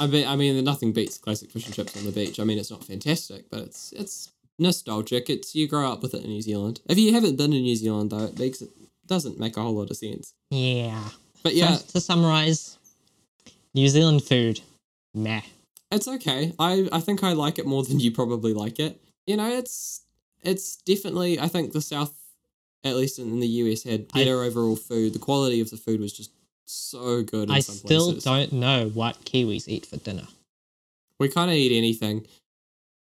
I 0.00 0.06
mean, 0.06 0.26
I 0.26 0.36
mean, 0.36 0.62
nothing 0.64 0.92
beats 0.92 1.18
classic 1.18 1.50
fish 1.50 1.66
and 1.66 1.74
chips 1.74 1.96
on 1.96 2.04
the 2.04 2.12
beach. 2.12 2.38
I 2.40 2.44
mean, 2.44 2.58
it's 2.58 2.70
not 2.70 2.84
fantastic, 2.84 3.50
but 3.50 3.60
it's 3.60 3.92
it's 3.92 4.30
nostalgic. 4.62 5.28
It's 5.28 5.54
you 5.54 5.68
grow 5.68 5.90
up 5.92 6.02
with 6.02 6.14
it 6.14 6.24
in 6.24 6.30
New 6.30 6.42
Zealand. 6.42 6.80
If 6.88 6.98
you 6.98 7.12
haven't 7.12 7.36
been 7.36 7.52
in 7.52 7.62
New 7.62 7.76
Zealand 7.76 8.10
though, 8.10 8.24
it 8.24 8.38
makes 8.38 8.62
it 8.62 8.70
doesn't 9.06 9.38
make 9.38 9.56
a 9.56 9.62
whole 9.62 9.74
lot 9.74 9.90
of 9.90 9.96
sense. 9.96 10.32
Yeah. 10.50 11.08
But 11.42 11.54
yeah, 11.54 11.76
So 11.76 11.86
to 11.92 12.00
summarize, 12.00 12.78
New 13.74 13.88
Zealand 13.88 14.22
food, 14.24 14.60
meh. 15.14 15.40
it's 15.90 16.06
okay. 16.08 16.52
I 16.58 16.88
I 16.92 17.00
think 17.00 17.22
I 17.24 17.32
like 17.32 17.58
it 17.58 17.66
more 17.66 17.82
than 17.82 18.00
you 18.00 18.12
probably 18.12 18.54
like 18.54 18.78
it. 18.78 19.00
You 19.26 19.36
know, 19.36 19.48
it's 19.50 20.02
it's 20.42 20.76
definitely. 20.76 21.38
I 21.40 21.48
think 21.48 21.72
the 21.72 21.80
South, 21.80 22.12
at 22.84 22.96
least 22.96 23.18
in, 23.18 23.28
in 23.30 23.40
the 23.40 23.46
US, 23.46 23.82
had 23.82 24.06
I- 24.14 24.18
better 24.20 24.42
overall 24.42 24.76
food. 24.76 25.12
The 25.14 25.18
quality 25.18 25.60
of 25.60 25.70
the 25.70 25.76
food 25.76 26.00
was 26.00 26.12
just 26.12 26.30
so 26.66 27.22
good. 27.22 27.48
In 27.48 27.54
I 27.56 27.60
some 27.60 27.74
still 27.76 28.06
places. 28.12 28.24
don't 28.24 28.52
know 28.52 28.88
what 28.94 29.24
Kiwis 29.24 29.68
eat 29.68 29.86
for 29.86 29.96
dinner. 29.96 30.26
We 31.18 31.28
kind 31.28 31.50
of 31.50 31.56
eat 31.56 31.76
anything. 31.76 32.26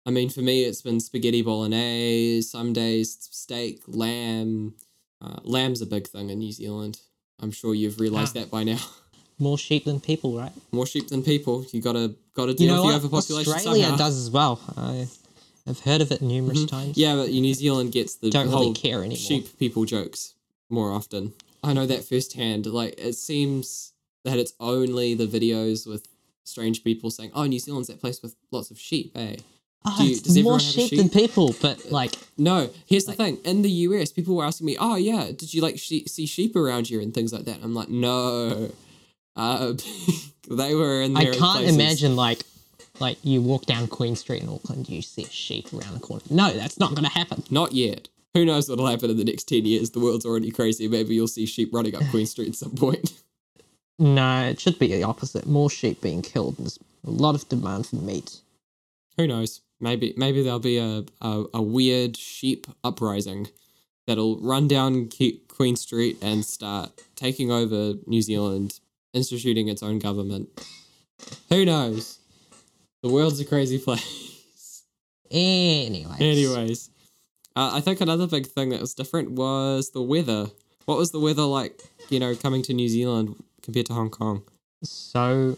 I 0.07 0.11
mean, 0.11 0.28
for 0.28 0.40
me, 0.40 0.64
it's 0.64 0.82
been 0.82 1.00
spaghetti 1.00 1.42
bolognese. 1.42 2.42
Some 2.42 2.72
days 2.72 3.16
steak, 3.30 3.80
lamb. 3.86 4.74
Uh, 5.20 5.36
lamb's 5.44 5.80
a 5.80 5.86
big 5.86 6.07
thing 6.07 6.30
in 6.30 6.38
New 6.40 6.52
Zealand. 6.52 7.00
I'm 7.40 7.50
sure 7.50 7.74
you've 7.74 7.98
realised 8.00 8.36
Ah. 8.36 8.40
that 8.40 8.50
by 8.50 8.64
now. 8.64 8.78
More 9.38 9.59
sheep 9.59 9.84
than 9.84 10.00
people, 10.00 10.36
right? 10.36 10.52
More 10.72 10.86
sheep 10.86 11.09
than 11.09 11.22
people. 11.22 11.66
You 11.72 11.80
gotta 11.80 12.14
gotta 12.34 12.52
You 12.52 12.59
deal 12.59 12.76
know 12.76 12.84
with 12.84 12.92
what? 12.94 13.00
the 13.02 13.07
overpopulation 13.09 13.52
Australia 13.52 13.82
somehow. 13.84 13.96
does 13.98 14.16
as 14.16 14.30
well. 14.30 14.61
I, 14.76 15.09
I've 15.66 15.80
heard 15.80 16.00
of 16.02 16.12
it 16.12 16.22
numerous 16.22 16.66
times. 16.66 16.96
Yeah, 16.96 17.16
but 17.16 17.30
New 17.30 17.55
Zealand 17.55 17.90
gets 17.90 18.14
the 18.16 18.30
Don't 18.30 18.48
whole 18.48 18.61
really 18.61 18.74
care 18.74 18.98
anymore. 19.00 19.16
sheep 19.16 19.59
people 19.59 19.86
jokes 19.86 20.34
more 20.70 20.92
often. 20.92 21.32
I 21.64 21.72
know 21.72 21.86
that 21.86 22.05
firsthand. 22.05 22.66
Like 22.66 22.94
it 22.98 23.14
seems 23.14 23.92
that 24.24 24.38
it's 24.38 24.52
only 24.61 25.14
the 25.14 25.26
videos 25.26 25.84
with 25.86 26.07
strange 26.44 26.84
people 26.84 27.11
saying, 27.11 27.30
"Oh, 27.34 27.44
New 27.46 27.59
Zealand's 27.59 27.88
that 27.88 28.00
place 28.00 28.22
with 28.22 28.36
lots 28.52 28.70
of 28.70 28.78
sheep." 28.78 29.12
Eh? 29.16 29.36
Oh, 29.87 29.95
Do 29.99 30.05
you- 30.07 30.20
does 30.20 30.39
more 30.43 30.59
sheep, 30.61 30.91
sheep? 30.91 30.99
than 30.99 31.09
people, 31.11 31.55
but 31.61 31.91
like, 31.93 32.16
No, 32.39 32.70
here's 32.87 33.05
the 33.05 33.12
thing. 33.12 33.37
In 33.45 33.62
the 33.62 33.70
US, 33.70 34.11
people 34.12 34.35
were 34.35 34.45
asking 34.45 34.66
me, 34.66 34.76
"Oh 34.78 34.97
yeah, 34.97 35.26
did 35.30 35.53
you 35.55 35.61
like 35.62 35.78
she- 35.78 36.05
see 36.07 36.26
sheep 36.26 36.57
around 36.57 36.87
here 36.89 37.01
and 37.01 37.12
things 37.14 37.32
like 37.32 37.45
that?" 37.45 37.59
I'm 37.62 37.74
like, 37.74 37.89
"No." 37.91 38.70
Uh, 39.37 39.74
they 40.51 40.74
were 40.74 41.03
in 41.03 41.16
I 41.16 41.24
can't 41.24 41.39
places. 41.59 41.74
imagine 41.74 42.16
like, 42.16 42.43
like 43.01 43.18
you 43.22 43.41
walk 43.43 43.66
down 43.66 43.87
Queen 43.89 44.16
Street 44.16 44.43
in 44.43 44.49
Auckland, 44.49 44.89
you 44.89 45.03
see 45.03 45.24
a 45.24 45.28
sheep 45.28 45.72
around 45.72 45.95
the 45.95 46.01
corner. 46.01 46.22
No, 46.30 46.53
that's 46.53 46.78
not 46.78 46.91
going 46.91 47.05
to 47.05 47.11
happen. 47.11 47.43
Not 47.51 47.72
yet. 47.72 48.09
Who 48.35 48.45
knows 48.45 48.68
what'll 48.68 48.87
happen 48.87 49.11
in 49.11 49.16
the 49.16 49.24
next 49.24 49.45
ten 49.49 49.64
years? 49.64 49.91
The 49.91 50.01
world's 50.01 50.24
already 50.26 50.51
crazy. 50.51 50.89
Maybe 50.89 51.14
you'll 51.14 51.28
see 51.28 51.47
sheep 51.47 51.70
running 51.72 51.95
up 51.95 52.03
Queen 52.11 52.26
Street 52.26 52.49
at 52.49 52.55
some 52.57 52.72
point. 52.74 53.12
No, 53.97 54.41
it 54.49 54.59
should 54.59 54.80
be 54.80 54.89
the 54.89 55.05
opposite. 55.05 55.47
More 55.47 55.70
sheep 55.70 56.01
being 56.01 56.20
killed. 56.20 56.57
There's 56.59 56.80
a 57.07 57.11
lot 57.11 57.37
of 57.37 57.49
demand 57.49 57.87
for 57.87 57.95
meat. 57.95 58.41
Who 59.16 59.28
knows? 59.28 59.61
Maybe 59.81 60.14
maybe 60.16 60.43
there'll 60.43 60.59
be 60.61 60.79
a, 60.79 61.05
a, 61.20 61.45
a 61.55 61.62
weird 61.62 62.16
sheep 62.16 62.66
uprising 62.83 63.49
that'll 64.07 64.39
run 64.41 64.68
down 64.68 65.09
Ke- 65.09 65.47
Queen 65.49 65.77
Street 65.77 66.18
and 66.22 66.45
start 66.45 66.91
taking 67.16 67.51
over 67.51 67.95
New 68.07 68.22
Zealand, 68.22 68.81
instituting 69.12 69.68
its 69.68 69.83
own 69.83 69.99
government. 69.99 70.49
Who 71.49 71.64
knows? 71.64 72.18
The 73.03 73.09
world's 73.11 73.41
a 73.41 73.45
crazy 73.45 73.79
place. 73.85 74.85
Anyway. 75.31 76.16
Anyways, 76.20 76.91
uh, 77.57 77.70
I 77.75 77.81
think 77.81 78.01
another 78.01 78.27
big 78.27 78.47
thing 78.47 78.70
that 78.70 78.81
was 78.81 78.95
different 78.95 79.33
was 79.33 79.91
the 79.91 80.03
weather. 80.03 80.47
What 80.85 80.99
was 80.99 81.12
the 81.12 81.20
weather 81.20 81.43
like, 81.43 81.83
you 82.11 82.20
know, 82.20 82.35
coming 82.35 82.62
to 82.62 82.75
New 82.75 82.89
Zealand 82.89 83.43
compared 83.62 83.87
to 83.87 83.95
Hong 83.95 84.11
Kong? 84.11 84.43
So 84.83 85.57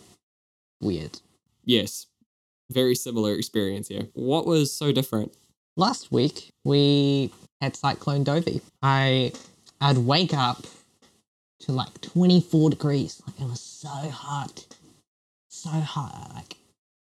weird. 0.80 1.18
Yes, 1.64 2.06
very 2.70 2.94
similar 2.94 3.34
experience 3.34 3.88
here. 3.88 4.08
What 4.14 4.46
was 4.46 4.72
so 4.72 4.92
different? 4.92 5.34
Last 5.76 6.10
week 6.10 6.50
we 6.64 7.30
had 7.60 7.76
Cyclone 7.76 8.24
Dovi. 8.24 8.60
I 8.82 9.32
I'd 9.80 9.98
wake 9.98 10.34
up 10.34 10.64
to 11.60 11.72
like 11.72 12.00
24 12.00 12.70
degrees. 12.70 13.22
Like 13.26 13.40
it 13.40 13.44
was 13.48 13.60
so 13.60 13.88
hot. 13.88 14.66
So 15.48 15.70
hot. 15.70 16.30
Like 16.34 16.56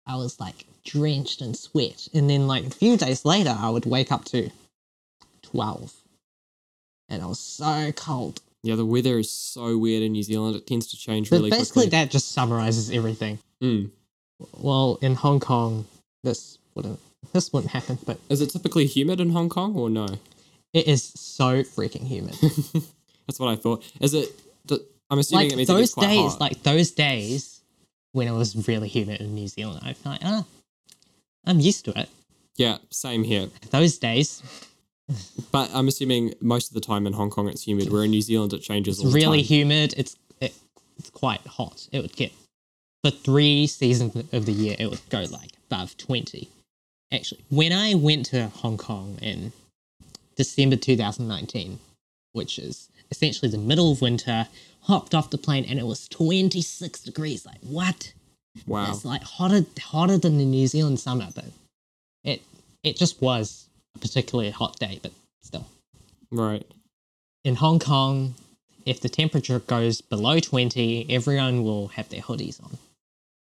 I 0.06 0.16
was 0.16 0.38
like 0.40 0.64
drenched 0.84 1.42
in 1.42 1.54
sweat. 1.54 2.08
And 2.14 2.28
then 2.30 2.46
like 2.46 2.64
a 2.66 2.70
few 2.70 2.96
days 2.96 3.24
later 3.24 3.56
I 3.58 3.70
would 3.70 3.86
wake 3.86 4.10
up 4.12 4.24
to 4.26 4.50
12. 5.42 5.92
And 7.08 7.22
I 7.22 7.26
was 7.26 7.40
so 7.40 7.90
cold. 7.92 8.40
Yeah, 8.62 8.76
the 8.76 8.84
weather 8.84 9.18
is 9.18 9.30
so 9.30 9.78
weird 9.78 10.02
in 10.02 10.12
New 10.12 10.22
Zealand. 10.22 10.54
It 10.54 10.66
tends 10.66 10.86
to 10.88 10.96
change 10.96 11.30
But 11.30 11.36
really 11.36 11.50
basically 11.50 11.84
quickly. 11.84 11.90
that 11.98 12.10
just 12.10 12.32
summarizes 12.32 12.90
everything. 12.90 13.38
Mm. 13.62 13.90
Well, 14.58 14.98
in 15.02 15.14
Hong 15.14 15.40
Kong 15.40 15.86
this 16.22 16.58
wouldn't 16.74 16.98
this 17.32 17.52
wouldn't 17.52 17.72
happen, 17.72 17.98
but 18.06 18.18
Is 18.28 18.40
it 18.40 18.50
typically 18.50 18.86
humid 18.86 19.20
in 19.20 19.30
Hong 19.30 19.48
Kong 19.48 19.74
or 19.76 19.88
no? 19.90 20.06
it 20.72 20.86
is 20.86 21.02
so 21.16 21.62
freaking 21.62 22.06
humid. 22.06 22.34
That's 23.26 23.38
what 23.40 23.48
I 23.48 23.56
thought. 23.56 23.82
Is 24.00 24.14
it? 24.14 24.30
I'm 25.10 25.18
assuming 25.18 25.46
like 25.46 25.52
it 25.52 25.56
means 25.56 25.68
those 25.68 25.92
quite 25.94 26.06
days, 26.06 26.30
hot. 26.32 26.40
like 26.40 26.62
those 26.62 26.92
days 26.92 27.60
when 28.12 28.28
it 28.28 28.32
was 28.32 28.68
really 28.68 28.86
humid 28.86 29.20
in 29.20 29.34
New 29.34 29.48
Zealand, 29.48 29.80
I'm 29.82 29.96
like 30.04 30.20
ah, 30.24 30.44
I'm 31.44 31.58
used 31.58 31.84
to 31.86 31.98
it. 31.98 32.08
yeah, 32.56 32.78
same 32.90 33.24
here. 33.24 33.48
Those 33.70 33.98
days, 33.98 34.40
But 35.50 35.68
I'm 35.74 35.88
assuming 35.88 36.34
most 36.40 36.68
of 36.68 36.74
the 36.74 36.80
time 36.80 37.08
in 37.08 37.12
Hong 37.14 37.30
Kong 37.30 37.48
it's 37.48 37.66
humid. 37.66 37.92
Where 37.92 38.04
in 38.04 38.10
New 38.12 38.22
Zealand 38.22 38.52
it 38.52 38.60
changes 38.62 39.00
it's 39.00 39.08
the 39.08 39.14
really 39.14 39.38
time. 39.40 39.46
humid. 39.46 39.94
It's 39.96 40.14
it, 40.40 40.54
it's 40.96 41.10
quite 41.10 41.40
hot. 41.44 41.88
It 41.90 42.02
would 42.02 42.14
get 42.14 42.32
for 43.02 43.10
three 43.10 43.66
seasons 43.66 44.16
of 44.32 44.46
the 44.46 44.52
year, 44.52 44.76
it 44.78 44.90
would 44.90 45.00
go 45.08 45.24
like 45.30 45.52
above 45.70 45.96
twenty. 45.96 46.48
Actually, 47.12 47.40
when 47.50 47.72
I 47.72 47.94
went 47.94 48.26
to 48.26 48.48
Hong 48.48 48.78
Kong 48.78 49.18
in 49.20 49.52
December 50.36 50.76
2019, 50.76 51.80
which 52.32 52.58
is 52.58 52.88
essentially 53.10 53.50
the 53.50 53.58
middle 53.58 53.92
of 53.92 54.00
winter, 54.00 54.46
hopped 54.82 55.14
off 55.14 55.30
the 55.30 55.38
plane 55.38 55.64
and 55.68 55.78
it 55.78 55.86
was 55.86 56.08
26 56.08 57.00
degrees. 57.02 57.44
Like 57.44 57.58
what? 57.62 58.12
Wow. 58.66 58.90
It's 58.90 59.04
like 59.04 59.22
hotter 59.22 59.64
hotter 59.80 60.18
than 60.18 60.38
the 60.38 60.44
New 60.44 60.66
Zealand 60.66 61.00
summer, 61.00 61.28
but 61.34 61.46
it 62.24 62.42
it 62.82 62.96
just 62.96 63.20
was 63.20 63.66
a 63.94 63.98
particularly 63.98 64.50
hot 64.50 64.78
day, 64.78 64.98
but 65.02 65.12
still. 65.42 65.66
Right. 66.30 66.66
In 67.44 67.56
Hong 67.56 67.78
Kong, 67.78 68.34
if 68.86 69.00
the 69.00 69.08
temperature 69.08 69.58
goes 69.60 70.00
below 70.00 70.40
20, 70.40 71.06
everyone 71.10 71.64
will 71.64 71.88
have 71.88 72.08
their 72.08 72.20
hoodies 72.20 72.62
on. 72.62 72.78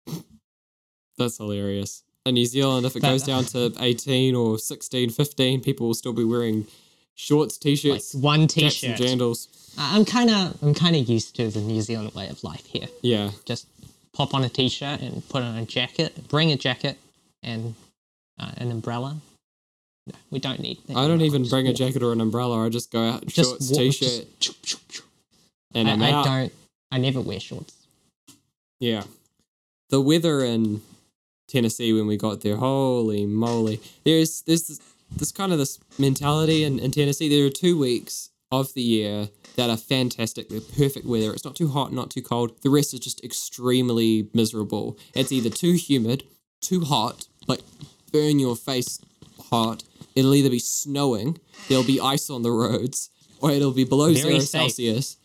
That's 1.17 1.37
hilarious. 1.37 2.03
In 2.25 2.35
New 2.35 2.45
Zealand, 2.45 2.85
if 2.85 2.95
it 2.95 3.01
goes 3.01 3.23
down 3.23 3.45
to 3.45 3.73
18 3.79 4.35
or 4.35 4.59
16, 4.59 5.09
15, 5.09 5.61
people 5.61 5.87
will 5.87 5.93
still 5.93 6.13
be 6.13 6.23
wearing 6.25 6.67
shorts, 7.15 7.57
t-shirts, 7.57 8.13
one 8.13 8.47
t-shirt. 8.47 8.99
jandals. 8.99 9.47
I- 9.77 9.95
I'm 9.95 10.05
kind 10.05 10.29
of 10.29 10.61
I'm 10.61 10.73
kind 10.73 10.95
of 10.95 11.07
used 11.07 11.35
to 11.37 11.49
the 11.49 11.61
New 11.61 11.81
Zealand 11.81 12.13
way 12.13 12.27
of 12.29 12.43
life 12.43 12.65
here. 12.65 12.87
Yeah. 13.01 13.31
Just 13.45 13.67
pop 14.13 14.33
on 14.33 14.43
a 14.43 14.49
t-shirt 14.49 15.01
and 15.01 15.27
put 15.29 15.41
on 15.43 15.57
a 15.57 15.65
jacket, 15.65 16.27
bring 16.27 16.51
a 16.51 16.57
jacket 16.57 16.97
and 17.43 17.75
uh, 18.39 18.51
an 18.57 18.71
umbrella. 18.71 19.17
No, 20.07 20.13
we 20.31 20.39
don't 20.39 20.59
need. 20.59 20.79
that. 20.87 20.97
I 20.97 21.07
don't 21.07 21.21
even 21.21 21.47
bring 21.47 21.67
a 21.67 21.73
jacket 21.73 22.01
or 22.03 22.11
an 22.13 22.21
umbrella. 22.21 22.65
I 22.65 22.69
just 22.69 22.91
go 22.91 23.03
out 23.09 23.25
Just 23.25 23.49
shorts, 23.49 23.69
walk- 23.71 23.79
t-shirt, 23.79 24.39
just- 24.39 25.01
and 25.73 25.89
I'm 25.89 26.01
I, 26.01 26.07
I 26.11 26.23
don't. 26.23 26.53
I 26.91 26.97
never 26.97 27.19
wear 27.21 27.39
shorts. 27.39 27.73
Yeah. 28.79 29.03
The 29.89 30.01
weather 30.01 30.43
in 30.43 30.81
Tennessee 31.47 31.93
when 31.93 32.07
we 32.07 32.17
got 32.17 32.41
there, 32.41 32.57
holy 32.57 33.25
moly. 33.25 33.79
There's 34.03 34.41
there's 34.41 34.67
this, 34.67 34.81
this 35.15 35.31
kind 35.31 35.51
of 35.51 35.57
this 35.57 35.79
mentality 35.97 36.63
in, 36.63 36.79
in 36.79 36.91
Tennessee. 36.91 37.29
There 37.29 37.45
are 37.45 37.49
two 37.49 37.77
weeks 37.79 38.29
of 38.51 38.73
the 38.73 38.81
year 38.81 39.29
that 39.55 39.69
are 39.69 39.77
fantastic. 39.77 40.49
They're 40.49 40.61
perfect 40.61 41.05
weather. 41.05 41.33
It's 41.33 41.45
not 41.45 41.55
too 41.55 41.69
hot, 41.69 41.91
not 41.93 42.11
too 42.11 42.21
cold. 42.21 42.61
The 42.61 42.69
rest 42.69 42.93
is 42.93 42.99
just 42.99 43.23
extremely 43.23 44.29
miserable. 44.33 44.97
It's 45.13 45.31
either 45.31 45.49
too 45.49 45.73
humid, 45.73 46.23
too 46.61 46.81
hot, 46.81 47.27
like 47.47 47.61
burn 48.11 48.39
your 48.39 48.55
face 48.55 48.99
hot. 49.49 49.83
It'll 50.15 50.33
either 50.33 50.49
be 50.49 50.59
snowing, 50.59 51.39
there'll 51.69 51.83
be 51.83 51.99
ice 51.99 52.29
on 52.29 52.41
the 52.41 52.51
roads, 52.51 53.09
or 53.39 53.51
it'll 53.51 53.71
be 53.71 53.83
below 53.83 54.07
Very 54.07 54.17
zero 54.17 54.39
safe. 54.39 54.49
Celsius. 54.49 55.17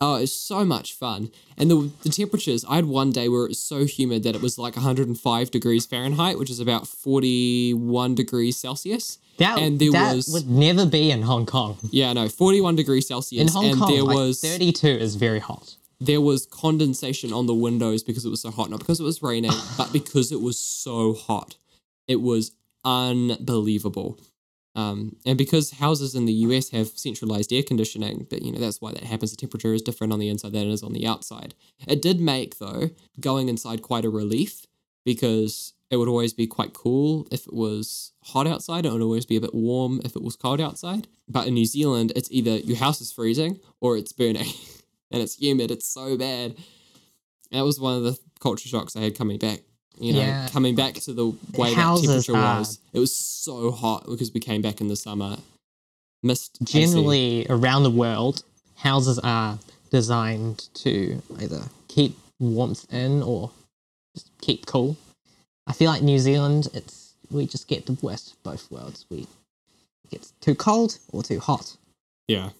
Oh, 0.00 0.16
it's 0.16 0.32
so 0.32 0.64
much 0.64 0.92
fun. 0.92 1.30
And 1.56 1.70
the, 1.70 1.90
the 2.02 2.10
temperatures, 2.10 2.66
I 2.68 2.76
had 2.76 2.84
one 2.84 3.12
day 3.12 3.28
where 3.30 3.44
it 3.44 3.48
was 3.48 3.62
so 3.62 3.84
humid 3.86 4.24
that 4.24 4.34
it 4.34 4.42
was 4.42 4.58
like 4.58 4.76
105 4.76 5.50
degrees 5.50 5.86
Fahrenheit, 5.86 6.38
which 6.38 6.50
is 6.50 6.60
about 6.60 6.86
41 6.86 8.14
degrees 8.14 8.58
Celsius. 8.58 9.18
That, 9.38 9.58
and 9.58 9.78
there 9.78 9.92
that 9.92 10.16
was, 10.16 10.28
would 10.28 10.48
never 10.50 10.84
be 10.86 11.10
in 11.10 11.22
Hong 11.22 11.46
Kong. 11.46 11.78
yeah, 11.90 12.12
no, 12.12 12.28
41 12.28 12.76
degrees 12.76 13.06
Celsius. 13.08 13.40
In 13.40 13.48
Hong 13.48 13.64
and 13.70 13.78
Kong, 13.78 13.92
there 13.92 14.02
like 14.02 14.16
was 14.16 14.40
32 14.40 14.86
is 14.86 15.14
very 15.16 15.40
hot. 15.40 15.76
there 16.00 16.20
was 16.20 16.46
condensation 16.46 17.32
on 17.32 17.46
the 17.46 17.54
windows 17.54 18.02
because 18.02 18.24
it 18.24 18.30
was 18.30 18.40
so 18.42 18.50
hot. 18.50 18.70
Not 18.70 18.80
because 18.80 19.00
it 19.00 19.04
was 19.04 19.22
raining, 19.22 19.52
but 19.78 19.92
because 19.92 20.30
it 20.32 20.40
was 20.40 20.58
so 20.58 21.14
hot. 21.14 21.56
It 22.06 22.20
was 22.20 22.52
unbelievable. 22.84 24.18
Um, 24.76 25.16
and 25.24 25.38
because 25.38 25.70
houses 25.72 26.14
in 26.14 26.26
the 26.26 26.34
US 26.34 26.68
have 26.68 26.88
centralized 26.88 27.50
air 27.52 27.62
conditioning, 27.62 28.26
but 28.28 28.42
you 28.42 28.52
know 28.52 28.58
that's 28.58 28.80
why 28.80 28.92
that 28.92 29.04
happens. 29.04 29.30
The 29.30 29.36
temperature 29.38 29.72
is 29.72 29.82
different 29.82 30.12
on 30.12 30.18
the 30.18 30.28
inside 30.28 30.52
than 30.52 30.68
it 30.68 30.72
is 30.72 30.82
on 30.82 30.92
the 30.92 31.06
outside. 31.06 31.54
It 31.88 32.02
did 32.02 32.20
make 32.20 32.58
though 32.58 32.90
going 33.18 33.48
inside 33.48 33.80
quite 33.80 34.04
a 34.04 34.10
relief 34.10 34.66
because 35.04 35.72
it 35.90 35.96
would 35.96 36.08
always 36.08 36.34
be 36.34 36.46
quite 36.46 36.74
cool 36.74 37.26
if 37.30 37.46
it 37.46 37.54
was 37.54 38.12
hot 38.22 38.46
outside. 38.46 38.84
It 38.84 38.92
would 38.92 39.02
always 39.02 39.24
be 39.24 39.36
a 39.36 39.40
bit 39.40 39.54
warm 39.54 40.00
if 40.04 40.14
it 40.14 40.22
was 40.22 40.36
cold 40.36 40.60
outside. 40.60 41.08
But 41.26 41.46
in 41.46 41.54
New 41.54 41.64
Zealand, 41.64 42.12
it's 42.14 42.30
either 42.30 42.58
your 42.58 42.76
house 42.76 43.00
is 43.00 43.12
freezing 43.12 43.60
or 43.80 43.96
it's 43.96 44.12
burning, 44.12 44.52
and 45.10 45.22
it's 45.22 45.36
humid. 45.36 45.70
It's 45.70 45.88
so 45.88 46.18
bad. 46.18 46.56
That 47.50 47.64
was 47.64 47.80
one 47.80 47.96
of 47.96 48.02
the 48.02 48.18
culture 48.40 48.68
shocks 48.68 48.94
I 48.94 49.00
had 49.00 49.16
coming 49.16 49.38
back. 49.38 49.60
You 49.98 50.12
know, 50.12 50.18
Yeah. 50.20 50.48
coming 50.48 50.74
back 50.74 50.94
to 50.94 51.12
the 51.12 51.26
way 51.56 51.74
that 51.74 52.00
temperature 52.00 52.32
was. 52.34 52.78
It 52.92 52.98
was 52.98 53.14
so 53.14 53.70
hot 53.70 54.06
because 54.06 54.32
we 54.32 54.40
came 54.40 54.60
back 54.62 54.80
in 54.80 54.88
the 54.88 54.96
summer. 54.96 55.38
Missed 56.22 56.58
AC. 56.62 56.64
Generally, 56.72 57.46
around 57.48 57.82
the 57.84 57.90
world, 57.90 58.42
houses 58.76 59.18
are 59.20 59.58
designed 59.90 60.68
to 60.74 61.22
either 61.40 61.62
keep 61.88 62.18
warmth 62.38 62.92
in 62.92 63.22
or 63.22 63.50
just 64.14 64.30
keep 64.40 64.66
cool. 64.66 64.96
I 65.66 65.72
feel 65.72 65.90
like 65.90 66.02
New 66.02 66.18
Zealand, 66.18 66.68
it's 66.74 67.14
we 67.30 67.46
just 67.46 67.66
get 67.68 67.86
the 67.86 67.96
worst 68.02 68.32
of 68.32 68.42
both 68.42 68.70
worlds. 68.70 69.06
We 69.08 69.20
it 70.04 70.10
gets 70.10 70.32
too 70.40 70.54
cold 70.54 70.98
or 71.12 71.22
too 71.22 71.40
hot. 71.40 71.76
Yeah. 72.28 72.50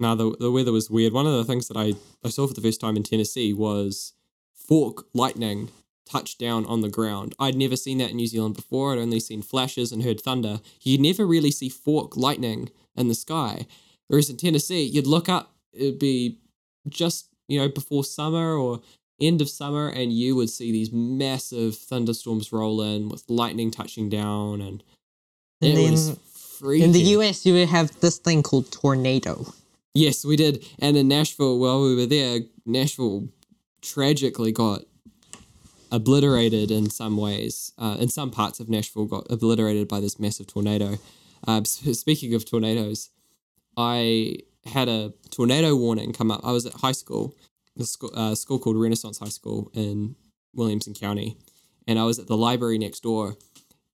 Now 0.00 0.14
the 0.14 0.34
the 0.38 0.50
weather 0.50 0.72
was 0.72 0.88
weird. 0.90 1.12
One 1.12 1.26
of 1.26 1.34
the 1.34 1.44
things 1.44 1.68
that 1.68 1.76
I, 1.76 1.94
I 2.24 2.30
saw 2.30 2.46
for 2.46 2.54
the 2.54 2.60
first 2.60 2.80
time 2.80 2.96
in 2.96 3.02
Tennessee 3.02 3.52
was 3.52 4.14
fork 4.54 5.06
lightning 5.12 5.70
touch 6.12 6.38
down 6.38 6.66
on 6.66 6.80
the 6.80 6.88
ground. 6.88 7.34
I'd 7.38 7.56
never 7.56 7.76
seen 7.76 7.98
that 7.98 8.10
in 8.10 8.16
New 8.16 8.26
Zealand 8.26 8.54
before. 8.54 8.92
I'd 8.92 8.98
only 8.98 9.20
seen 9.20 9.42
flashes 9.42 9.92
and 9.92 10.02
heard 10.02 10.20
thunder. 10.20 10.60
You 10.82 10.98
never 10.98 11.26
really 11.26 11.50
see 11.50 11.68
fork 11.68 12.16
lightning 12.16 12.70
in 12.96 13.08
the 13.08 13.14
sky. 13.14 13.66
Whereas 14.08 14.28
in 14.28 14.36
Tennessee, 14.36 14.82
you'd 14.82 15.06
look 15.06 15.28
up, 15.28 15.54
it'd 15.72 15.98
be 15.98 16.38
just, 16.88 17.28
you 17.48 17.58
know, 17.58 17.68
before 17.68 18.04
summer 18.04 18.54
or 18.54 18.80
end 19.20 19.40
of 19.40 19.48
summer, 19.48 19.88
and 19.88 20.12
you 20.12 20.36
would 20.36 20.50
see 20.50 20.70
these 20.72 20.92
massive 20.92 21.76
thunderstorms 21.76 22.52
roll 22.52 22.82
in 22.82 23.08
with 23.08 23.24
lightning 23.28 23.70
touching 23.70 24.08
down 24.08 24.60
and 24.60 24.82
And 25.62 25.78
it 25.78 25.90
was 25.90 26.16
then 26.60 26.82
in 26.82 26.92
the 26.92 27.00
US, 27.16 27.46
you 27.46 27.54
would 27.54 27.68
have 27.68 27.98
this 28.00 28.18
thing 28.18 28.42
called 28.42 28.70
tornado. 28.70 29.46
Yes, 29.94 30.24
we 30.24 30.36
did. 30.36 30.64
And 30.78 30.96
in 30.96 31.08
Nashville, 31.08 31.58
while 31.58 31.82
we 31.82 31.94
were 31.94 32.06
there, 32.06 32.40
Nashville 32.64 33.28
tragically 33.80 34.52
got 34.52 34.82
obliterated 35.92 36.70
in 36.72 36.90
some 36.90 37.16
ways. 37.16 37.72
Uh, 37.78 37.96
in 38.00 38.08
some 38.08 38.30
parts 38.30 38.58
of 38.58 38.68
Nashville, 38.68 39.04
got 39.04 39.30
obliterated 39.30 39.86
by 39.86 40.00
this 40.00 40.18
massive 40.18 40.48
tornado. 40.48 40.98
Uh, 41.46 41.62
speaking 41.64 42.34
of 42.34 42.44
tornadoes, 42.44 43.10
I 43.76 44.38
had 44.64 44.88
a 44.88 45.12
tornado 45.30 45.76
warning 45.76 46.12
come 46.12 46.30
up. 46.30 46.40
I 46.42 46.52
was 46.52 46.66
at 46.66 46.72
high 46.72 46.92
school, 46.92 47.36
a 47.78 47.84
school, 47.84 48.10
uh, 48.14 48.34
school 48.34 48.58
called 48.58 48.80
Renaissance 48.80 49.18
High 49.18 49.28
School 49.28 49.70
in 49.74 50.16
Williamson 50.54 50.94
County, 50.94 51.36
and 51.86 51.98
I 51.98 52.04
was 52.04 52.18
at 52.18 52.26
the 52.26 52.36
library 52.36 52.78
next 52.78 53.00
door. 53.00 53.36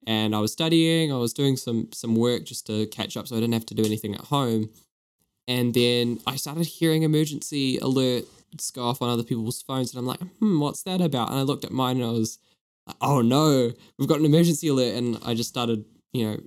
And 0.07 0.35
I 0.35 0.39
was 0.39 0.53
studying. 0.53 1.13
I 1.13 1.17
was 1.17 1.35
doing 1.35 1.59
some 1.59 1.89
some 1.93 2.17
work 2.17 2.45
just 2.45 2.67
to 2.69 2.87
catch 2.87 3.15
up, 3.17 3.29
so 3.29 3.37
I 3.37 3.41
didn't 3.41 3.53
have 3.53 3.67
to 3.67 3.75
do 3.75 3.85
anything 3.85 4.15
at 4.15 4.23
home. 4.23 4.71
And 5.49 5.73
then 5.73 6.21
I 6.27 6.37
started 6.37 6.67
hearing 6.67 7.03
emergency 7.03 7.79
alerts 7.79 8.27
go 8.75 8.85
off 8.85 9.01
on 9.01 9.09
other 9.09 9.23
people's 9.23 9.63
phones, 9.63 9.93
and 9.93 9.99
I'm 9.99 10.07
like, 10.07 10.21
hmm, 10.21 10.61
what's 10.61 10.83
that 10.83 11.01
about? 11.01 11.31
And 11.31 11.39
I 11.39 11.43
looked 11.43 11.65
at 11.65 11.73
mine, 11.73 11.97
and 11.97 12.05
I 12.05 12.13
was, 12.13 12.39
like, 12.87 12.97
oh 13.01 13.23
no, 13.23 13.73
we've 13.99 14.09
got 14.09 14.21
an 14.21 14.27
emergency 14.27 14.69
alert. 14.69 14.95
And 14.95 15.19
I 15.25 15.33
just 15.33 15.49
started, 15.49 15.87
you 16.13 16.27
know, 16.27 16.39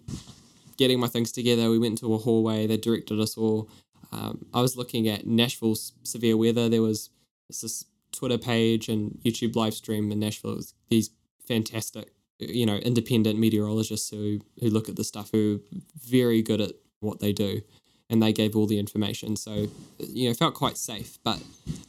getting 0.77 0.99
my 0.99 1.07
things 1.07 1.31
together. 1.31 1.69
We 1.69 1.79
went 1.79 1.99
into 1.99 2.13
a 2.13 2.19
hallway. 2.19 2.67
They 2.67 2.77
directed 2.77 3.19
us 3.19 3.37
all. 3.37 3.69
Um, 4.11 4.45
I 4.53 4.61
was 4.61 4.77
looking 4.77 5.07
at 5.07 5.25
Nashville's 5.25 5.93
severe 6.03 6.37
weather. 6.37 6.69
There 6.69 6.81
was 6.81 7.09
this 7.49 7.85
Twitter 8.11 8.37
page 8.37 8.87
and 8.87 9.19
YouTube 9.25 9.55
live 9.55 9.73
stream 9.73 10.11
in 10.11 10.19
Nashville. 10.19 10.53
It 10.53 10.57
was 10.57 10.73
these 10.89 11.09
fantastic, 11.47 12.13
you 12.37 12.67
know, 12.67 12.75
independent 12.75 13.39
meteorologists 13.39 14.09
who 14.11 14.41
who 14.59 14.69
look 14.69 14.89
at 14.89 14.95
the 14.95 15.03
stuff 15.03 15.29
who 15.31 15.61
are 15.73 15.79
very 16.03 16.43
good 16.43 16.61
at 16.61 16.73
what 16.99 17.19
they 17.19 17.33
do 17.33 17.61
and 18.11 18.21
they 18.21 18.33
gave 18.33 18.55
all 18.55 18.67
the 18.67 18.77
information. 18.77 19.37
So, 19.37 19.67
you 19.97 20.27
know, 20.27 20.35
felt 20.35 20.53
quite 20.53 20.77
safe, 20.77 21.17
but 21.23 21.41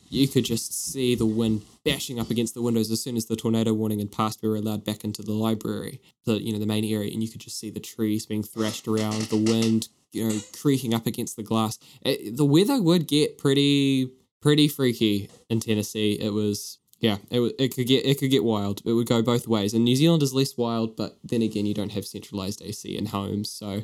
you 0.09 0.29
could 0.29 0.45
just 0.45 0.73
see 0.73 1.17
the 1.17 1.27
wind 1.27 1.63
bashing 1.85 2.21
up 2.21 2.31
against 2.31 2.55
the 2.55 2.63
windows 2.63 2.91
as 2.93 3.03
soon 3.03 3.17
as 3.17 3.27
the 3.27 3.35
tornado 3.35 3.75
warning 3.75 3.99
had 3.99 4.13
passed. 4.13 4.41
We 4.41 4.49
were 4.49 4.57
allowed 4.57 4.85
back 4.85 5.03
into 5.03 5.23
the 5.23 5.33
library, 5.33 6.01
the 6.25 6.41
you 6.41 6.53
know 6.53 6.61
the 6.61 6.67
main 6.67 6.85
area, 6.85 7.13
and 7.13 7.23
you 7.23 7.29
could 7.29 7.41
just 7.41 7.59
see 7.59 7.71
the 7.71 7.81
trees 7.81 8.25
being 8.25 8.45
thrashed 8.45 8.87
around, 8.87 9.23
the 9.23 9.37
wind, 9.37 9.89
you 10.13 10.29
know, 10.29 10.39
creaking 10.59 10.95
up 10.95 11.07
against 11.07 11.35
the 11.37 11.43
glass. 11.43 11.79
It, 12.03 12.37
the 12.37 12.45
weather 12.45 12.81
would 12.81 13.09
get 13.09 13.37
pretty 13.37 14.13
pretty 14.41 14.69
freaky 14.69 15.29
in 15.51 15.61
Tennessee. 15.61 16.17
It 16.21 16.31
was. 16.31 16.79
Yeah, 17.01 17.17
it, 17.33 17.57
it 17.59 17.75
could 17.75 17.89
get 17.89 18.07
it 18.07 18.21
could 18.21 18.31
get 18.31 18.45
wild. 18.45 18.81
It 18.85 18.93
would 18.93 19.09
go 19.09 19.23
both 19.23 19.49
ways. 19.49 19.75
And 19.75 19.85
New 19.85 19.97
Zealand 19.97 20.23
is 20.23 20.33
less 20.33 20.57
wild, 20.57 20.95
but 20.95 21.19
then 21.25 21.43
again, 21.43 21.67
you 21.67 21.75
don't 21.75 21.91
have 21.91 22.07
centralized 22.07 22.63
AC 22.63 22.97
in 22.97 23.07
homes, 23.07 23.51
so 23.51 23.83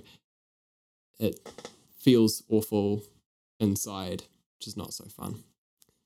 it 1.19 1.41
feels 2.09 2.43
awful 2.49 3.03
inside, 3.61 4.23
which 4.57 4.67
is 4.67 4.79
not 4.79 4.95
so 4.95 5.05
fun. 5.05 5.45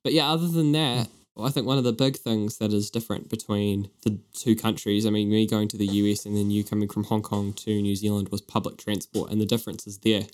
But 0.02 0.12
yeah, 0.12 0.32
other 0.32 0.48
than 0.48 0.72
that, 0.72 1.06
well, 1.36 1.46
I 1.46 1.50
think 1.50 1.64
one 1.64 1.78
of 1.78 1.84
the 1.84 1.92
big 1.92 2.16
things 2.16 2.58
that 2.58 2.72
is 2.72 2.90
different 2.90 3.30
between 3.30 3.88
the 4.02 4.18
two 4.34 4.56
countries, 4.56 5.06
I 5.06 5.10
mean, 5.10 5.30
me 5.30 5.46
going 5.46 5.68
to 5.68 5.76
the 5.76 5.86
US 5.86 6.26
and 6.26 6.36
then 6.36 6.50
you 6.50 6.64
coming 6.64 6.88
from 6.88 7.04
Hong 7.04 7.22
Kong 7.22 7.52
to 7.52 7.70
New 7.80 7.94
Zealand, 7.94 8.30
was 8.30 8.40
public 8.40 8.78
transport, 8.78 9.30
and 9.30 9.40
the 9.40 9.46
difference 9.46 9.86
is 9.86 9.98
there. 9.98 10.24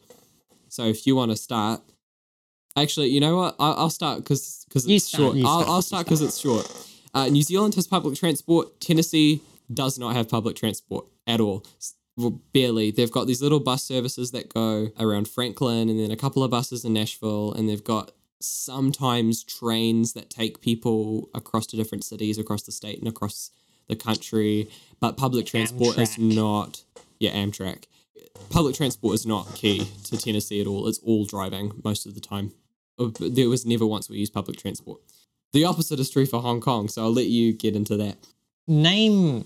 So 0.70 0.84
if 0.84 1.06
you 1.06 1.14
want 1.14 1.32
to 1.32 1.36
start, 1.36 1.82
actually, 2.74 3.08
you 3.08 3.20
know 3.20 3.36
what? 3.36 3.54
I'll, 3.58 3.74
I'll 3.74 3.90
start 3.90 4.20
because 4.20 4.64
because 4.66 4.88
it's 4.88 5.04
start, 5.04 5.34
short. 5.34 5.36
I'll, 5.36 5.60
start, 5.60 5.68
I'll 5.68 5.82
start 5.82 6.06
because 6.06 6.22
it's 6.22 6.38
short. 6.38 6.66
Uh, 7.12 7.26
New 7.28 7.42
Zealand 7.42 7.74
has 7.74 7.86
public 7.86 8.18
transport. 8.18 8.80
Tennessee 8.80 9.42
does 9.72 9.98
not 9.98 10.16
have 10.16 10.30
public 10.30 10.56
transport 10.56 11.04
at 11.26 11.40
all. 11.40 11.62
Well, 12.18 12.40
barely. 12.52 12.90
They've 12.90 13.12
got 13.12 13.28
these 13.28 13.40
little 13.40 13.60
bus 13.60 13.84
services 13.84 14.32
that 14.32 14.52
go 14.52 14.88
around 14.98 15.28
Franklin, 15.28 15.88
and 15.88 16.00
then 16.00 16.10
a 16.10 16.16
couple 16.16 16.42
of 16.42 16.50
buses 16.50 16.84
in 16.84 16.92
Nashville, 16.92 17.52
and 17.52 17.68
they've 17.68 17.84
got 17.84 18.10
sometimes 18.40 19.44
trains 19.44 20.14
that 20.14 20.28
take 20.28 20.60
people 20.60 21.30
across 21.32 21.64
to 21.68 21.76
different 21.76 22.02
cities 22.02 22.36
across 22.36 22.62
the 22.62 22.72
state 22.72 22.98
and 22.98 23.06
across 23.06 23.52
the 23.88 23.94
country. 23.94 24.68
But 24.98 25.16
public 25.16 25.46
transport 25.46 25.96
is 25.96 26.18
not. 26.18 26.82
Yeah, 27.20 27.32
Amtrak. 27.32 27.84
Public 28.50 28.74
transport 28.74 29.14
is 29.14 29.24
not 29.24 29.54
key 29.54 29.88
to 30.04 30.16
Tennessee 30.16 30.60
at 30.60 30.66
all. 30.66 30.88
It's 30.88 30.98
all 30.98 31.24
driving 31.24 31.80
most 31.84 32.04
of 32.04 32.14
the 32.14 32.20
time. 32.20 32.52
Uh, 32.98 33.10
There 33.20 33.48
was 33.48 33.64
never 33.64 33.86
once 33.86 34.10
we 34.10 34.18
used 34.18 34.34
public 34.34 34.58
transport. 34.58 35.00
The 35.52 35.64
opposite 35.64 36.00
is 36.00 36.10
true 36.10 36.26
for 36.26 36.42
Hong 36.42 36.60
Kong, 36.60 36.88
so 36.88 37.02
I'll 37.02 37.14
let 37.14 37.26
you 37.26 37.52
get 37.52 37.76
into 37.76 37.96
that. 37.96 38.16
Name 38.66 39.44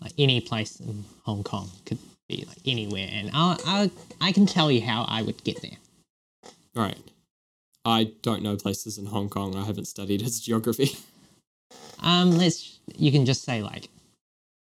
like 0.00 0.12
any 0.18 0.40
place 0.40 0.80
in 0.80 1.04
Hong 1.24 1.42
Kong 1.42 1.70
could 1.86 1.98
be 2.28 2.44
like 2.48 2.58
anywhere, 2.66 3.08
and 3.10 3.30
I 3.32 3.56
I 3.66 3.90
I 4.28 4.32
can 4.32 4.46
tell 4.46 4.70
you 4.70 4.82
how 4.82 5.04
I 5.08 5.22
would 5.22 5.42
get 5.44 5.62
there. 5.62 5.78
All 6.76 6.82
right. 6.82 6.98
I 7.86 8.12
don't 8.22 8.42
know 8.42 8.56
places 8.56 8.96
in 8.96 9.06
Hong 9.06 9.28
Kong. 9.28 9.54
I 9.54 9.64
haven't 9.64 9.86
studied 9.86 10.22
its 10.22 10.40
geography. 10.40 10.96
Um, 12.02 12.32
let's 12.32 12.78
you 12.96 13.10
can 13.10 13.24
just 13.24 13.44
say 13.44 13.62
like 13.62 13.88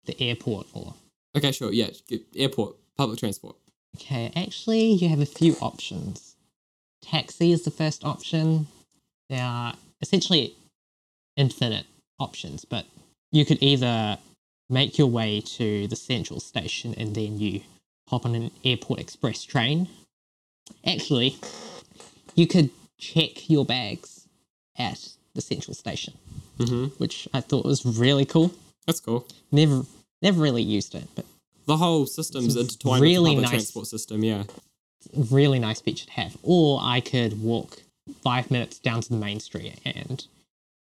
the 0.05 0.15
airport 0.21 0.67
or 0.73 0.93
Okay, 1.37 1.51
sure. 1.51 1.71
Yeah, 1.71 1.89
airport, 2.35 2.75
public 2.97 3.19
transport. 3.19 3.55
Okay, 3.95 4.31
actually, 4.35 4.91
you 4.93 5.09
have 5.09 5.19
a 5.19 5.25
few 5.25 5.55
options. 5.61 6.35
Taxi 7.03 7.51
is 7.51 7.63
the 7.63 7.71
first 7.71 8.03
option. 8.03 8.67
There 9.29 9.43
are 9.43 9.75
essentially 10.01 10.55
infinite 11.35 11.85
options, 12.19 12.65
but 12.65 12.85
you 13.31 13.45
could 13.45 13.61
either 13.61 14.17
make 14.69 14.97
your 14.97 15.07
way 15.07 15.41
to 15.41 15.87
the 15.87 15.95
central 15.95 16.39
station 16.39 16.93
and 16.97 17.15
then 17.15 17.39
you 17.39 17.61
hop 18.09 18.25
on 18.25 18.35
an 18.35 18.51
airport 18.63 18.99
express 18.99 19.43
train. 19.43 19.87
Actually, 20.85 21.37
you 22.35 22.47
could 22.47 22.69
check 22.97 23.49
your 23.49 23.65
bags 23.65 24.27
at 24.77 25.09
the 25.33 25.41
central 25.41 25.73
station, 25.73 26.13
Mm-hmm. 26.59 26.85
which 26.97 27.27
I 27.33 27.41
thought 27.41 27.65
was 27.65 27.85
really 27.85 28.25
cool. 28.25 28.51
That's 28.87 28.99
cool. 28.99 29.27
Never, 29.51 29.83
never 30.23 30.41
really 30.41 30.63
used 30.63 30.95
it, 30.95 31.07
but 31.15 31.25
The 31.67 31.77
whole 31.77 32.05
system's 32.07 32.55
intertwined 32.55 33.03
really 33.03 33.31
with 33.35 33.37
the 33.37 33.41
nice. 33.43 33.51
transport 33.51 33.87
system. 33.87 34.23
Yeah. 34.23 34.43
really 35.15 35.59
nice 35.59 35.79
feature 35.81 36.05
to 36.07 36.11
have. 36.13 36.35
Or 36.43 36.79
I 36.81 36.99
could 37.01 37.41
walk 37.41 37.83
five 38.23 38.49
minutes 38.49 38.79
down 38.79 39.01
to 39.01 39.09
the 39.09 39.17
main 39.17 39.39
street, 39.39 39.75
and 39.85 40.25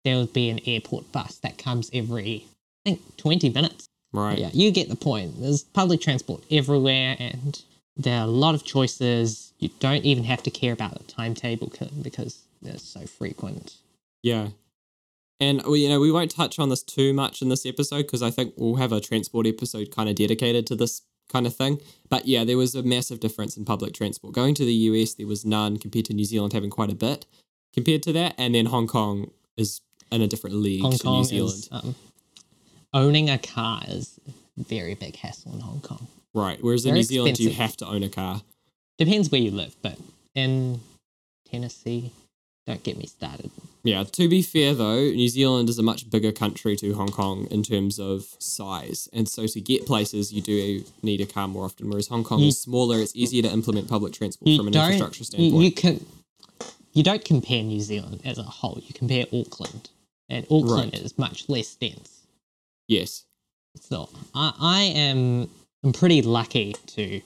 there 0.04 0.16
would 0.16 0.32
be 0.32 0.48
an 0.48 0.60
airport 0.66 1.12
bus 1.12 1.36
that 1.42 1.58
comes 1.58 1.90
every, 1.92 2.46
I 2.84 2.90
think, 2.90 3.16
20 3.16 3.50
minutes. 3.50 3.86
Right. 4.12 4.38
Yeah, 4.38 4.50
you 4.52 4.70
get 4.70 4.88
the 4.88 4.96
point. 4.96 5.40
There's 5.40 5.62
public 5.62 6.00
transport 6.00 6.42
everywhere, 6.50 7.16
and 7.18 7.62
there 7.96 8.18
are 8.18 8.24
a 8.24 8.30
lot 8.30 8.54
of 8.54 8.64
choices. 8.64 9.52
You 9.58 9.70
don't 9.78 10.04
even 10.04 10.24
have 10.24 10.42
to 10.44 10.50
care 10.50 10.72
about 10.72 10.98
the 10.98 11.04
timetable 11.04 11.72
because 12.02 12.42
they're 12.60 12.78
so 12.78 13.06
frequent. 13.06 13.76
Yeah. 14.22 14.48
And 15.38 15.62
we, 15.64 15.80
you 15.80 15.88
know, 15.88 16.00
we 16.00 16.12
won't 16.12 16.30
touch 16.30 16.58
on 16.58 16.68
this 16.68 16.82
too 16.82 17.14
much 17.14 17.40
in 17.40 17.48
this 17.48 17.64
episode 17.64 18.02
because 18.02 18.22
I 18.22 18.30
think 18.30 18.54
we'll 18.56 18.76
have 18.76 18.92
a 18.92 19.00
transport 19.00 19.46
episode 19.46 19.90
kind 19.90 20.08
of 20.08 20.14
dedicated 20.14 20.66
to 20.66 20.76
this 20.76 21.02
kind 21.30 21.46
of 21.46 21.56
thing. 21.56 21.80
But 22.08 22.26
yeah, 22.26 22.44
there 22.44 22.58
was 22.58 22.74
a 22.74 22.82
massive 22.82 23.20
difference 23.20 23.56
in 23.56 23.64
public 23.64 23.94
transport. 23.94 24.34
Going 24.34 24.54
to 24.56 24.64
the 24.64 24.74
US, 24.74 25.14
there 25.14 25.26
was 25.26 25.44
none 25.44 25.78
compared 25.78 26.04
to 26.06 26.12
New 26.12 26.24
Zealand 26.24 26.52
having 26.52 26.68
quite 26.68 26.90
a 26.90 26.94
bit 26.94 27.24
compared 27.72 28.02
to 28.02 28.12
that. 28.12 28.34
And 28.36 28.54
then 28.54 28.66
Hong 28.66 28.86
Kong 28.86 29.30
is 29.56 29.80
in 30.12 30.20
a 30.20 30.26
different 30.26 30.56
league 30.56 30.82
Hong 30.82 30.92
to 30.92 30.98
Kong 30.98 31.18
New 31.18 31.24
Zealand. 31.24 31.54
is 31.54 31.68
um, 31.72 31.94
owning 32.92 33.30
a 33.30 33.38
car 33.38 33.82
is 33.88 34.18
a 34.28 34.62
very 34.62 34.94
big 34.94 35.16
hassle 35.16 35.52
in 35.54 35.60
Hong 35.60 35.80
Kong. 35.80 36.06
right. 36.34 36.58
Whereas 36.62 36.84
in 36.86 36.94
New 36.94 37.02
Zealand, 37.02 37.38
you 37.38 37.50
have 37.50 37.76
to 37.78 37.86
own 37.86 38.02
a 38.02 38.08
car. 38.08 38.42
Depends 38.98 39.30
where 39.30 39.40
you 39.40 39.50
live, 39.50 39.74
but 39.82 39.96
in 40.34 40.80
Tennessee, 41.50 42.12
don't 42.66 42.82
get 42.82 42.96
me 42.98 43.06
started. 43.06 43.50
Yeah, 43.82 44.04
to 44.04 44.28
be 44.28 44.42
fair 44.42 44.74
though, 44.74 45.00
New 45.00 45.28
Zealand 45.28 45.68
is 45.70 45.78
a 45.78 45.82
much 45.82 46.10
bigger 46.10 46.32
country 46.32 46.76
to 46.76 46.92
Hong 46.94 47.08
Kong 47.08 47.46
in 47.50 47.62
terms 47.62 47.98
of 47.98 48.26
size. 48.38 49.08
And 49.12 49.26
so 49.28 49.46
to 49.46 49.60
get 49.60 49.86
places, 49.86 50.32
you 50.32 50.42
do 50.42 50.84
need 51.02 51.20
a 51.22 51.26
car 51.26 51.48
more 51.48 51.64
often. 51.64 51.88
Whereas 51.88 52.08
Hong 52.08 52.22
Kong 52.22 52.40
You- 52.40 52.48
is 52.48 52.60
smaller, 52.60 52.98
it's 53.00 53.16
easier 53.16 53.42
to 53.42 53.50
implement 53.50 53.88
public 53.88 54.12
transport 54.12 54.54
from 54.56 54.68
an 54.68 54.74
infrastructure 54.74 55.20
You, 55.20 55.24
standpoint. 55.24 55.64
you 55.64 55.72
can. 55.72 56.06
You 56.92 57.02
don't 57.04 57.24
compare 57.24 57.62
New 57.62 57.80
Zealand 57.80 58.20
as 58.24 58.36
a 58.36 58.42
whole. 58.42 58.82
You 58.86 58.92
compare 58.92 59.24
Auckland, 59.32 59.88
and 60.28 60.44
Auckland 60.50 60.92
Right. 60.92 61.02
is 61.02 61.16
much 61.16 61.48
less 61.48 61.74
dense. 61.76 62.19
Yes. 62.90 63.24
So 63.80 64.08
I, 64.34 64.52
I 64.60 64.80
am 64.82 65.48
I'm 65.84 65.92
pretty 65.92 66.20
lucky 66.22 66.74
to 66.88 67.20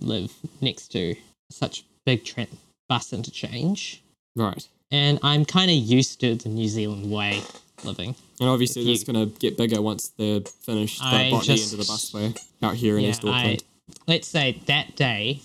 live 0.00 0.32
next 0.60 0.88
to 0.92 1.14
such 1.50 1.84
big 2.06 2.24
tra- 2.24 2.46
bus 2.88 3.12
interchange, 3.12 4.02
Right. 4.34 4.66
and 4.90 5.18
I'm 5.22 5.44
kind 5.44 5.70
of 5.70 5.76
used 5.76 6.20
to 6.20 6.34
the 6.34 6.48
New 6.48 6.66
Zealand 6.68 7.10
way 7.10 7.40
living. 7.84 8.14
And 8.40 8.48
obviously, 8.48 8.84
that's 8.84 9.04
going 9.04 9.28
to 9.30 9.38
get 9.38 9.56
bigger 9.58 9.80
once 9.82 10.08
they're 10.16 10.40
finished 10.40 10.98
the 11.00 11.06
I 11.06 11.30
botany 11.30 11.56
just- 11.56 11.72
end 11.72 11.80
of 11.80 11.86
the 11.86 11.92
busway 11.92 12.42
out 12.62 12.74
here 12.74 12.96
in 12.98 13.04
East 13.04 13.24
I, 13.24 13.28
Auckland. 13.28 13.64
let's 14.08 14.26
say 14.26 14.60
that 14.66 14.96
day, 14.96 15.40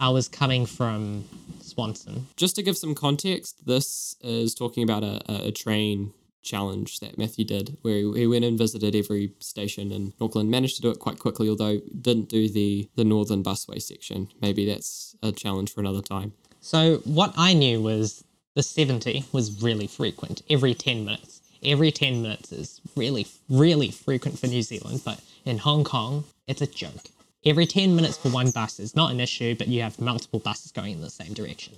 I 0.00 0.08
was 0.08 0.28
coming 0.28 0.64
from 0.66 1.24
Swanson. 1.60 2.26
Just 2.36 2.56
to 2.56 2.62
give 2.62 2.76
some 2.76 2.94
context, 2.94 3.66
this 3.66 4.16
is 4.22 4.54
talking 4.54 4.82
about 4.82 5.04
a, 5.04 5.20
a, 5.30 5.48
a 5.48 5.52
train 5.52 6.12
challenge 6.44 7.00
that 7.00 7.18
Matthew 7.18 7.44
did, 7.44 7.76
where 7.82 7.96
he, 7.96 8.26
went 8.26 8.44
and 8.44 8.58
visited 8.58 8.94
every 8.94 9.32
station 9.40 9.90
in 9.90 10.12
Auckland. 10.20 10.50
Managed 10.50 10.76
to 10.76 10.82
do 10.82 10.90
it 10.90 10.98
quite 10.98 11.18
quickly, 11.18 11.48
although 11.48 11.80
didn't 12.00 12.28
do 12.28 12.48
the 12.48 12.88
the 12.94 13.04
northern 13.04 13.42
busway 13.42 13.80
section. 13.80 14.28
Maybe 14.40 14.66
that's 14.66 15.16
a 15.22 15.32
challenge 15.32 15.72
for 15.72 15.80
another 15.80 16.02
time. 16.02 16.32
So 16.60 16.98
what 17.04 17.34
I 17.36 17.52
knew 17.52 17.82
was 17.82 18.24
the 18.54 18.62
70 18.62 19.24
was 19.32 19.62
really 19.62 19.86
frequent 19.86 20.42
every 20.48 20.74
10 20.74 21.04
minutes. 21.04 21.40
Every 21.64 21.90
10 21.90 22.22
minutes 22.22 22.52
is 22.52 22.80
really, 22.94 23.26
really 23.48 23.90
frequent 23.90 24.38
for 24.38 24.46
New 24.46 24.62
Zealand, 24.62 25.02
but 25.04 25.20
in 25.44 25.58
Hong 25.58 25.84
Kong, 25.84 26.24
it's 26.46 26.62
a 26.62 26.66
joke. 26.66 27.08
Every 27.44 27.66
10 27.66 27.94
minutes 27.94 28.16
for 28.16 28.30
one 28.30 28.50
bus 28.50 28.80
is 28.80 28.96
not 28.96 29.10
an 29.10 29.20
issue, 29.20 29.54
but 29.54 29.68
you 29.68 29.82
have 29.82 30.00
multiple 30.00 30.40
buses 30.40 30.72
going 30.72 30.92
in 30.92 31.00
the 31.00 31.10
same 31.10 31.34
direction. 31.34 31.74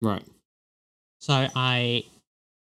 Right. 0.00 0.24
So 1.18 1.48
I 1.56 2.04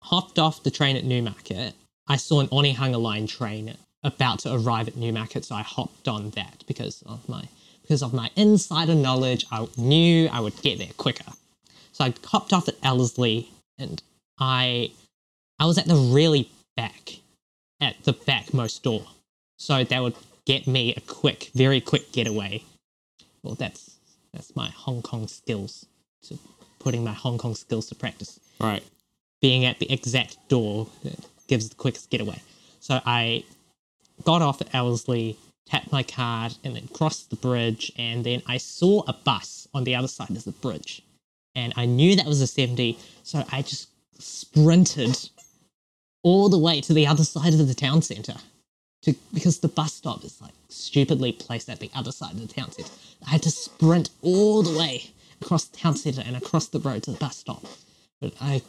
hopped 0.02 0.38
off 0.38 0.62
the 0.62 0.70
train 0.70 0.96
at 0.96 1.04
Newmarket. 1.04 1.74
I 2.08 2.16
saw 2.16 2.40
an 2.40 2.48
Onehunga 2.48 3.00
line 3.00 3.26
train 3.26 3.76
about 4.02 4.40
to 4.40 4.54
arrive 4.54 4.88
at 4.88 4.96
Newmarket, 4.96 5.44
so 5.44 5.54
I 5.54 5.62
hopped 5.62 6.08
on 6.08 6.30
that 6.30 6.64
because 6.66 7.02
of 7.06 7.28
my 7.28 7.48
because 7.82 8.02
of 8.02 8.12
my 8.14 8.30
insider 8.36 8.94
knowledge. 8.94 9.44
I 9.50 9.66
knew 9.76 10.28
I 10.28 10.40
would 10.40 10.60
get 10.62 10.78
there 10.78 10.88
quicker. 10.96 11.32
So 11.92 12.04
I 12.04 12.14
hopped 12.24 12.52
off 12.52 12.68
at 12.68 12.76
Ellerslie 12.82 13.50
and 13.78 14.02
I 14.38 14.92
I 15.58 15.66
was 15.66 15.76
at 15.76 15.86
the 15.86 15.96
really 15.96 16.50
back, 16.76 17.18
at 17.80 18.02
the 18.04 18.12
backmost 18.14 18.82
door. 18.82 19.06
So 19.58 19.84
that 19.84 20.02
would 20.02 20.14
get 20.46 20.66
me 20.66 20.94
a 20.94 21.00
quick, 21.00 21.50
very 21.54 21.80
quick 21.80 22.12
getaway. 22.12 22.64
Well, 23.42 23.54
that's 23.54 23.96
that's 24.32 24.56
my 24.56 24.68
Hong 24.68 25.02
Kong 25.02 25.26
skills, 25.28 25.84
to 26.22 26.38
putting 26.78 27.04
my 27.04 27.12
Hong 27.12 27.38
Kong 27.38 27.54
skills 27.54 27.88
to 27.88 27.94
practice 27.94 28.40
Right. 28.60 28.82
Being 29.40 29.64
at 29.64 29.78
the 29.78 29.90
exact 29.92 30.36
door 30.48 30.86
gives 31.48 31.68
the 31.68 31.74
quickest 31.74 32.10
getaway. 32.10 32.40
So 32.80 33.00
I 33.04 33.44
got 34.24 34.42
off 34.42 34.60
at 34.60 34.74
Ellerslie, 34.74 35.36
tapped 35.66 35.92
my 35.92 36.02
card, 36.02 36.56
and 36.64 36.76
then 36.76 36.88
crossed 36.88 37.30
the 37.30 37.36
bridge. 37.36 37.92
And 37.96 38.24
then 38.24 38.42
I 38.46 38.58
saw 38.58 39.02
a 39.06 39.12
bus 39.12 39.68
on 39.74 39.84
the 39.84 39.94
other 39.94 40.08
side 40.08 40.30
of 40.30 40.44
the 40.44 40.52
bridge. 40.52 41.02
And 41.54 41.72
I 41.76 41.86
knew 41.86 42.16
that 42.16 42.26
was 42.26 42.40
a 42.40 42.46
70. 42.46 42.98
So 43.22 43.44
I 43.50 43.62
just 43.62 43.88
sprinted 44.18 45.16
all 46.22 46.48
the 46.48 46.58
way 46.58 46.80
to 46.82 46.92
the 46.92 47.06
other 47.06 47.24
side 47.24 47.54
of 47.54 47.66
the 47.66 47.74
town 47.74 48.02
centre. 48.02 48.36
To, 49.04 49.14
because 49.32 49.60
the 49.60 49.68
bus 49.68 49.94
stop 49.94 50.22
is 50.24 50.40
like 50.42 50.52
stupidly 50.68 51.32
placed 51.32 51.70
at 51.70 51.80
the 51.80 51.90
other 51.94 52.12
side 52.12 52.32
of 52.32 52.46
the 52.46 52.52
town 52.52 52.70
centre. 52.70 52.92
I 53.26 53.30
had 53.30 53.42
to 53.44 53.50
sprint 53.50 54.10
all 54.20 54.62
the 54.62 54.78
way 54.78 55.10
across 55.40 55.64
the 55.64 55.78
town 55.78 55.96
centre 55.96 56.22
and 56.24 56.36
across 56.36 56.68
the 56.68 56.80
road 56.80 57.04
to 57.04 57.12
the 57.12 57.16
bus 57.16 57.38
stop. 57.38 57.64
But 58.20 58.34
I 58.40 58.62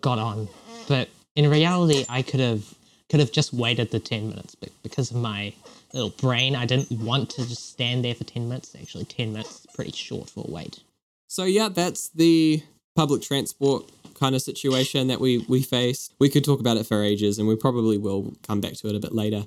got 0.00 0.18
on. 0.18 0.48
But 0.88 1.08
in 1.36 1.48
reality, 1.50 2.04
I 2.08 2.22
could 2.22 2.40
have 2.40 2.74
could 3.10 3.20
have 3.20 3.32
just 3.32 3.52
waited 3.52 3.90
the 3.90 4.00
ten 4.00 4.30
minutes, 4.30 4.54
but 4.54 4.70
because 4.82 5.10
of 5.10 5.18
my 5.18 5.52
little 5.92 6.10
brain, 6.10 6.56
I 6.56 6.66
didn't 6.66 6.90
want 6.90 7.30
to 7.30 7.46
just 7.46 7.70
stand 7.70 8.04
there 8.04 8.14
for 8.14 8.24
ten 8.24 8.48
minutes. 8.48 8.74
Actually, 8.74 9.04
ten 9.04 9.32
minutes 9.32 9.60
is 9.60 9.66
pretty 9.74 9.92
short 9.92 10.30
for 10.30 10.44
a 10.46 10.50
wait. 10.50 10.80
So 11.28 11.44
yeah, 11.44 11.68
that's 11.68 12.08
the 12.10 12.62
public 12.96 13.22
transport 13.22 13.90
kind 14.14 14.34
of 14.34 14.42
situation 14.42 15.08
that 15.08 15.20
we 15.20 15.44
we 15.48 15.62
face. 15.62 16.10
We 16.18 16.28
could 16.28 16.44
talk 16.44 16.60
about 16.60 16.76
it 16.76 16.86
for 16.86 17.02
ages, 17.02 17.38
and 17.38 17.46
we 17.46 17.56
probably 17.56 17.98
will 17.98 18.34
come 18.46 18.60
back 18.60 18.74
to 18.74 18.88
it 18.88 18.96
a 18.96 19.00
bit 19.00 19.14
later. 19.14 19.44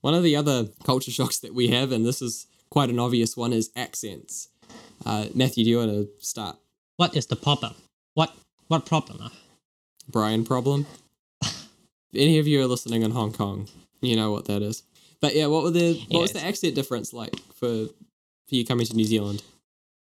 One 0.00 0.14
of 0.14 0.22
the 0.22 0.36
other 0.36 0.68
culture 0.84 1.10
shocks 1.18 1.38
that 1.38 1.54
we 1.54 1.68
have, 1.68 1.92
and 1.92 2.04
this 2.04 2.20
is 2.20 2.46
quite 2.70 2.90
an 2.90 2.98
obvious 2.98 3.36
one, 3.36 3.52
is 3.52 3.70
accents. 3.76 4.48
Uh, 5.06 5.26
Matthew, 5.34 5.64
do 5.64 5.70
you 5.70 5.78
want 5.78 5.90
to 5.92 6.08
start? 6.18 6.56
What 6.96 7.16
is 7.16 7.26
the 7.26 7.36
problem? 7.36 7.74
What 8.14 8.34
what 8.68 8.86
problem? 8.86 9.30
Brian 10.10 10.44
problem. 10.44 10.86
if 11.42 11.68
any 12.14 12.38
of 12.38 12.46
you 12.46 12.62
are 12.62 12.66
listening 12.66 13.02
in 13.02 13.10
Hong 13.10 13.32
Kong, 13.32 13.68
you 14.00 14.16
know 14.16 14.30
what 14.32 14.46
that 14.46 14.62
is. 14.62 14.82
But 15.20 15.34
yeah, 15.34 15.46
what 15.46 15.64
were 15.64 15.70
the 15.70 15.94
what 16.10 16.20
was 16.22 16.32
the 16.32 16.44
accent 16.44 16.74
difference 16.74 17.12
like 17.12 17.34
for 17.54 17.86
for 18.48 18.54
you 18.54 18.64
coming 18.64 18.86
to 18.86 18.94
New 18.94 19.04
Zealand? 19.04 19.42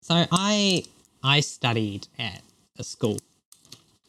So 0.02 0.26
I 0.30 0.84
I 1.22 1.40
studied 1.40 2.06
at 2.18 2.42
a 2.78 2.84
school 2.84 3.18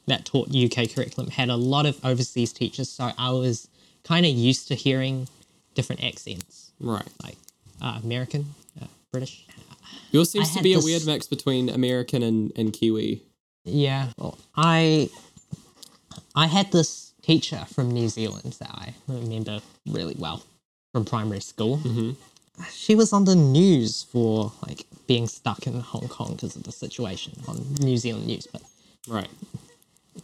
that 0.08 0.26
taught 0.26 0.50
UK 0.50 0.90
curriculum, 0.94 1.30
had 1.30 1.50
a 1.50 1.56
lot 1.56 1.86
of 1.86 2.04
overseas 2.04 2.52
teachers, 2.52 2.90
so 2.90 3.12
I 3.18 3.30
was 3.32 3.68
kind 4.04 4.26
of 4.26 4.32
used 4.32 4.68
to 4.70 4.76
hearing 4.76 5.28
different 5.76 6.04
accents, 6.04 6.72
Right. 6.80 7.08
like 7.22 7.38
uh, 7.82 8.00
American, 8.04 8.48
uh, 8.82 8.88
British. 9.12 9.46
Yours 10.12 10.32
seems 10.32 10.50
I 10.52 10.58
to 10.58 10.64
be 10.64 10.74
a 10.74 10.78
this- 10.78 10.86
weird 10.86 11.06
mix 11.06 11.28
between 11.28 11.70
American 11.70 12.24
and, 12.24 12.52
and 12.56 12.74
Kiwi. 12.74 13.22
Yeah. 13.72 14.10
Well, 14.18 14.38
I 14.56 15.10
I 16.36 16.48
had 16.48 16.72
this 16.72 17.14
teacher 17.22 17.66
from 17.74 17.92
New 17.92 18.10
Zealand 18.10 18.56
that 18.60 18.72
I 18.72 18.94
remember 19.08 19.62
really 19.88 20.16
well 20.18 20.44
from 20.94 21.06
primary 21.06 21.42
school. 21.42 21.78
Mhm. 21.80 22.16
She 22.74 22.96
was 22.96 23.14
on 23.14 23.26
the 23.26 23.36
news 23.36 24.04
for 24.04 24.52
like 24.68 24.86
being 25.08 25.28
stuck 25.28 25.66
in 25.68 25.80
Hong 25.80 26.08
Kong 26.08 26.34
because 26.34 26.56
of 26.56 26.64
the 26.64 26.72
situation 26.72 27.34
on 27.48 27.76
New 27.80 27.98
Zealand 27.98 28.28
news. 28.28 28.48
But 28.52 28.62
Right. 29.08 29.30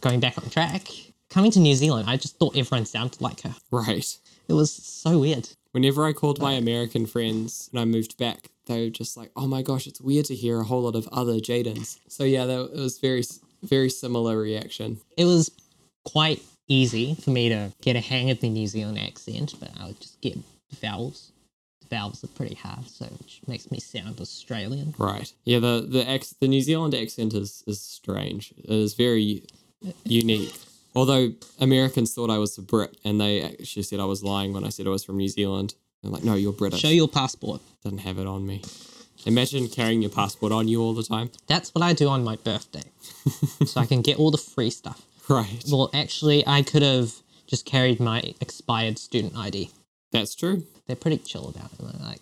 going 0.00 0.20
back 0.20 0.36
on 0.38 0.50
track, 0.50 0.88
coming 1.30 1.50
to 1.52 1.60
New 1.60 1.74
Zealand, 1.74 2.08
I 2.08 2.16
just 2.16 2.36
thought 2.38 2.56
everyone 2.56 2.86
sounded 2.86 3.20
like 3.20 3.40
her. 3.42 3.54
Right. 3.70 4.18
It 4.48 4.52
was 4.52 4.70
so 4.72 5.18
weird. 5.18 5.48
Whenever 5.72 6.06
I 6.06 6.12
called 6.12 6.40
my 6.40 6.52
American 6.52 7.06
friends 7.06 7.68
when 7.72 7.82
I 7.82 7.84
moved 7.84 8.16
back, 8.16 8.50
they 8.66 8.84
were 8.84 8.90
just 8.90 9.16
like, 9.16 9.30
"Oh 9.36 9.46
my 9.46 9.62
gosh, 9.62 9.86
it's 9.86 10.00
weird 10.00 10.26
to 10.26 10.34
hear 10.34 10.60
a 10.60 10.64
whole 10.64 10.82
lot 10.82 10.96
of 10.96 11.08
other 11.08 11.34
Jaedons." 11.34 11.98
So 12.08 12.24
yeah, 12.24 12.44
that 12.44 12.70
it 12.72 12.78
was 12.78 12.98
very 12.98 13.22
very 13.62 13.90
similar 13.90 14.38
reaction. 14.38 15.00
It 15.16 15.24
was 15.24 15.50
quite 16.04 16.42
easy 16.68 17.14
for 17.14 17.30
me 17.30 17.48
to 17.48 17.72
get 17.80 17.96
a 17.96 18.00
hang 18.00 18.30
of 18.30 18.40
the 18.40 18.48
New 18.48 18.66
Zealand 18.66 18.98
accent, 18.98 19.54
but 19.58 19.70
I 19.78 19.86
would 19.86 20.00
just 20.00 20.20
get 20.20 20.34
the 20.34 20.76
vowels. 20.76 21.32
The 21.82 21.96
vowels 21.96 22.24
are 22.24 22.28
pretty 22.28 22.54
hard, 22.54 22.88
so 22.88 23.06
which 23.06 23.40
makes 23.46 23.70
me 23.70 23.78
sound 23.78 24.20
Australian. 24.20 24.94
Right. 24.98 25.32
Yeah. 25.44 25.60
The 25.60 25.86
the 25.88 26.08
ex, 26.08 26.34
the 26.40 26.48
New 26.48 26.60
Zealand 26.60 26.94
accent 26.94 27.34
is 27.34 27.62
is 27.66 27.80
strange. 27.80 28.52
It 28.58 28.70
is 28.70 28.94
very 28.94 29.44
unique. 30.04 30.54
Although 30.94 31.32
Americans 31.60 32.14
thought 32.14 32.30
I 32.30 32.38
was 32.38 32.56
a 32.56 32.62
Brit, 32.62 32.96
and 33.04 33.20
they 33.20 33.42
actually 33.42 33.82
said 33.82 34.00
I 34.00 34.06
was 34.06 34.24
lying 34.24 34.54
when 34.54 34.64
I 34.64 34.70
said 34.70 34.86
I 34.86 34.90
was 34.90 35.04
from 35.04 35.18
New 35.18 35.28
Zealand. 35.28 35.74
They're 36.06 36.12
like, 36.12 36.24
"No, 36.24 36.34
you're 36.34 36.52
British." 36.52 36.80
Show 36.80 36.88
your 36.88 37.08
passport. 37.08 37.60
Didn't 37.82 37.98
have 37.98 38.18
it 38.18 38.26
on 38.26 38.46
me. 38.46 38.62
Imagine 39.24 39.68
carrying 39.68 40.02
your 40.02 40.10
passport 40.10 40.52
on 40.52 40.68
you 40.68 40.80
all 40.80 40.94
the 40.94 41.02
time. 41.02 41.30
That's 41.48 41.74
what 41.74 41.82
I 41.82 41.92
do 41.92 42.08
on 42.08 42.22
my 42.22 42.36
birthday. 42.36 42.84
so 43.66 43.80
I 43.80 43.86
can 43.86 44.00
get 44.00 44.18
all 44.18 44.30
the 44.30 44.38
free 44.38 44.70
stuff. 44.70 45.02
Right. 45.28 45.64
Well, 45.70 45.90
actually, 45.92 46.46
I 46.46 46.62
could 46.62 46.82
have 46.82 47.12
just 47.48 47.64
carried 47.66 47.98
my 47.98 48.22
expired 48.40 48.98
student 48.98 49.36
ID. 49.36 49.70
That's 50.12 50.36
true. 50.36 50.62
They're 50.86 50.94
pretty 50.94 51.18
chill 51.18 51.48
about 51.48 51.72
it. 51.72 51.78
They're 51.80 52.06
like, 52.06 52.20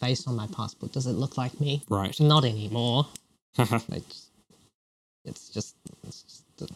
based 0.00 0.28
on 0.28 0.36
my 0.36 0.46
passport, 0.46 0.92
does 0.92 1.06
it 1.08 1.12
look 1.14 1.36
like 1.36 1.60
me? 1.60 1.82
Right. 1.88 2.18
Not 2.20 2.44
anymore. 2.44 3.08
It's, 3.92 4.28
it's 5.24 5.48
just, 5.48 5.74
it's 6.06 6.44
just 6.58 6.72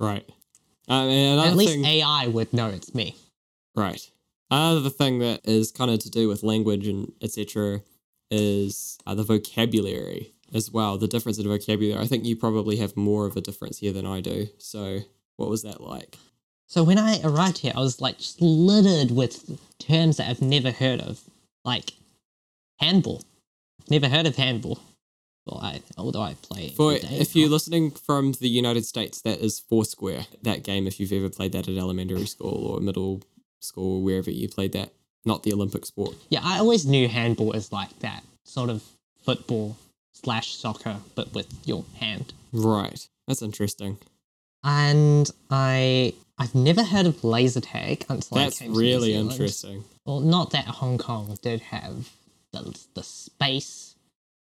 right. 0.00 0.28
Um, 0.88 1.08
at 1.08 1.54
least 1.54 1.72
thing, 1.74 1.84
AI 1.84 2.26
would 2.26 2.52
know 2.52 2.68
it's 2.68 2.94
me. 2.94 3.16
right. 3.76 4.00
Another 4.52 4.90
thing 4.90 5.20
that 5.20 5.40
is 5.48 5.72
kind 5.72 5.90
of 5.90 5.98
to 6.00 6.10
do 6.10 6.28
with 6.28 6.42
language 6.42 6.86
and 6.86 7.10
etc. 7.22 7.80
is 8.30 8.98
uh, 9.06 9.14
the 9.14 9.22
vocabulary 9.22 10.34
as 10.52 10.70
well. 10.70 10.98
The 10.98 11.08
difference 11.08 11.38
in 11.38 11.48
vocabulary. 11.48 11.98
I 11.98 12.06
think 12.06 12.26
you 12.26 12.36
probably 12.36 12.76
have 12.76 12.94
more 12.94 13.24
of 13.24 13.34
a 13.34 13.40
difference 13.40 13.78
here 13.78 13.94
than 13.94 14.04
I 14.04 14.20
do. 14.20 14.48
So, 14.58 14.98
what 15.36 15.48
was 15.48 15.62
that 15.62 15.80
like? 15.80 16.18
So 16.66 16.82
when 16.82 16.98
I 16.98 17.20
arrived 17.24 17.58
here, 17.58 17.72
I 17.74 17.80
was 17.80 18.02
like 18.02 18.16
littered 18.40 19.10
with 19.10 19.58
terms 19.78 20.18
that 20.18 20.28
I've 20.28 20.42
never 20.42 20.70
heard 20.70 21.00
of, 21.00 21.20
like 21.64 21.92
handball. 22.78 23.22
Never 23.88 24.08
heard 24.08 24.26
of 24.26 24.36
handball. 24.36 24.78
Well, 25.46 25.60
I 25.62 25.80
although 25.96 26.20
I 26.20 26.34
play. 26.42 26.68
For 26.68 26.92
if 26.92 27.34
you're 27.34 27.48
listening 27.48 27.90
from 27.90 28.32
the 28.32 28.50
United 28.50 28.84
States, 28.84 29.22
that 29.22 29.40
is 29.40 29.60
Foursquare. 29.60 30.26
That 30.42 30.62
game, 30.62 30.86
if 30.86 31.00
you've 31.00 31.12
ever 31.12 31.30
played 31.30 31.52
that 31.52 31.68
at 31.68 31.76
elementary 31.78 32.26
school 32.26 32.66
or 32.66 32.80
middle 32.80 33.22
school 33.62 33.98
or 33.98 34.02
wherever 34.02 34.30
you 34.30 34.48
played 34.48 34.72
that, 34.72 34.90
not 35.24 35.42
the 35.42 35.52
Olympic 35.52 35.86
sport. 35.86 36.14
yeah, 36.30 36.40
I 36.42 36.58
always 36.58 36.84
knew 36.86 37.08
handball 37.08 37.52
is 37.52 37.72
like 37.72 37.98
that 38.00 38.22
sort 38.44 38.70
of 38.70 38.82
football 39.24 39.76
slash 40.12 40.54
soccer, 40.54 40.96
but 41.14 41.32
with 41.34 41.52
your 41.64 41.84
hand. 41.98 42.32
Right. 42.52 43.08
That's 43.26 43.42
interesting. 43.42 43.98
And 44.64 45.30
I 45.50 46.14
I've 46.38 46.54
never 46.54 46.82
heard 46.82 47.06
of 47.06 47.22
laser 47.24 47.60
tag 47.60 48.04
until 48.08 48.38
That's 48.38 48.60
I 48.60 48.64
came 48.64 48.74
to 48.74 48.78
New 48.78 48.84
really 48.84 49.14
interesting. 49.14 49.84
Well, 50.04 50.20
not 50.20 50.50
that 50.50 50.64
Hong 50.66 50.98
Kong 50.98 51.38
did 51.42 51.60
have 51.60 52.10
the, 52.52 52.76
the 52.94 53.02
space 53.02 53.94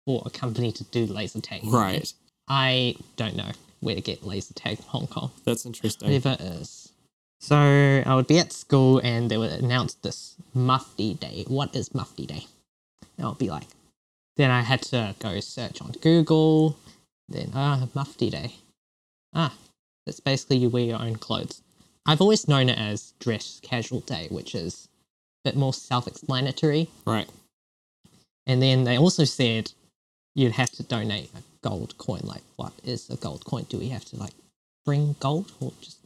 for 0.05 0.23
a 0.25 0.29
company 0.29 0.71
to 0.71 0.83
do 0.85 1.05
laser 1.05 1.41
tag. 1.41 1.61
Right. 1.63 2.11
I 2.47 2.95
don't 3.15 3.35
know 3.35 3.51
where 3.81 3.95
to 3.95 4.01
get 4.01 4.25
laser 4.25 4.53
tag 4.53 4.79
in 4.79 4.85
Hong 4.85 5.07
Kong. 5.07 5.31
That's 5.45 5.65
interesting. 5.65 6.07
Whatever 6.09 6.37
it 6.39 6.41
is. 6.41 6.88
So 7.39 7.55
I 8.05 8.15
would 8.15 8.27
be 8.27 8.39
at 8.39 8.51
school 8.51 8.99
and 8.99 9.31
they 9.31 9.37
would 9.37 9.51
announce 9.51 9.93
this 9.95 10.35
Mufti 10.53 11.13
Day. 11.13 11.45
What 11.47 11.75
is 11.75 11.95
Mufti 11.95 12.25
Day? 12.25 12.45
And 13.17 13.25
I'll 13.25 13.33
be 13.33 13.49
like, 13.49 13.67
then 14.37 14.51
I 14.51 14.61
had 14.61 14.81
to 14.83 15.15
go 15.19 15.39
search 15.39 15.81
on 15.81 15.91
Google. 16.01 16.77
Then, 17.29 17.51
ah, 17.53 17.87
Mufti 17.93 18.29
Day. 18.29 18.55
Ah, 19.33 19.53
that's 20.05 20.19
basically 20.19 20.57
you 20.57 20.69
wear 20.69 20.83
your 20.83 21.01
own 21.01 21.15
clothes. 21.15 21.61
I've 22.05 22.21
always 22.21 22.47
known 22.47 22.69
it 22.69 22.77
as 22.79 23.13
dress 23.19 23.59
casual 23.63 24.01
day, 24.01 24.27
which 24.31 24.55
is 24.55 24.87
a 25.45 25.49
bit 25.49 25.55
more 25.57 25.73
self 25.73 26.07
explanatory. 26.07 26.89
Right. 27.05 27.29
And 28.47 28.61
then 28.61 28.83
they 28.83 28.97
also 28.97 29.25
said 29.25 29.71
you'd 30.35 30.53
have 30.53 30.71
to 30.71 30.83
donate 30.83 31.29
a 31.35 31.43
gold 31.67 31.97
coin. 31.97 32.21
Like, 32.23 32.43
what 32.55 32.73
is 32.83 33.09
a 33.09 33.15
gold 33.15 33.45
coin? 33.45 33.65
Do 33.69 33.77
we 33.77 33.89
have 33.89 34.05
to 34.05 34.17
like 34.17 34.33
bring 34.85 35.15
gold, 35.19 35.51
or 35.59 35.71
just 35.81 35.98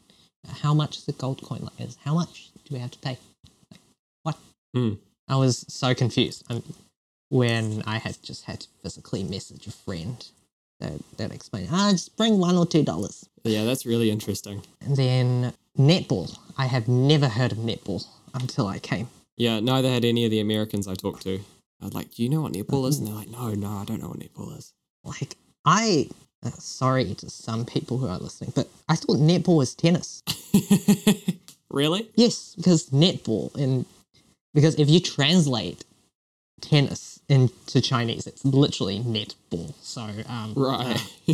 how 0.47 0.73
much 0.73 0.97
is 0.97 1.07
a 1.07 1.13
gold 1.13 1.41
coin? 1.41 1.59
Like, 1.61 1.87
is 1.87 1.97
how 2.03 2.15
much 2.15 2.49
do 2.65 2.73
we 2.73 2.79
have 2.79 2.91
to 2.91 2.99
pay? 2.99 3.17
Like, 3.71 3.81
what? 4.23 4.37
Hmm. 4.73 4.93
I 5.27 5.35
was 5.37 5.65
so 5.67 5.93
confused 5.93 6.43
um, 6.49 6.63
when 7.29 7.83
I 7.87 7.97
had 7.97 8.21
just 8.21 8.45
had 8.45 8.61
to 8.61 8.67
physically 8.81 9.23
message 9.23 9.67
a 9.67 9.71
friend 9.71 10.25
that 10.79 10.93
that 11.17 11.31
explained. 11.31 11.69
Ah, 11.71 11.91
just 11.91 12.15
bring 12.17 12.37
one 12.39 12.55
or 12.55 12.65
two 12.65 12.83
dollars. 12.83 13.27
Yeah, 13.43 13.63
that's 13.63 13.85
really 13.85 14.11
interesting. 14.11 14.63
And 14.81 14.95
then 14.95 15.53
netball. 15.77 16.37
I 16.57 16.65
have 16.67 16.87
never 16.87 17.27
heard 17.27 17.51
of 17.51 17.57
netball 17.57 18.05
until 18.33 18.67
I 18.67 18.79
came. 18.79 19.07
Yeah, 19.37 19.59
neither 19.59 19.89
had 19.89 20.05
any 20.05 20.25
of 20.25 20.31
the 20.31 20.39
Americans 20.39 20.87
I 20.87 20.93
talked 20.95 21.23
to. 21.23 21.39
I 21.81 21.85
was 21.85 21.93
like, 21.93 22.13
"Do 22.13 22.23
you 22.23 22.29
know 22.29 22.41
what 22.41 22.53
netball 22.53 22.87
is?" 22.87 22.99
And 22.99 23.07
they're 23.07 23.15
like, 23.15 23.29
"No, 23.29 23.53
no, 23.53 23.69
I 23.69 23.85
don't 23.85 24.01
know 24.01 24.09
what 24.09 24.19
netball 24.19 24.57
is." 24.57 24.73
Like, 25.03 25.35
I. 25.65 26.09
Uh, 26.43 26.49
sorry 26.51 27.13
to 27.15 27.29
some 27.29 27.65
people 27.65 27.97
who 27.97 28.07
are 28.07 28.17
listening, 28.17 28.51
but 28.55 28.67
I 28.89 28.95
thought 28.95 29.17
netball 29.17 29.57
was 29.57 29.73
tennis. 29.75 30.23
really? 31.69 32.09
Yes, 32.15 32.53
because 32.55 32.89
netball 32.89 33.55
and 33.55 33.85
because 34.53 34.75
if 34.75 34.89
you 34.89 34.99
translate 34.99 35.85
tennis 36.61 37.19
into 37.29 37.81
Chinese, 37.81 38.27
it's 38.27 38.43
literally 38.43 38.99
netball. 38.99 39.73
So 39.81 40.01
um, 40.27 40.53
Right. 40.55 40.97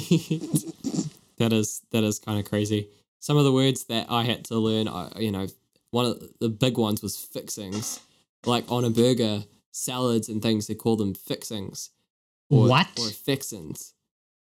that 1.38 1.54
is 1.54 1.82
that 1.92 2.04
is 2.04 2.20
kind 2.20 2.40
of 2.40 2.46
crazy. 2.50 2.88
Some 3.20 3.38
of 3.38 3.44
the 3.44 3.52
words 3.52 3.86
that 3.86 4.08
I 4.10 4.24
had 4.24 4.46
to 4.46 4.56
learn, 4.56 4.88
I, 4.88 5.12
you 5.18 5.32
know, 5.32 5.48
one 5.92 6.06
of 6.06 6.24
the 6.40 6.50
big 6.50 6.78
ones 6.78 7.02
was 7.02 7.18
fixings. 7.18 8.00
Like 8.46 8.72
on 8.72 8.86
a 8.86 8.90
burger, 8.90 9.44
salads 9.72 10.30
and 10.30 10.42
things, 10.42 10.68
they 10.68 10.76
call 10.76 10.96
them 10.96 11.14
fixings. 11.14 11.90
Or, 12.50 12.70
What? 12.70 12.88
Or 12.98 13.10
fixins. 13.10 13.94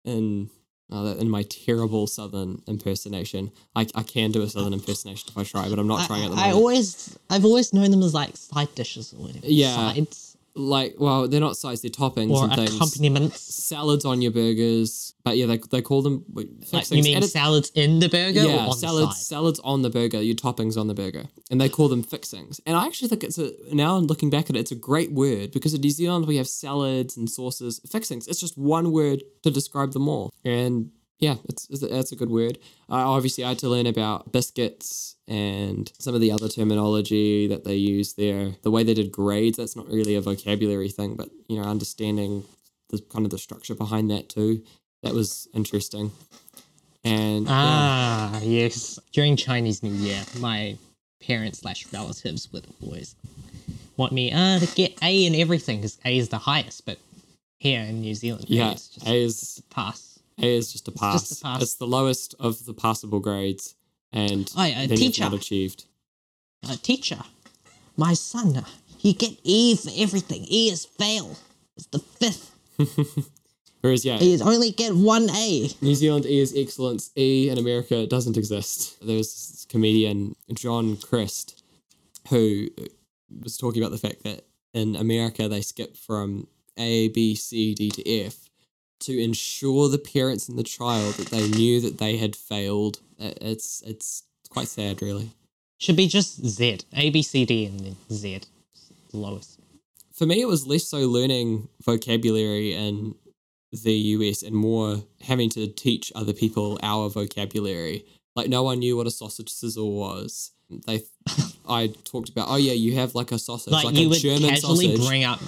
In, 0.05 0.51
uh, 0.93 1.17
in 1.19 1.29
my 1.31 1.43
terrible 1.45 2.07
southern 2.07 2.63
impersonation. 2.67 3.51
I, 3.75 3.87
I 3.95 4.03
can 4.03 4.33
do 4.33 4.43
a 4.43 4.49
southern 4.49 4.75
impersonation 4.75 5.29
if 5.31 5.39
I 5.39 5.45
try, 5.45 5.69
but 5.69 5.79
I'm 5.79 5.87
not 5.87 6.07
trying 6.07 6.25
at 6.25 6.31
the 6.31 6.37
moment. 6.37 6.47
I 6.47 6.53
always, 6.53 7.19
I've 7.31 7.45
always 7.45 7.73
known 7.73 7.91
them 7.91 8.03
as 8.03 8.15
like 8.15 8.37
side 8.37 8.75
dishes 8.75 9.13
or 9.15 9.23
whatever. 9.23 9.47
Yeah. 9.47 9.75
sides 9.75 10.24
like, 10.57 10.95
well, 10.99 11.27
they're 11.29 11.41
not 11.41 11.57
sides, 11.57 11.83
they're 11.83 11.91
toppings 11.91 12.31
or 12.31 12.45
and 12.45 12.55
things. 12.55 12.75
accompaniments. 12.77 13.41
Salads 13.41 14.05
on 14.05 14.23
your 14.23 14.33
burgers. 14.33 15.15
But 15.25 15.37
yeah, 15.37 15.47
they, 15.47 15.59
they 15.71 15.83
call 15.83 16.03
them 16.03 16.25
wait, 16.33 16.49
Like, 16.73 16.85
fixings. 16.85 17.07
you 17.09 17.15
mean 17.15 17.23
salads 17.23 17.71
in 17.75 17.99
the 17.99 18.09
burger 18.09 18.41
or 18.41 18.45
yeah, 18.45 18.71
salads, 18.71 19.27
salads 19.27 19.59
on 19.65 19.83
the 19.83 19.91
burger, 19.91 20.21
your 20.21 20.35
toppings 20.37 20.77
on 20.79 20.87
the 20.87 20.95
burger, 20.95 21.25
and 21.51 21.61
they 21.61 21.69
call 21.69 21.89
them 21.89 22.03
fixings. 22.03 22.61
And 22.67 22.77
I 22.77 22.87
actually 22.87 23.09
think 23.09 23.25
it's 23.25 23.39
a 23.39 23.53
now 23.73 23.97
looking 23.97 24.29
back 24.31 24.51
at 24.51 24.57
it, 24.57 24.61
it's 24.61 24.73
a 24.73 24.77
great 24.77 25.13
word 25.13 25.51
because 25.51 25.73
in 25.75 25.81
New 25.81 25.91
Zealand 25.91 26.27
we 26.27 26.37
have 26.37 26.47
salads 26.47 27.17
and 27.17 27.29
sauces. 27.29 27.81
Fixings, 27.91 28.29
it's 28.29 28.41
just 28.41 28.59
one 28.59 28.93
word 28.93 29.23
to 29.45 29.51
describe 29.51 29.93
them 29.93 30.09
all, 30.09 30.31
and 30.45 30.91
yeah, 31.19 31.37
it's 31.49 31.69
it's 31.71 32.13
a, 32.13 32.17
good 32.17 32.31
word. 32.31 32.59
I 32.89 33.01
obviously 33.01 33.45
I 33.45 33.51
had 33.51 33.59
to 33.61 33.69
learn 33.69 33.87
about 33.87 34.33
biscuits 34.33 35.17
and 35.29 35.91
some 35.99 36.15
of 36.15 36.21
the 36.21 36.33
other 36.33 36.49
terminology 36.49 37.47
that 37.47 37.65
they 37.65 37.77
use 37.77 38.15
there. 38.15 38.57
The 38.63 38.71
way 38.71 38.83
they 38.83 38.95
did 38.95 39.13
grades, 39.13 39.57
that's 39.57 39.77
not 39.77 39.89
really 39.89 40.17
a 40.17 40.21
vocabulary 40.21 40.89
thing, 40.89 41.15
but 41.15 41.31
you 41.49 41.61
know, 41.61 41.69
understanding 41.69 42.45
the 42.91 42.99
kind 42.99 43.25
of 43.25 43.31
the 43.31 43.39
structure 43.39 43.75
behind 43.75 44.11
that 44.11 44.29
too. 44.29 44.63
That 45.03 45.15
was 45.15 45.49
interesting. 45.55 46.13
And 47.05 47.47
yeah. 47.47 47.53
Ah, 47.53 48.41
yes. 48.43 48.99
During 49.13 49.37
Chinese 49.37 49.83
New 49.83 49.93
Year, 49.93 50.23
my 50.41 50.77
parents 51.21 51.61
slash 51.61 51.87
relatives 51.93 52.51
would 52.53 52.67
always 52.83 53.15
want 53.97 54.13
me 54.13 54.33
uh, 54.33 54.59
to 54.59 54.67
get 54.75 54.99
A 55.03 55.27
in 55.27 55.35
everything 55.35 55.79
because 55.79 55.99
A 56.05 56.17
is 56.17 56.31
the 56.31 56.39
highest. 56.39 56.87
But 56.87 56.99
here 57.59 57.81
in 57.81 58.01
New 58.01 58.15
Zealand, 58.15 58.47
Yeah, 58.49 58.71
A 58.71 58.73
is 58.73 58.89
just 58.89 59.07
A 59.07 59.15
is 59.15 59.63
a 59.65 59.75
pass. 59.75 60.14
A 60.41 60.57
is 60.57 60.73
just 60.73 60.89
a 60.89 60.93
pass. 60.93 61.29
just 61.29 61.41
a 61.41 61.45
pass. 61.45 61.63
It's 61.63 61.75
the 61.75 61.87
lowest 61.87 62.35
of 62.41 62.65
the 62.67 62.75
passable 62.75 63.21
grades, 63.21 63.75
and 64.13 64.51
Oh, 64.57 64.65
yeah, 64.65 64.87
then 64.87 64.97
teacher. 64.99 65.23
not 65.25 65.35
achieved. 65.35 65.85
Uh, 66.69 66.77
teacher, 66.83 67.21
my 67.97 68.15
son, 68.15 68.65
he 68.99 69.13
get 69.13 69.39
E 69.45 69.77
for 69.77 69.91
everything. 69.97 70.45
E 70.51 70.71
is 70.71 70.85
fail. 70.85 71.37
It's 71.77 71.87
the 71.87 71.99
fifth. 71.99 72.51
Whereas, 73.81 74.03
yeah, 74.05 74.17
He 74.17 74.33
is 74.33 74.41
only 74.41 74.71
get 74.71 74.95
one 74.97 75.29
A. 75.31 75.69
New 75.83 75.95
Zealand 75.95 76.25
E 76.25 76.41
is 76.41 76.55
excellence. 76.57 77.11
E 77.19 77.51
in 77.51 77.59
America 77.59 78.07
doesn't 78.07 78.37
exist. 78.39 78.97
There 79.07 79.17
was 79.19 79.29
this 79.29 79.67
comedian 79.69 80.35
John 80.55 80.97
Crist 80.97 81.63
who 82.31 82.69
was 83.43 83.59
talking 83.59 83.83
about 83.83 83.93
the 83.93 83.99
fact 83.99 84.23
that 84.25 84.47
in 84.73 84.97
America 84.97 85.49
they 85.49 85.61
skip 85.61 85.97
from 85.99 86.47
A, 86.79 87.09
B, 87.09 87.35
C, 87.35 87.75
D 87.75 87.91
to 87.91 88.11
F 88.25 88.49
to 89.01 89.19
ensure 89.23 89.89
the 89.89 89.99
parents 89.99 90.49
and 90.49 90.59
the 90.59 90.63
child 90.63 91.15
that 91.15 91.29
they 91.29 91.49
knew 91.49 91.81
that 91.81 91.99
they 91.99 92.17
had 92.17 92.35
failed. 92.37 93.01
It's 93.19 93.83
it's 93.87 94.25
quite 94.51 94.69
sad, 94.69 95.03
really. 95.03 95.31
Should 95.79 95.97
be 95.97 96.07
just 96.09 96.45
Z. 96.47 96.79
A, 96.95 97.11
B, 97.11 97.23
C, 97.23 97.45
D, 97.45 97.67
and 97.67 97.81
then 97.81 97.97
Z. 98.11 98.41
The 99.11 99.17
lowest. 99.17 99.59
for 100.13 100.27
me, 100.27 100.41
it 100.41 100.47
was 100.49 100.67
less 100.67 100.85
so 100.85 100.99
learning 100.99 101.69
vocabulary 101.85 102.73
in 102.75 103.15
the 103.73 103.93
US 103.93 104.43
and 104.43 104.55
more 104.55 105.03
having 105.23 105.51
to 105.51 105.67
teach 105.67 106.13
other 106.15 106.33
people 106.33 106.79
our 106.83 107.09
vocabulary. 107.11 108.05
Like 108.37 108.49
no 108.49 108.63
one 108.63 108.79
knew 108.79 108.97
what 108.97 109.07
a 109.07 109.11
sausage 109.11 109.49
sizzle 109.51 109.93
was. 109.93 110.53
They, 110.87 111.03
I 111.69 111.93
talked 112.05 112.29
about, 112.31 112.47
oh 112.49 112.57
yeah, 112.57 112.73
you 112.73 112.95
have 112.95 113.15
like 113.15 113.33
a 113.33 113.39
sausage, 113.39 113.73
Like, 113.73 113.85
like, 113.87 113.95
you 113.97 114.07
a 114.07 114.09
would 114.11 114.19
German 114.21 114.51
casually 114.51 114.87
sausage. 114.97 115.07
bring 115.09 115.25
up 115.25 115.41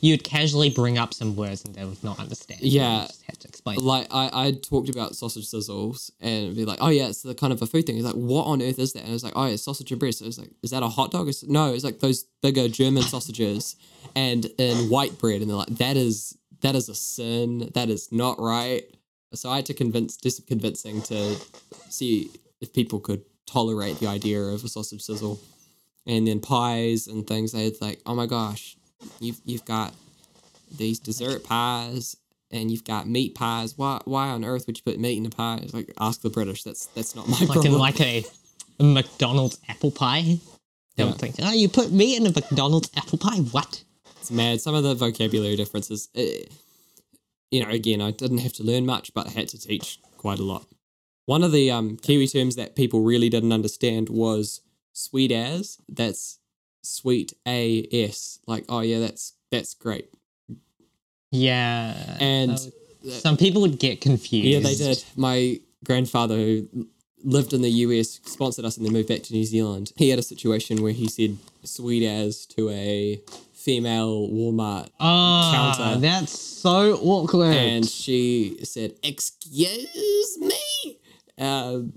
you'd 0.00 0.24
casually 0.24 0.70
bring 0.70 0.98
up 0.98 1.12
some 1.14 1.36
words 1.36 1.64
and 1.64 1.74
they 1.74 1.84
would 1.84 2.02
not 2.04 2.18
understand. 2.18 2.60
You 2.60 2.80
Yeah. 2.80 3.06
just 3.06 3.22
had 3.24 3.40
to 3.40 3.48
explain. 3.48 3.78
like 3.78 4.06
I, 4.10 4.30
I 4.32 4.52
talked 4.52 4.88
about 4.88 5.14
sausage 5.16 5.46
sizzles 5.50 6.10
and 6.20 6.54
be 6.54 6.64
like, 6.64 6.78
oh 6.80 6.88
yeah, 6.88 7.08
it's 7.08 7.22
the 7.22 7.34
kind 7.34 7.52
of 7.52 7.60
a 7.62 7.66
food 7.66 7.86
thing. 7.86 7.96
It's 7.96 8.04
like, 8.04 8.14
what 8.14 8.44
on 8.44 8.62
earth 8.62 8.78
is 8.78 8.92
that? 8.94 9.04
And 9.04 9.12
it's 9.14 9.24
like, 9.24 9.34
oh, 9.36 9.44
it's 9.44 9.62
sausage 9.62 9.90
and 9.90 10.00
bread. 10.00 10.14
So 10.14 10.26
it's 10.26 10.38
like, 10.38 10.50
is 10.62 10.70
that 10.70 10.82
a 10.82 10.88
hot 10.88 11.10
dog? 11.10 11.28
It's, 11.28 11.42
no, 11.44 11.72
it's 11.72 11.84
like 11.84 12.00
those 12.00 12.24
bigger 12.42 12.68
German 12.68 13.02
sausages 13.02 13.76
and 14.14 14.46
in 14.58 14.88
white 14.90 15.18
bread. 15.18 15.40
And 15.40 15.50
they're 15.50 15.56
like, 15.56 15.68
that 15.78 15.96
is 15.96 16.36
that 16.60 16.74
is 16.74 16.88
a 16.88 16.94
sin. 16.94 17.70
That 17.74 17.90
is 17.90 18.10
not 18.12 18.40
right. 18.40 18.84
So 19.34 19.50
I 19.50 19.56
had 19.56 19.66
to 19.66 19.74
convince, 19.74 20.16
do 20.16 20.30
some 20.30 20.46
convincing 20.46 21.02
to 21.02 21.36
see 21.90 22.30
if 22.60 22.72
people 22.72 23.00
could 23.00 23.22
tolerate 23.46 23.98
the 23.98 24.06
idea 24.06 24.40
of 24.40 24.64
a 24.64 24.68
sausage 24.68 25.02
sizzle. 25.02 25.40
And 26.06 26.26
then 26.26 26.40
pies 26.40 27.06
and 27.06 27.26
things. 27.26 27.52
They 27.52 27.64
had 27.64 27.80
like, 27.80 28.00
oh 28.06 28.14
my 28.14 28.26
gosh, 28.26 28.76
you've 29.20 29.40
you've 29.44 29.64
got 29.64 29.94
these 30.76 30.98
dessert 30.98 31.44
pies 31.44 32.16
and 32.50 32.70
you've 32.70 32.84
got 32.84 33.08
meat 33.08 33.34
pies. 33.34 33.76
Why 33.76 34.00
why 34.04 34.28
on 34.28 34.44
earth 34.44 34.66
would 34.66 34.76
you 34.78 34.82
put 34.84 34.98
meat 35.00 35.16
in 35.18 35.26
a 35.26 35.30
pie? 35.30 35.60
It's 35.62 35.74
like 35.74 35.92
ask 36.00 36.20
the 36.22 36.30
British. 36.30 36.62
That's 36.62 36.86
that's 36.86 37.14
not 37.14 37.28
my 37.28 37.36
like 37.40 37.46
problem. 37.50 37.66
in 37.74 37.78
like 37.78 38.00
a, 38.00 38.24
a 38.80 38.84
McDonald's 38.84 39.58
apple 39.68 39.90
pie. 39.90 40.38
They 40.96 41.04
Yeah. 41.04 41.12
think, 41.12 41.34
oh, 41.42 41.52
you 41.52 41.68
put 41.68 41.90
meat 41.90 42.16
in 42.20 42.26
a 42.26 42.30
McDonald's 42.30 42.90
apple 42.96 43.18
pie? 43.18 43.38
What? 43.38 43.82
it's 44.20 44.30
mad. 44.30 44.60
Some 44.60 44.74
of 44.74 44.84
the 44.84 44.94
vocabulary 44.94 45.56
differences. 45.56 46.08
eh, 46.14 46.44
you 47.50 47.62
know, 47.64 47.70
again, 47.70 48.00
I 48.00 48.10
didn't 48.10 48.38
have 48.38 48.52
to 48.54 48.62
learn 48.64 48.86
much, 48.86 49.12
but 49.14 49.26
I 49.26 49.30
had 49.30 49.48
to 49.48 49.58
teach 49.58 49.98
quite 50.16 50.38
a 50.38 50.42
lot. 50.44 50.64
One 51.26 51.42
of 51.42 51.52
the 51.52 51.70
um, 51.70 51.96
Kiwi 51.96 52.26
terms 52.28 52.56
that 52.56 52.74
people 52.76 53.00
really 53.02 53.28
didn't 53.28 53.52
understand 53.52 54.08
was 54.08 54.60
sweet 54.92 55.30
as. 55.32 55.78
That's 55.88 56.38
sweet 56.84 57.32
a 57.46 57.86
s. 57.92 58.38
Like, 58.46 58.64
oh 58.68 58.80
yeah, 58.80 58.98
that's 59.00 59.32
that's 59.50 59.74
great. 59.74 60.08
Yeah. 61.30 61.94
And 62.20 62.58
some 63.08 63.36
people 63.36 63.62
would 63.62 63.78
get 63.78 64.00
confused. 64.00 64.46
Yeah, 64.46 64.60
they 64.60 64.74
did. 64.76 65.04
My 65.16 65.60
grandfather, 65.84 66.36
who 66.36 66.68
lived 67.24 67.52
in 67.52 67.62
the 67.62 67.70
US, 67.70 68.20
sponsored 68.24 68.64
us 68.64 68.76
and 68.76 68.86
then 68.86 68.92
moved 68.92 69.08
back 69.08 69.22
to 69.24 69.32
New 69.32 69.44
Zealand. 69.44 69.92
He 69.96 70.10
had 70.10 70.18
a 70.18 70.22
situation 70.22 70.82
where 70.82 70.92
he 70.92 71.08
said 71.08 71.36
sweet 71.64 72.06
as 72.06 72.46
to 72.46 72.70
a 72.70 73.20
female 73.52 74.28
Walmart 74.28 74.90
Ah, 75.00 75.74
counter. 75.76 76.00
that's 76.00 76.38
so 76.38 76.96
awkward. 77.02 77.54
and 77.56 77.86
she 77.88 78.58
said, 78.62 78.94
Excuse 79.02 80.38
me? 80.38 80.98
Um, 81.38 81.94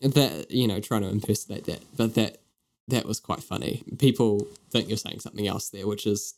that, 0.00 0.50
you 0.50 0.66
know, 0.66 0.80
trying 0.80 1.02
to 1.02 1.08
impersonate 1.08 1.64
that. 1.66 1.80
But 1.96 2.14
that 2.14 2.38
that 2.88 3.06
was 3.06 3.20
quite 3.20 3.42
funny. 3.42 3.82
People 3.98 4.46
think 4.70 4.88
you're 4.88 4.96
saying 4.96 5.20
something 5.20 5.46
else 5.46 5.68
there, 5.70 5.86
which 5.86 6.06
is 6.06 6.34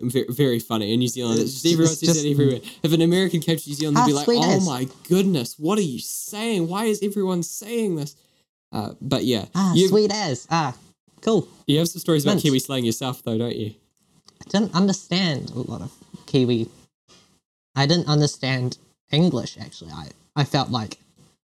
very, 0.00 0.26
very 0.28 0.58
funny. 0.58 0.92
In 0.92 1.00
New 1.00 1.08
Zealand, 1.08 1.40
it's 1.40 1.62
just 1.62 1.66
It's 1.66 1.90
says 1.90 2.00
just- 2.00 2.22
that 2.22 2.28
everywhere. 2.30 2.60
If 2.82 2.92
an 2.92 3.00
American 3.02 3.40
came 3.40 3.56
to 3.56 3.68
New 3.68 3.74
Zealand, 3.74 3.96
they'd 3.96 4.06
be 4.06 4.12
like, 4.12 4.28
"Oh 4.28 4.60
my 4.60 4.86
goodness, 5.08 5.58
what 5.58 5.78
are 5.78 5.82
you 5.82 5.98
saying? 5.98 6.68
Why 6.68 6.84
is 6.84 7.00
everyone 7.02 7.42
saying 7.42 7.96
this?" 7.96 8.14
Uh, 8.70 8.94
but 9.00 9.24
yeah, 9.24 9.46
ah, 9.54 9.72
you 9.74 9.88
sweet 9.88 10.12
as. 10.12 10.46
Ah, 10.50 10.76
cool. 11.22 11.48
you 11.66 11.78
have 11.78 11.88
some 11.88 12.00
stories 12.00 12.24
about 12.24 12.40
Kiwi 12.40 12.58
slang 12.58 12.84
yourself, 12.84 13.22
though, 13.22 13.38
don't 13.38 13.56
you? 13.56 13.74
I 14.40 14.50
didn't 14.50 14.74
understand 14.74 15.50
a 15.50 15.60
lot 15.60 15.80
of 15.80 15.92
Kiwi. 16.26 16.68
I 17.74 17.86
didn't 17.86 18.08
understand 18.08 18.78
English 19.10 19.56
actually. 19.58 19.90
I, 19.92 20.08
I 20.36 20.44
felt 20.44 20.70
like, 20.70 20.98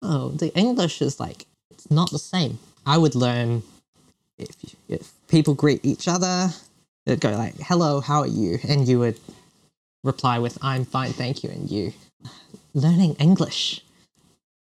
oh, 0.02 0.30
the 0.30 0.56
English 0.58 1.02
is 1.02 1.20
like 1.20 1.46
it's 1.70 1.92
not 1.92 2.12
the 2.12 2.20
same. 2.20 2.60
I 2.86 2.98
would 2.98 3.14
learn 3.14 3.64
if 4.42 4.76
if 4.88 5.14
people 5.28 5.54
greet 5.54 5.86
each 5.86 6.08
other, 6.08 6.54
they'd 7.06 7.20
go 7.20 7.32
like, 7.32 7.56
"Hello, 7.60 8.02
how 8.02 8.20
are 8.22 8.28
you?" 8.28 8.60
and 8.68 8.88
you 8.88 9.00
would 9.00 9.20
reply 10.04 10.40
with, 10.40 10.58
"I'm 10.62 10.86
fine, 10.86 11.14
thank 11.14 11.44
you," 11.44 11.50
and 11.50 11.70
you 11.70 11.94
learning 12.74 13.16
English. 13.16 13.82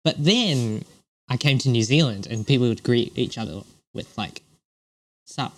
But 0.04 0.22
then 0.22 0.84
I 1.28 1.36
came 1.36 1.58
to 1.58 1.68
New 1.68 1.82
Zealand 1.82 2.26
and 2.26 2.46
people 2.46 2.68
would 2.68 2.82
greet 2.82 3.12
each 3.16 3.38
other 3.38 3.62
with 3.94 4.16
like, 4.16 4.42
"Sup," 5.26 5.54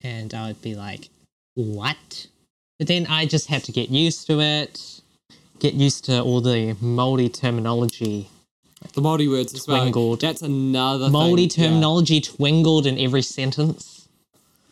and 0.00 0.34
I 0.34 0.48
would 0.48 0.62
be 0.62 0.74
like, 0.74 1.08
what? 1.54 2.26
But 2.78 2.88
then 2.88 3.06
I 3.06 3.26
just 3.26 3.46
had 3.48 3.64
to 3.64 3.72
get 3.72 3.90
used 3.90 4.26
to 4.26 4.40
it, 4.40 5.00
get 5.58 5.74
used 5.74 6.04
to 6.06 6.22
all 6.22 6.40
the 6.40 6.74
Māori 6.82 7.32
terminology. 7.32 8.28
The 8.94 9.00
Māori 9.00 9.28
words 9.28 9.54
as 9.54 9.66
well. 9.66 9.84
That's 10.20 10.42
another 10.42 11.08
Māori 11.08 11.50
thing. 11.52 11.64
Yeah. 11.64 11.68
terminology 11.70 12.20
twingled 12.20 12.86
in 12.86 12.98
every 12.98 13.22
sentence. 13.22 14.08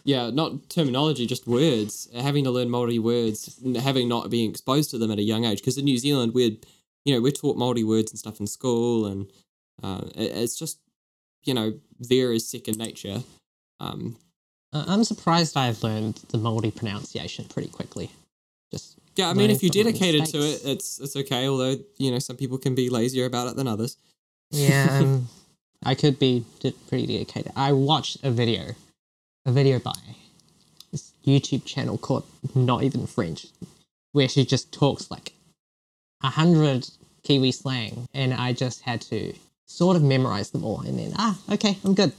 Yeah, 0.05 0.31
not 0.31 0.69
terminology, 0.71 1.27
just 1.27 1.47
words. 1.47 2.09
Having 2.15 2.45
to 2.45 2.51
learn 2.51 2.69
Māori 2.69 2.99
words, 2.99 3.61
having 3.83 4.09
not 4.09 4.31
being 4.31 4.51
exposed 4.51 4.91
to 4.91 4.99
them 4.99 5.11
at 5.11 5.19
a 5.19 5.23
young 5.23 5.45
age. 5.45 5.59
Because 5.59 5.77
in 5.79 5.85
New 5.85 5.99
Zealand, 5.99 6.33
we're, 6.35 6.57
you 7.05 7.15
know, 7.15 7.21
we're 7.21 7.33
taught 7.33 7.57
Māori 7.57 7.85
words 7.87 8.11
and 8.11 8.19
stuff 8.19 8.41
in 8.41 8.47
school, 8.47 9.07
and 9.07 9.27
uh, 9.83 10.03
it- 10.17 10.33
it's 10.37 10.57
just, 10.59 10.79
you 11.45 11.53
know, 11.55 11.75
there 11.99 12.33
is 12.33 12.49
second 12.49 12.79
nature. 12.79 13.23
Um, 13.79 14.17
I'm 14.73 15.05
surprised 15.05 15.57
I've 15.57 15.83
learned 15.83 16.17
the 16.29 16.39
Māori 16.39 16.75
pronunciation 16.75 17.45
pretty 17.47 17.69
quickly. 17.69 18.11
Just 18.73 18.97
yeah, 19.21 19.31
I 19.31 19.35
mean, 19.35 19.51
if 19.51 19.63
you're 19.63 19.71
dedicated 19.71 20.25
to 20.27 20.39
it, 20.39 20.63
it's 20.65 20.99
it's 20.99 21.17
okay. 21.17 21.47
Although 21.47 21.77
you 21.99 22.11
know, 22.11 22.19
some 22.19 22.37
people 22.37 22.59
can 22.59 22.75
be 22.75 22.89
lazier 22.89 23.27
about 23.27 23.49
it 23.49 23.57
than 23.57 23.69
others. 23.69 23.97
yeah, 24.51 24.89
um, 25.03 25.29
I 25.85 25.95
could 25.95 26.19
be 26.19 26.45
pretty 26.89 27.07
dedicated. 27.07 27.53
I 27.57 27.73
watched 27.73 28.25
a 28.25 28.31
video, 28.31 28.75
a 29.47 29.53
video 29.53 29.79
by 29.79 29.99
this 30.91 31.13
YouTube 31.27 31.65
channel 31.65 31.99
called 31.99 32.25
Not 32.55 32.83
Even 32.83 33.07
French, 33.07 33.47
where 34.13 34.29
she 34.29 34.45
just 34.45 34.73
talks 34.73 35.11
like 35.11 35.33
a 36.23 36.29
hundred 36.29 36.89
Kiwi 37.23 37.53
slang, 37.53 38.09
and 38.15 38.33
I 38.33 38.53
just 38.53 38.83
had 38.83 39.03
to 39.03 39.35
sort 39.67 39.97
of 39.97 40.03
memorize 40.03 40.51
them 40.51 40.65
all, 40.65 40.81
and 40.81 40.99
then 40.99 41.13
ah, 41.17 41.39
okay, 41.53 41.79
I'm 41.85 41.95
good. 41.95 42.13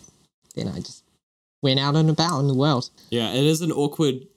Then 0.56 0.68
I 0.68 0.80
just 0.80 1.04
went 1.62 1.80
out 1.80 1.96
and 1.96 2.10
about 2.10 2.40
in 2.40 2.48
the 2.48 2.54
world. 2.54 2.90
Yeah, 3.10 3.32
it 3.34 3.44
is 3.44 3.62
an 3.62 3.72
awkward 3.72 4.28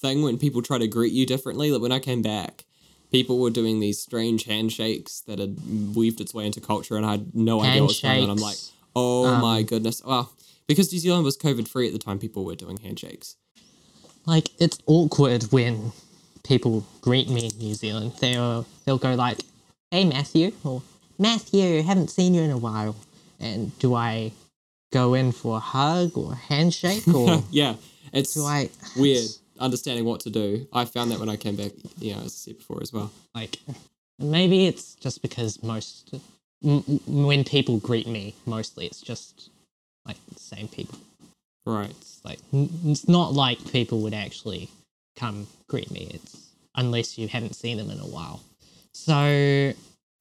thing 0.00 0.22
when 0.22 0.38
people 0.38 0.62
try 0.62 0.78
to 0.78 0.86
greet 0.86 1.12
you 1.12 1.26
differently. 1.26 1.70
Like 1.70 1.82
when 1.82 1.92
I 1.92 1.98
came 1.98 2.22
back, 2.22 2.64
people 3.10 3.38
were 3.38 3.50
doing 3.50 3.80
these 3.80 3.98
strange 4.00 4.44
handshakes 4.44 5.20
that 5.22 5.38
had 5.38 5.58
weaved 5.96 6.20
its 6.20 6.34
way 6.34 6.46
into 6.46 6.60
culture, 6.60 6.96
and 6.96 7.06
I 7.06 7.12
had 7.12 7.34
no 7.34 7.60
idea 7.62 7.82
what 7.82 7.88
was 7.88 8.00
going 8.00 8.22
on. 8.24 8.30
I'm 8.30 8.36
like, 8.36 8.56
oh 8.94 9.26
Um, 9.26 9.40
my 9.40 9.62
goodness. 9.62 10.02
Well, 10.04 10.32
because 10.66 10.92
New 10.92 10.98
Zealand 10.98 11.24
was 11.24 11.36
COVID 11.36 11.68
free 11.68 11.86
at 11.86 11.92
the 11.92 11.98
time, 11.98 12.18
people 12.18 12.44
were 12.44 12.56
doing 12.56 12.78
handshakes. 12.78 13.36
like 14.26 14.50
it's 14.58 14.78
awkward 14.86 15.44
when 15.52 15.92
people 16.42 16.84
greet 17.00 17.28
me 17.28 17.46
in 17.46 17.58
New 17.58 17.74
Zealand. 17.74 18.12
They'll 18.20 18.66
they'll 18.84 18.98
go 18.98 19.14
like, 19.14 19.38
"Hey 19.90 20.04
Matthew," 20.04 20.52
or 20.64 20.82
"Matthew, 21.18 21.82
haven't 21.82 22.10
seen 22.10 22.34
you 22.34 22.42
in 22.42 22.50
a 22.50 22.58
while." 22.58 22.96
And 23.38 23.76
do 23.78 23.94
I 23.94 24.32
go 24.92 25.14
in 25.14 25.30
for 25.30 25.56
a 25.58 25.60
hug 25.60 26.16
or 26.16 26.32
a 26.32 26.36
handshake 26.36 27.06
or 27.14 27.44
Yeah, 27.50 27.74
it's 28.12 28.34
do 28.34 28.44
I 28.44 28.70
weird 28.96 29.28
understanding 29.58 30.04
what 30.04 30.20
to 30.20 30.30
do. 30.30 30.66
I 30.72 30.84
found 30.84 31.10
that 31.10 31.20
when 31.20 31.28
I 31.28 31.36
came 31.36 31.56
back, 31.56 31.72
you 31.98 32.12
know, 32.14 32.20
as 32.20 32.24
I 32.24 32.28
said 32.28 32.58
before 32.58 32.80
as 32.82 32.92
well. 32.92 33.10
like? 33.34 33.58
Maybe 34.18 34.66
it's 34.66 34.94
just 34.94 35.20
because 35.22 35.62
most 35.62 36.14
m- 36.64 36.82
when 37.06 37.44
people 37.44 37.78
greet 37.78 38.06
me, 38.06 38.34
mostly 38.46 38.86
it's 38.86 39.00
just 39.02 39.50
like 40.06 40.16
the 40.32 40.40
same 40.40 40.68
people. 40.68 40.98
Right. 41.66 41.90
It's 41.90 42.20
like 42.24 42.38
n- 42.52 42.70
it's 42.86 43.08
not 43.08 43.34
like 43.34 43.72
people 43.72 44.00
would 44.02 44.14
actually 44.14 44.70
come 45.16 45.46
greet 45.68 45.90
me. 45.90 46.10
It's 46.14 46.48
unless 46.74 47.18
you 47.18 47.28
haven't 47.28 47.56
seen 47.56 47.76
them 47.76 47.90
in 47.90 47.98
a 48.00 48.06
while. 48.06 48.40
So 48.94 49.72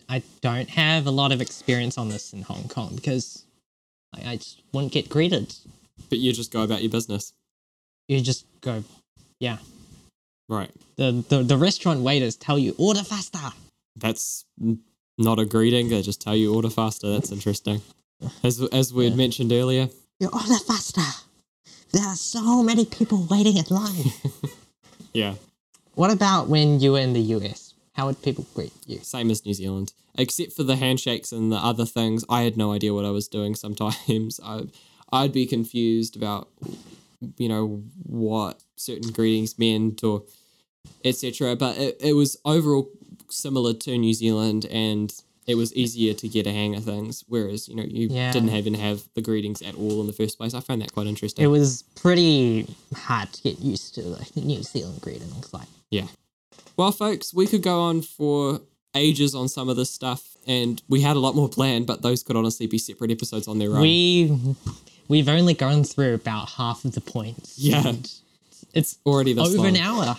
I 0.09 0.21
don't 0.41 0.69
have 0.69 1.07
a 1.07 1.11
lot 1.11 1.31
of 1.31 1.41
experience 1.41 1.97
on 1.97 2.09
this 2.09 2.33
in 2.33 2.41
Hong 2.41 2.67
Kong 2.67 2.95
because 2.95 3.43
I, 4.13 4.31
I 4.31 4.36
just 4.38 4.61
wouldn't 4.73 4.93
get 4.93 5.09
greeted. 5.09 5.53
But 6.09 6.19
you 6.19 6.33
just 6.33 6.51
go 6.51 6.63
about 6.63 6.81
your 6.81 6.91
business. 6.91 7.33
You 8.07 8.21
just 8.21 8.45
go, 8.61 8.83
yeah. 9.47 9.57
Right. 10.57 10.71
The 10.99 11.07
the, 11.31 11.37
the 11.51 11.57
restaurant 11.67 11.99
waiters 12.07 12.35
tell 12.45 12.57
you 12.65 12.71
order 12.77 13.03
faster. 13.03 13.45
That's 14.03 14.45
not 15.27 15.37
a 15.39 15.45
greeting. 15.55 15.89
They 15.89 16.01
just 16.11 16.21
tell 16.21 16.35
you 16.41 16.53
order 16.57 16.69
faster. 16.81 17.07
That's 17.13 17.31
interesting. 17.37 17.81
As 18.43 18.55
as 18.81 18.93
we 18.93 19.03
had 19.05 19.13
Yeah. 19.13 19.23
mentioned 19.25 19.51
earlier, 19.61 19.85
You 20.21 20.29
order 20.41 20.59
faster. 20.71 21.07
There 21.93 22.05
are 22.11 22.15
so 22.35 22.63
many 22.69 22.85
people 22.97 23.19
waiting 23.33 23.55
in 23.61 23.65
line. 23.81 24.09
yeah, 25.13 25.33
what 26.01 26.11
about 26.11 26.41
when 26.53 26.79
you 26.81 26.91
were 26.93 27.03
in 27.07 27.13
the 27.13 27.25
US? 27.37 27.73
How 27.97 28.03
would 28.07 28.21
people 28.21 28.45
greet 28.55 28.73
you? 28.91 28.99
same 29.15 29.31
as 29.31 29.45
New 29.45 29.53
Zealand, 29.61 29.93
except 30.23 30.51
for 30.57 30.63
the 30.63 30.75
handshakes 30.85 31.31
and 31.31 31.51
the 31.51 31.61
other 31.71 31.85
things. 31.97 32.23
I 32.37 32.41
had 32.47 32.55
no 32.57 32.73
idea 32.77 32.93
what 32.93 33.05
I 33.05 33.11
was 33.19 33.27
doing. 33.37 33.55
Sometimes 33.55 34.39
I, 34.53 34.55
I'd 35.17 35.31
be 35.41 35.45
confused 35.45 36.13
about, 36.19 36.43
you 37.43 37.47
know, 37.51 37.63
what 38.03 38.55
certain 38.76 39.11
greetings 39.11 39.57
meant 39.59 40.03
or 40.03 40.23
etc. 41.03 41.55
But 41.55 41.78
it, 41.78 41.97
it 41.99 42.13
was 42.13 42.38
overall 42.45 42.89
similar 43.30 43.73
to 43.73 43.97
New 43.97 44.13
Zealand, 44.13 44.65
and 44.69 45.13
it 45.47 45.55
was 45.55 45.73
easier 45.76 46.13
to 46.13 46.28
get 46.28 46.47
a 46.47 46.51
hang 46.51 46.76
of 46.76 46.84
things, 46.86 47.23
whereas 47.28 47.67
you 47.67 47.76
know 47.76 47.84
you 47.84 48.07
Yeah. 48.09 48.32
didn't 48.32 48.49
even 48.49 48.73
have 48.76 49.03
the 49.13 49.21
greetings 49.21 49.61
at 49.61 49.76
all 49.76 50.01
in 50.01 50.07
the 50.07 50.13
first 50.13 50.38
place. 50.38 50.53
I 50.53 50.59
found 50.59 50.82
that 50.82 50.93
quite 50.93 51.07
interesting. 51.07 51.43
It 51.43 51.47
was 51.49 51.84
pretty 51.95 52.67
hard 52.95 53.32
to 53.34 53.41
get 53.43 53.59
used 53.59 53.95
to 53.95 54.01
like 54.01 54.36
New 54.36 54.63
Zealand 54.63 55.01
greetings. 55.01 55.53
Like 55.53 55.67
Yeah. 55.91 56.07
Well, 56.78 56.91
folks, 56.91 57.34
we 57.34 57.47
could 57.47 57.61
go 57.63 57.80
on 57.82 58.01
for 58.01 58.61
ages 58.95 59.34
on 59.36 59.47
some 59.47 59.69
of 59.69 59.76
this 59.78 59.89
stuff, 59.91 60.36
and 60.47 60.82
we 60.89 61.01
had 61.01 61.15
a 61.15 61.19
lot 61.19 61.36
more 61.36 61.47
planned, 61.49 61.86
but 61.88 62.01
those 62.01 62.23
could 62.23 62.36
honestly 62.36 62.65
be 62.67 62.78
separate 62.78 63.11
episodes 63.11 63.47
on 63.47 63.59
their 63.59 63.71
own. 63.71 63.82
we 63.82 64.55
we've 65.07 65.30
only 65.30 65.53
gone 65.53 65.84
through 65.84 66.15
about 66.15 66.49
half 66.49 66.84
of 66.86 66.93
the 66.93 67.01
points. 67.01 67.55
Yeah. 67.57 67.88
and 67.88 68.11
It's 68.76 68.97
already 69.05 69.34
this 69.34 69.47
over 69.47 69.57
long. 69.57 69.67
an 69.67 69.78
hour. 69.78 70.17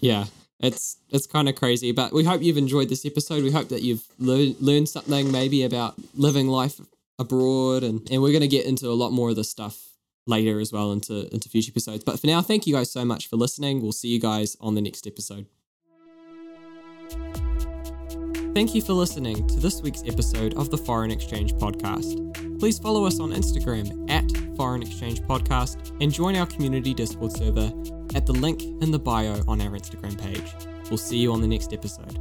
Yeah, 0.00 0.24
it's 0.60 0.96
it's 1.10 1.26
kind 1.26 1.48
of 1.48 1.54
crazy, 1.54 1.92
but 1.92 2.12
we 2.12 2.24
hope 2.24 2.42
you've 2.42 2.56
enjoyed 2.56 2.88
this 2.88 3.04
episode. 3.04 3.44
We 3.44 3.50
hope 3.52 3.68
that 3.68 3.82
you've 3.82 4.04
lear- 4.18 4.54
learned 4.60 4.88
something 4.88 5.30
maybe 5.30 5.62
about 5.62 5.94
living 6.14 6.48
life 6.48 6.80
abroad, 7.18 7.82
and, 7.82 8.08
and 8.10 8.22
we're 8.22 8.32
going 8.32 8.40
to 8.40 8.48
get 8.48 8.66
into 8.66 8.88
a 8.88 8.96
lot 8.96 9.12
more 9.12 9.30
of 9.30 9.36
this 9.36 9.50
stuff 9.50 9.88
later 10.26 10.58
as 10.58 10.72
well 10.72 10.92
into 10.92 11.32
into 11.32 11.48
future 11.48 11.70
episodes. 11.70 12.02
But 12.02 12.18
for 12.18 12.26
now, 12.26 12.40
thank 12.42 12.66
you 12.66 12.74
guys 12.74 12.90
so 12.90 13.04
much 13.04 13.28
for 13.28 13.36
listening. 13.36 13.82
We'll 13.82 13.92
see 13.92 14.08
you 14.08 14.20
guys 14.20 14.56
on 14.60 14.74
the 14.74 14.80
next 14.80 15.06
episode. 15.06 15.46
Thank 18.54 18.74
you 18.74 18.80
for 18.80 18.94
listening 18.94 19.46
to 19.48 19.60
this 19.60 19.82
week's 19.82 20.02
episode 20.06 20.54
of 20.54 20.70
the 20.70 20.78
Foreign 20.78 21.10
Exchange 21.10 21.52
Podcast. 21.56 22.58
Please 22.58 22.78
follow 22.78 23.04
us 23.04 23.20
on 23.20 23.32
Instagram 23.32 24.10
at 24.10 24.45
Foreign 24.56 24.82
Exchange 24.82 25.20
Podcast 25.22 25.92
and 26.00 26.12
join 26.12 26.36
our 26.36 26.46
community 26.46 26.94
Discord 26.94 27.32
server 27.32 27.72
at 28.14 28.26
the 28.26 28.32
link 28.32 28.62
in 28.62 28.90
the 28.90 28.98
bio 28.98 29.42
on 29.46 29.60
our 29.60 29.70
Instagram 29.70 30.18
page. 30.18 30.52
We'll 30.90 30.98
see 30.98 31.18
you 31.18 31.32
on 31.32 31.40
the 31.40 31.48
next 31.48 31.72
episode. 31.72 32.18